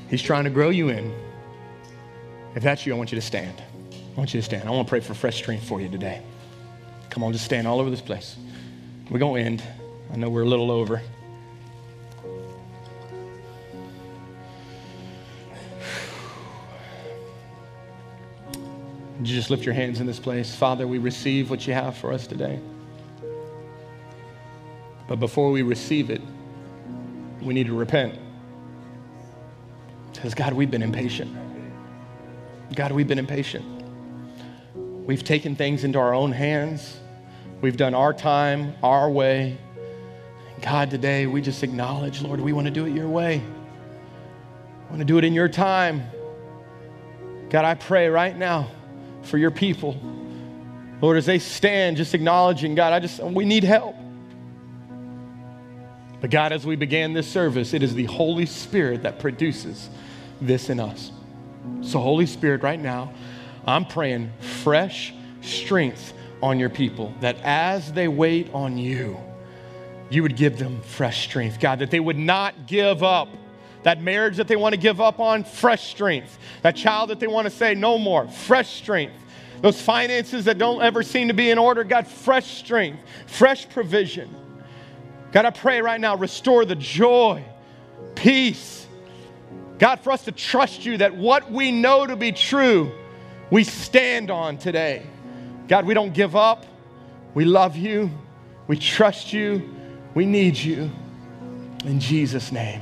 He's 0.08 0.22
trying 0.22 0.44
to 0.44 0.50
grow 0.50 0.70
you 0.70 0.90
in. 0.90 1.12
If 2.54 2.62
that's 2.62 2.84
you, 2.84 2.94
I 2.94 2.96
want 2.96 3.12
you 3.12 3.16
to 3.16 3.26
stand. 3.26 3.62
I 3.92 4.18
want 4.18 4.34
you 4.34 4.40
to 4.40 4.44
stand. 4.44 4.68
I 4.68 4.70
want 4.70 4.86
to 4.86 4.90
pray 4.90 5.00
for 5.00 5.14
fresh 5.14 5.36
strength 5.36 5.64
for 5.64 5.80
you 5.80 5.88
today. 5.88 6.22
Come 7.08 7.24
on, 7.24 7.32
just 7.32 7.44
stand 7.44 7.66
all 7.66 7.80
over 7.80 7.88
this 7.88 8.02
place. 8.02 8.36
We're 9.10 9.18
going 9.18 9.42
to 9.42 9.50
end. 9.50 9.62
I 10.12 10.16
know 10.16 10.28
we're 10.28 10.42
a 10.42 10.48
little 10.48 10.70
over. 10.70 11.00
You 19.18 19.36
just 19.36 19.50
lift 19.50 19.64
your 19.64 19.74
hands 19.74 20.00
in 20.00 20.06
this 20.06 20.18
place? 20.18 20.54
Father, 20.54 20.86
we 20.86 20.98
receive 20.98 21.48
what 21.48 21.66
you 21.66 21.74
have 21.74 21.96
for 21.96 22.12
us 22.12 22.26
today. 22.26 22.58
But 25.06 25.20
before 25.20 25.50
we 25.50 25.62
receive 25.62 26.10
it, 26.10 26.20
we 27.40 27.54
need 27.54 27.66
to 27.66 27.74
repent. 27.74 28.18
Because, 30.12 30.34
God, 30.34 30.52
we've 30.52 30.70
been 30.70 30.82
impatient. 30.82 31.34
God, 32.74 32.92
we've 32.92 33.08
been 33.08 33.18
impatient. 33.18 33.64
We've 35.06 35.24
taken 35.24 35.56
things 35.56 35.84
into 35.84 35.98
our 35.98 36.14
own 36.14 36.32
hands. 36.32 36.98
We've 37.60 37.76
done 37.76 37.94
our 37.94 38.12
time, 38.12 38.74
our 38.82 39.10
way. 39.10 39.58
God, 40.60 40.90
today 40.90 41.26
we 41.26 41.40
just 41.40 41.62
acknowledge, 41.62 42.22
Lord, 42.22 42.40
we 42.40 42.52
want 42.52 42.66
to 42.66 42.70
do 42.70 42.86
it 42.86 42.94
your 42.94 43.08
way. 43.08 43.42
I 44.86 44.90
want 44.90 45.00
to 45.00 45.04
do 45.04 45.18
it 45.18 45.24
in 45.24 45.32
your 45.32 45.48
time. 45.48 46.04
God, 47.50 47.64
I 47.64 47.74
pray 47.74 48.08
right 48.08 48.36
now 48.36 48.70
for 49.22 49.38
your 49.38 49.50
people. 49.50 50.00
Lord, 51.00 51.16
as 51.16 51.26
they 51.26 51.38
stand, 51.38 51.96
just 51.96 52.14
acknowledging, 52.14 52.74
God, 52.74 52.92
I 52.92 53.00
just, 53.00 53.20
we 53.22 53.44
need 53.44 53.64
help. 53.64 53.96
But 56.20 56.30
God, 56.30 56.52
as 56.52 56.64
we 56.64 56.76
began 56.76 57.12
this 57.12 57.26
service, 57.26 57.74
it 57.74 57.82
is 57.82 57.94
the 57.94 58.04
Holy 58.04 58.46
Spirit 58.46 59.02
that 59.02 59.18
produces 59.18 59.90
this 60.40 60.70
in 60.70 60.78
us. 60.78 61.10
So, 61.82 61.98
Holy 61.98 62.26
Spirit, 62.26 62.62
right 62.62 62.80
now, 62.80 63.12
I'm 63.66 63.84
praying 63.84 64.32
fresh 64.62 65.12
strength 65.40 66.12
on 66.42 66.58
your 66.58 66.70
people, 66.70 67.14
that 67.20 67.36
as 67.42 67.92
they 67.92 68.08
wait 68.08 68.52
on 68.52 68.76
you, 68.76 69.16
you 70.10 70.22
would 70.22 70.36
give 70.36 70.58
them 70.58 70.80
fresh 70.82 71.24
strength. 71.24 71.60
God, 71.60 71.78
that 71.78 71.90
they 71.90 72.00
would 72.00 72.18
not 72.18 72.66
give 72.66 73.02
up. 73.02 73.28
That 73.84 74.00
marriage 74.00 74.36
that 74.36 74.46
they 74.46 74.56
want 74.56 74.74
to 74.74 74.80
give 74.80 75.00
up 75.00 75.18
on, 75.18 75.42
fresh 75.42 75.88
strength. 75.88 76.38
That 76.62 76.76
child 76.76 77.10
that 77.10 77.18
they 77.18 77.26
want 77.26 77.46
to 77.46 77.50
say 77.50 77.74
no 77.74 77.98
more, 77.98 78.28
fresh 78.28 78.70
strength. 78.76 79.14
Those 79.60 79.80
finances 79.80 80.44
that 80.44 80.58
don't 80.58 80.82
ever 80.82 81.02
seem 81.02 81.28
to 81.28 81.34
be 81.34 81.50
in 81.50 81.58
order, 81.58 81.84
God, 81.84 82.06
fresh 82.06 82.58
strength, 82.58 83.00
fresh 83.26 83.68
provision. 83.68 84.34
God, 85.32 85.46
I 85.46 85.50
pray 85.50 85.80
right 85.80 86.00
now, 86.00 86.16
restore 86.16 86.64
the 86.64 86.74
joy, 86.74 87.44
peace. 88.14 88.81
God, 89.82 89.98
for 89.98 90.12
us 90.12 90.26
to 90.26 90.30
trust 90.30 90.86
you 90.86 90.98
that 90.98 91.16
what 91.16 91.50
we 91.50 91.72
know 91.72 92.06
to 92.06 92.14
be 92.14 92.30
true, 92.30 92.92
we 93.50 93.64
stand 93.64 94.30
on 94.30 94.56
today. 94.56 95.04
God, 95.66 95.86
we 95.86 95.92
don't 95.92 96.14
give 96.14 96.36
up. 96.36 96.64
We 97.34 97.44
love 97.44 97.74
you. 97.74 98.08
We 98.68 98.78
trust 98.78 99.32
you. 99.32 99.74
We 100.14 100.24
need 100.24 100.56
you. 100.56 100.88
In 101.84 101.98
Jesus' 101.98 102.52
name. 102.52 102.80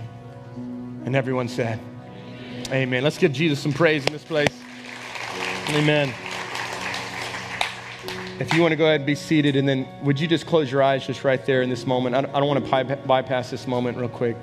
And 1.07 1.17
everyone 1.17 1.49
said, 1.49 1.81
Amen. 2.71 3.03
Let's 3.03 3.17
give 3.17 3.33
Jesus 3.33 3.61
some 3.61 3.73
praise 3.73 4.05
in 4.05 4.13
this 4.13 4.23
place. 4.23 4.53
Amen. 5.71 6.13
If 8.39 8.53
you 8.53 8.61
want 8.61 8.73
to 8.73 8.77
go 8.77 8.85
ahead 8.85 9.01
and 9.01 9.07
be 9.07 9.15
seated, 9.15 9.57
and 9.57 9.67
then 9.67 9.89
would 10.05 10.21
you 10.21 10.29
just 10.29 10.45
close 10.45 10.71
your 10.71 10.83
eyes 10.83 11.07
just 11.07 11.25
right 11.25 11.47
there 11.47 11.63
in 11.63 11.71
this 11.71 11.87
moment? 11.87 12.15
I 12.15 12.21
don't, 12.21 12.47
want 12.47 12.63
to 12.63 12.97
bypass 13.07 13.49
this 13.49 13.67
moment 13.67 13.97
real 13.97 14.11
quick 14.11 14.37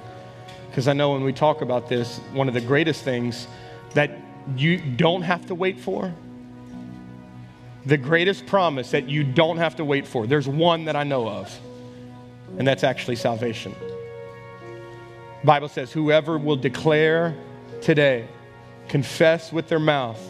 because 0.78 0.88
I 0.88 0.94
know 0.94 1.14
when 1.14 1.24
we 1.24 1.34
talk 1.34 1.64
about 1.64 1.90
this, 1.90 2.20
one 2.34 2.48
of 2.48 2.54
the 2.54 2.62
greatest 2.62 3.04
things 3.04 3.48
that 3.96 4.12
you 4.56 4.78
don't 4.78 5.24
have 5.24 5.48
to 5.48 5.56
wait 5.56 5.80
for, 5.80 6.14
the 7.88 7.98
greatest 7.98 8.46
promise 8.46 8.92
that 8.92 9.10
you 9.10 9.24
don't 9.24 9.58
have 9.58 9.78
to 9.78 9.84
wait 9.84 10.06
for, 10.06 10.28
there's 10.28 10.48
one 10.48 10.86
that 10.86 10.96
I 10.96 11.04
know 11.04 11.28
of, 11.28 11.60
and 12.60 12.68
that's 12.68 12.84
actually 12.84 13.16
salvation. 13.16 13.74
Bible 15.44 15.68
says, 15.68 15.92
whoever 15.92 16.38
will 16.38 16.58
declare 16.58 17.36
today, 17.82 18.28
confess 18.88 19.52
with 19.52 19.70
their 19.70 19.80
mouth, 19.80 20.22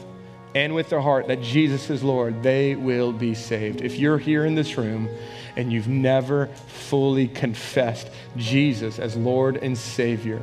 and 0.58 0.74
with 0.74 0.90
their 0.90 1.02
heart 1.02 1.28
that 1.28 1.40
Jesus 1.40 1.92
is 1.92 2.04
Lord, 2.04 2.42
they 2.42 2.76
will 2.76 3.14
be 3.14 3.36
saved. 3.36 3.82
If 3.82 4.00
you're 4.00 4.18
here 4.18 4.44
in 4.44 4.56
this 4.56 4.76
room 4.76 5.08
and 5.56 5.72
you've 5.72 5.88
never 5.88 6.48
fully 6.48 7.28
confessed 7.28 8.10
Jesus 8.38 8.98
as 8.98 9.16
Lord 9.16 9.58
and 9.58 9.78
Savior, 9.78 10.42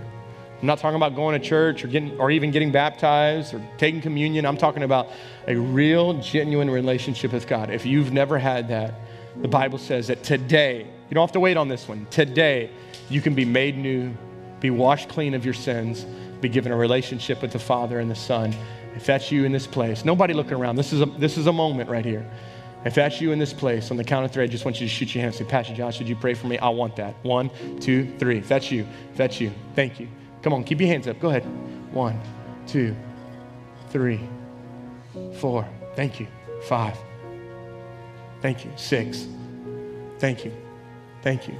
I'm 0.60 0.68
not 0.68 0.78
talking 0.78 0.94
about 0.94 1.16
going 1.16 1.38
to 1.38 1.44
church 1.44 1.84
or, 1.84 1.88
getting, 1.88 2.16
or 2.20 2.30
even 2.30 2.52
getting 2.52 2.70
baptized 2.70 3.54
or 3.54 3.68
taking 3.76 4.00
communion. 4.00 4.46
I'm 4.46 4.56
talking 4.56 4.84
about 4.84 5.08
a 5.48 5.56
real, 5.56 6.14
genuine 6.20 6.70
relationship 6.70 7.32
with 7.32 7.48
God. 7.48 7.70
If 7.70 7.84
you've 7.84 8.12
never 8.12 8.38
had 8.38 8.68
that, 8.68 8.94
the 9.42 9.48
Bible 9.48 9.78
says 9.78 10.06
that 10.06 10.22
today, 10.22 10.82
you 10.82 11.14
don't 11.14 11.26
have 11.26 11.32
to 11.32 11.40
wait 11.40 11.56
on 11.56 11.66
this 11.66 11.88
one, 11.88 12.06
today, 12.10 12.70
you 13.10 13.20
can 13.20 13.34
be 13.34 13.44
made 13.44 13.76
new, 13.76 14.14
be 14.60 14.70
washed 14.70 15.08
clean 15.08 15.34
of 15.34 15.44
your 15.44 15.54
sins, 15.54 16.06
be 16.40 16.48
given 16.48 16.70
a 16.70 16.76
relationship 16.76 17.42
with 17.42 17.50
the 17.50 17.58
Father 17.58 17.98
and 17.98 18.08
the 18.08 18.14
Son. 18.14 18.54
If 18.96 19.06
that's 19.06 19.32
you 19.32 19.44
in 19.44 19.52
this 19.52 19.66
place, 19.66 20.04
nobody 20.04 20.34
looking 20.34 20.54
around, 20.54 20.76
this 20.76 20.92
is 20.92 21.00
a, 21.00 21.06
this 21.06 21.36
is 21.36 21.46
a 21.46 21.52
moment 21.52 21.90
right 21.90 22.04
here. 22.04 22.28
If 22.84 22.94
that's 22.94 23.20
you 23.20 23.32
in 23.32 23.38
this 23.38 23.52
place, 23.52 23.90
on 23.90 23.96
the 23.96 24.04
count 24.04 24.26
of 24.26 24.30
three, 24.30 24.44
I 24.44 24.46
just 24.46 24.64
want 24.64 24.80
you 24.80 24.86
to 24.86 24.92
shoot 24.92 25.14
your 25.14 25.22
hand 25.22 25.34
and 25.34 25.46
say, 25.46 25.50
Pastor 25.50 25.74
Josh, 25.74 25.98
would 25.98 26.08
you 26.08 26.16
pray 26.16 26.34
for 26.34 26.46
me? 26.46 26.58
I 26.58 26.68
want 26.68 26.96
that. 26.96 27.14
One, 27.22 27.50
two, 27.80 28.12
three. 28.18 28.38
If 28.38 28.48
that's 28.48 28.70
you, 28.70 28.86
if 29.10 29.16
that's 29.16 29.40
you, 29.40 29.52
thank 29.74 29.98
you. 29.98 30.08
Come 30.42 30.52
on, 30.52 30.64
keep 30.64 30.80
your 30.80 30.88
hands 30.88 31.08
up. 31.08 31.18
Go 31.18 31.30
ahead. 31.30 31.44
One, 31.92 32.20
two, 32.66 32.94
three, 33.88 34.20
four. 35.38 35.66
Thank 35.96 36.20
you. 36.20 36.26
Five. 36.64 36.96
Thank 38.42 38.64
you. 38.64 38.72
Six. 38.76 39.26
Thank 40.18 40.44
you. 40.44 40.52
Thank 41.22 41.48
you. 41.48 41.54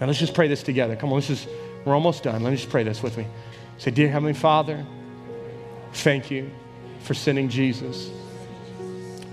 Now 0.00 0.08
let's 0.08 0.18
just 0.18 0.34
pray 0.34 0.48
this 0.48 0.64
together. 0.64 0.96
Come 0.96 1.12
on, 1.12 1.20
this 1.20 1.30
is, 1.30 1.46
we're 1.84 1.94
almost 1.94 2.24
done. 2.24 2.42
Let 2.42 2.50
me 2.50 2.56
just 2.56 2.70
pray 2.70 2.82
this 2.82 3.02
with 3.02 3.16
me. 3.16 3.26
Say, 3.78 3.92
Dear 3.92 4.08
Heavenly 4.08 4.34
Father, 4.34 4.84
Thank 5.94 6.30
you 6.30 6.50
for 7.00 7.14
sending 7.14 7.48
Jesus 7.48 8.10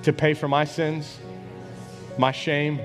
to 0.03 0.14
pay 0.14 0.34
for 0.34 0.47
my 0.47 0.64
sins, 0.64 1.20
my 2.18 2.32
shame, 2.32 2.80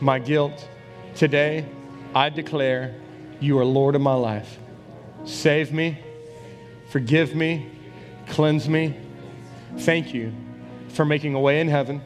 my 0.00 0.18
guilt. 0.18 0.66
Today, 1.14 1.66
I 2.14 2.30
declare 2.30 2.94
you 3.40 3.58
are 3.58 3.64
Lord 3.64 3.94
of 3.94 4.00
my 4.00 4.14
life. 4.14 4.58
Save 5.24 5.72
me, 5.72 5.98
forgive 6.90 7.34
me, 7.34 7.70
cleanse 8.28 8.68
me. 8.68 8.96
Thank 9.78 10.14
you 10.14 10.32
for 10.88 11.04
making 11.04 11.34
a 11.34 11.40
way 11.40 11.60
in 11.60 11.68
heaven, 11.68 12.02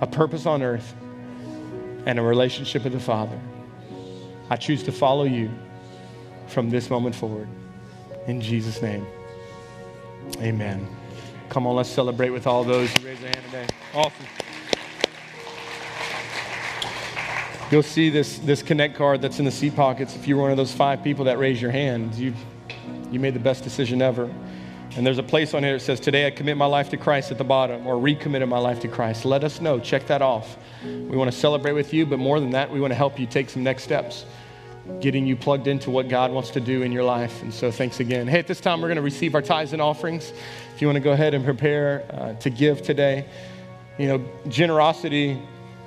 a 0.00 0.06
purpose 0.06 0.44
on 0.44 0.62
earth, 0.62 0.94
and 2.04 2.18
a 2.18 2.22
relationship 2.22 2.84
with 2.84 2.92
the 2.92 3.00
Father. 3.00 3.40
I 4.50 4.56
choose 4.56 4.82
to 4.84 4.92
follow 4.92 5.24
you 5.24 5.50
from 6.48 6.68
this 6.68 6.90
moment 6.90 7.14
forward. 7.14 7.48
In 8.26 8.40
Jesus' 8.40 8.82
name. 8.82 9.06
Amen. 10.40 10.86
Come 11.48 11.66
on, 11.66 11.76
let's 11.76 11.88
celebrate 11.88 12.30
with 12.30 12.46
all 12.46 12.62
those 12.62 12.90
who 12.92 13.06
raise 13.06 13.20
their 13.20 13.30
hand 13.30 13.44
today. 13.46 13.66
Awesome. 13.94 14.26
You'll 17.70 17.82
see 17.82 18.08
this, 18.08 18.38
this 18.38 18.62
connect 18.62 18.96
card 18.96 19.20
that's 19.20 19.38
in 19.38 19.44
the 19.44 19.50
seat 19.50 19.76
pockets. 19.76 20.14
If 20.16 20.26
you're 20.26 20.38
one 20.38 20.50
of 20.50 20.56
those 20.56 20.72
five 20.72 21.02
people 21.02 21.24
that 21.26 21.38
raise 21.38 21.60
your 21.60 21.70
hand, 21.70 22.14
you, 22.14 22.32
you 23.10 23.20
made 23.20 23.34
the 23.34 23.40
best 23.40 23.62
decision 23.62 24.00
ever. 24.00 24.32
And 24.96 25.06
there's 25.06 25.18
a 25.18 25.22
place 25.22 25.52
on 25.52 25.62
here 25.62 25.74
that 25.74 25.80
says, 25.80 26.00
Today 26.00 26.26
I 26.26 26.30
commit 26.30 26.56
my 26.56 26.66
life 26.66 26.88
to 26.90 26.96
Christ 26.96 27.30
at 27.30 27.38
the 27.38 27.44
bottom, 27.44 27.86
or 27.86 27.98
recommitted 27.98 28.48
my 28.48 28.58
life 28.58 28.80
to 28.80 28.88
Christ. 28.88 29.24
Let 29.24 29.44
us 29.44 29.60
know. 29.60 29.78
Check 29.78 30.06
that 30.06 30.22
off. 30.22 30.56
We 30.82 31.16
want 31.16 31.30
to 31.30 31.36
celebrate 31.36 31.72
with 31.72 31.92
you, 31.92 32.06
but 32.06 32.18
more 32.18 32.40
than 32.40 32.50
that, 32.50 32.70
we 32.70 32.80
want 32.80 32.92
to 32.92 32.96
help 32.96 33.18
you 33.18 33.26
take 33.26 33.50
some 33.50 33.62
next 33.62 33.82
steps 33.82 34.24
getting 35.00 35.26
you 35.26 35.36
plugged 35.36 35.66
into 35.66 35.90
what 35.90 36.08
God 36.08 36.32
wants 36.32 36.50
to 36.50 36.60
do 36.60 36.82
in 36.82 36.92
your 36.92 37.04
life. 37.04 37.42
And 37.42 37.52
so 37.52 37.70
thanks 37.70 38.00
again. 38.00 38.26
Hey, 38.26 38.38
at 38.38 38.46
this 38.46 38.60
time, 38.60 38.80
we're 38.80 38.88
going 38.88 38.96
to 38.96 39.02
receive 39.02 39.34
our 39.34 39.42
tithes 39.42 39.72
and 39.72 39.80
offerings. 39.80 40.32
If 40.74 40.82
you 40.82 40.88
want 40.88 40.96
to 40.96 41.00
go 41.00 41.12
ahead 41.12 41.34
and 41.34 41.44
prepare 41.44 42.04
uh, 42.12 42.32
to 42.34 42.50
give 42.50 42.82
today, 42.82 43.26
you 43.98 44.08
know, 44.08 44.24
generosity 44.48 45.40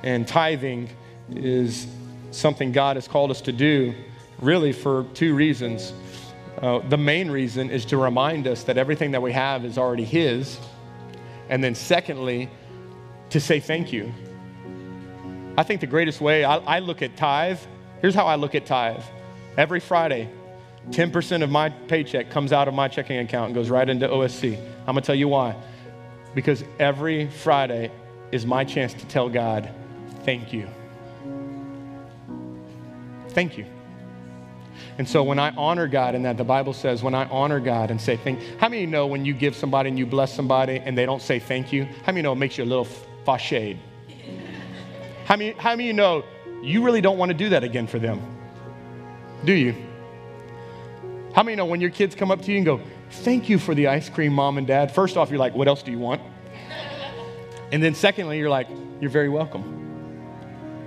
and 0.04 0.28
tithing 0.28 0.89
is 1.30 1.88
something 2.32 2.72
God 2.72 2.95
has 2.95 3.08
called 3.08 3.32
us 3.32 3.41
to 3.41 3.52
do, 3.52 3.93
really 4.39 4.72
for 4.72 5.06
two 5.14 5.36
reasons. 5.36 5.93
Uh, 6.62 6.80
the 6.89 6.97
main 6.97 7.30
reason 7.30 7.70
is 7.70 7.86
to 7.86 7.97
remind 7.97 8.47
us 8.47 8.64
that 8.64 8.78
everything 8.78 9.12
that 9.12 9.22
we 9.22 9.32
have 9.32 9.66
is 9.66 9.78
already 9.78 10.06
His. 10.06 10.60
And 11.49 11.64
then, 11.64 11.76
secondly, 11.76 12.49
to 13.30 13.39
say 13.39 13.60
thank 13.60 13.91
you. 13.91 14.12
I 15.58 15.64
think 15.64 15.82
the 15.82 15.88
greatest 15.88 16.22
way 16.22 16.43
I, 16.43 16.58
I 16.58 16.80
look 16.80 17.02
at 17.02 17.18
tithe, 17.18 17.60
here's 18.02 18.16
how 18.16 18.26
I 18.26 18.36
look 18.36 18.56
at 18.56 18.66
tithe. 18.66 19.04
Every 19.58 19.80
Friday, 19.80 20.30
10% 20.89 21.43
of 21.43 21.49
my 21.49 21.70
paycheck 21.70 22.30
comes 22.30 22.52
out 22.52 22.68
of 22.68 22.74
my 22.74 22.88
checking 22.88 23.18
account 23.20 23.47
and 23.47 23.56
goes 23.56 23.70
right 23.70 23.88
into 23.88 24.08
OSC. 24.08 24.58
I'm 24.80 24.93
going 24.93 24.95
to 24.95 25.02
tell 25.02 25.16
you 25.16 25.28
why. 25.28 25.56
Because 26.34 26.64
every 26.80 27.30
Friday 27.30 27.91
is 28.32 28.45
my 28.45 28.64
chance 28.64 28.93
to 28.93 29.06
tell 29.06 29.30
God, 29.30 29.70
thank 30.24 30.54
you. 30.54 30.68
Thank 33.30 33.58
you. 33.58 33.66
And 34.97 35.08
so 35.08 35.24
when 35.24 35.39
I 35.39 35.52
honor 35.52 35.88
God 35.88 36.16
in 36.16 36.24
that, 36.24 36.38
the 36.38 36.43
Bible 36.43 36.74
says, 36.74 37.02
when 37.04 37.16
I 37.16 37.26
honor 37.26 37.60
God 37.60 37.91
and 37.91 37.99
say 37.99 38.18
thank 38.18 38.39
how 38.60 38.70
many 38.70 38.86
know 38.86 39.08
when 39.08 39.26
you 39.26 39.34
give 39.34 39.56
somebody 39.56 39.89
and 39.89 39.97
you 39.97 40.06
bless 40.06 40.34
somebody 40.34 40.78
and 40.78 40.97
they 40.97 41.06
don't 41.06 41.22
say 41.22 41.39
thank 41.39 41.72
you? 41.72 41.86
How 42.04 42.12
many 42.12 42.22
know 42.22 42.34
it 42.34 42.36
makes 42.36 42.58
you 42.58 42.64
a 42.64 42.66
little 42.66 42.88
fashade? 43.26 43.78
How 45.26 45.38
many, 45.38 45.52
how 45.54 45.76
many 45.76 45.93
know 45.93 46.24
you 46.62 46.84
really 46.84 47.01
don't 47.01 47.18
want 47.18 47.30
to 47.30 47.38
do 47.38 47.49
that 47.49 47.64
again 47.64 47.88
for 47.88 47.99
them? 47.99 48.22
Do 49.45 49.53
you? 49.53 49.76
How 51.34 51.43
many 51.43 51.55
know 51.55 51.66
when 51.66 51.82
your 51.82 51.89
kids 51.89 52.14
come 52.14 52.30
up 52.30 52.41
to 52.43 52.51
you 52.51 52.57
and 52.57 52.66
go, 52.66 52.82
Thank 53.09 53.49
you 53.49 53.59
for 53.59 53.76
the 53.76 53.88
ice 53.88 54.07
cream, 54.09 54.32
mom 54.32 54.57
and 54.57 54.66
dad? 54.66 54.93
First 54.93 55.18
off, 55.18 55.30
you're 55.30 55.39
like, 55.39 55.55
What 55.55 55.68
else 55.68 55.84
do 55.84 55.91
you 55.91 55.99
want? 55.99 56.22
And 57.72 57.82
then 57.82 57.95
secondly, 57.95 58.38
you're 58.38 58.49
like, 58.49 58.68
You're 58.99 59.09
very 59.09 59.30
welcome. 59.30 59.78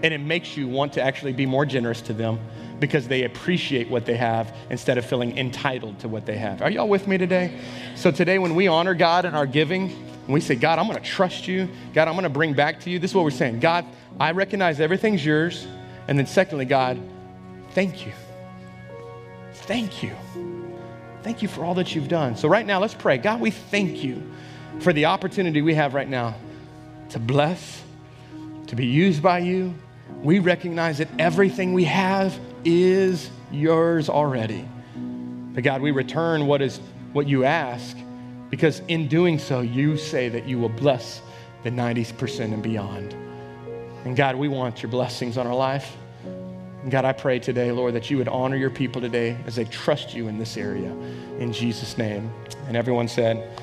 And 0.03 0.13
it 0.13 0.19
makes 0.19 0.57
you 0.57 0.69
want 0.69 0.93
to 0.95 1.03
actually 1.03 1.33
be 1.33 1.47
more 1.47 1.65
generous 1.65 2.03
to 2.03 2.13
them 2.13 2.39
because 2.79 3.09
they 3.09 3.25
appreciate 3.25 3.89
what 3.89 4.05
they 4.05 4.17
have 4.17 4.55
instead 4.69 4.99
of 4.99 5.07
feeling 5.07 5.39
entitled 5.39 5.99
to 6.01 6.09
what 6.09 6.27
they 6.27 6.37
have. 6.37 6.61
Are 6.61 6.71
y'all 6.71 6.89
with 6.89 7.09
me 7.09 7.17
today? 7.17 7.59
So, 7.95 8.11
today, 8.11 8.39
when 8.39 8.55
we 8.55 8.67
honor 8.67 8.95
God 8.95 9.25
in 9.25 9.35
our 9.35 9.47
giving, 9.47 10.04
and 10.25 10.33
we 10.33 10.41
say, 10.41 10.55
God, 10.55 10.79
I'm 10.79 10.87
going 10.87 11.01
to 11.01 11.05
trust 11.05 11.47
you. 11.47 11.69
God, 11.93 12.09
I'm 12.09 12.15
going 12.15 12.25
to 12.25 12.31
bring 12.31 12.55
back 12.55 12.81
to 12.81 12.91
you. 12.91 12.99
This 12.99 13.11
is 13.11 13.15
what 13.15 13.25
we're 13.25 13.31
saying. 13.31 13.61
God, 13.61 13.85
I 14.19 14.33
recognize 14.33 14.81
everything's 14.81 15.25
yours. 15.25 15.67
And 16.09 16.19
then, 16.19 16.27
secondly, 16.27 16.65
God, 16.65 16.99
thank 17.71 18.07
you. 18.07 18.13
Thank 19.53 20.03
you. 20.03 20.13
Thank 21.23 21.43
you 21.43 21.49
for 21.49 21.65
all 21.65 21.75
that 21.75 21.95
you've 21.95 22.09
done. 22.09 22.37
So, 22.37 22.49
right 22.49 22.65
now, 22.65 22.81
let's 22.81 22.95
pray. 22.95 23.19
God, 23.19 23.41
we 23.41 23.51
thank 23.51 24.03
you 24.03 24.23
for 24.81 24.93
the 24.93 25.07
opportunity 25.07 25.63
we 25.63 25.75
have 25.75 25.95
right 25.95 26.09
now 26.09 26.35
to 27.11 27.19
bless, 27.19 27.83
to 28.67 28.77
be 28.77 28.87
used 28.87 29.23
by 29.23 29.39
you. 29.41 29.75
We 30.23 30.39
recognize 30.39 30.99
that 30.99 31.09
everything 31.19 31.75
we 31.75 31.85
have 31.85 32.39
is 32.65 33.31
yours 33.51 34.09
already. 34.09 34.67
But 35.55 35.65
God, 35.65 35.83
we 35.83 35.91
return 35.91 36.47
what 36.47 36.63
is 36.63 36.81
what 37.13 37.29
you 37.29 37.45
ask 37.45 37.97
because 38.55 38.83
in 38.87 39.09
doing 39.09 39.37
so, 39.37 39.63
you 39.63 39.97
say 39.97 40.29
that 40.29 40.47
you 40.47 40.61
will 40.61 40.69
bless 40.69 41.23
the 41.65 41.71
90% 41.71 42.53
and 42.53 42.63
beyond. 42.63 43.13
And 44.05 44.15
God, 44.15 44.37
we 44.37 44.47
want 44.47 44.81
your 44.81 44.93
blessings 44.93 45.37
on 45.37 45.45
our 45.49 45.57
life. 45.57 45.97
And 46.23 46.89
God, 46.89 47.05
I 47.05 47.13
pray 47.13 47.41
today, 47.41 47.73
Lord, 47.73 47.95
that 47.95 48.11
you 48.11 48.17
would 48.19 48.29
honor 48.29 48.55
your 48.55 48.71
people 48.71 49.01
today 49.01 49.37
as 49.49 49.57
they 49.57 49.65
trust 49.65 50.15
you 50.15 50.29
in 50.29 50.39
this 50.39 50.57
area. 50.57 50.93
In 51.41 51.53
Jesus' 51.53 51.99
name. 51.99 52.33
And 52.69 52.77
everyone 52.77 53.09
said, 53.09 53.61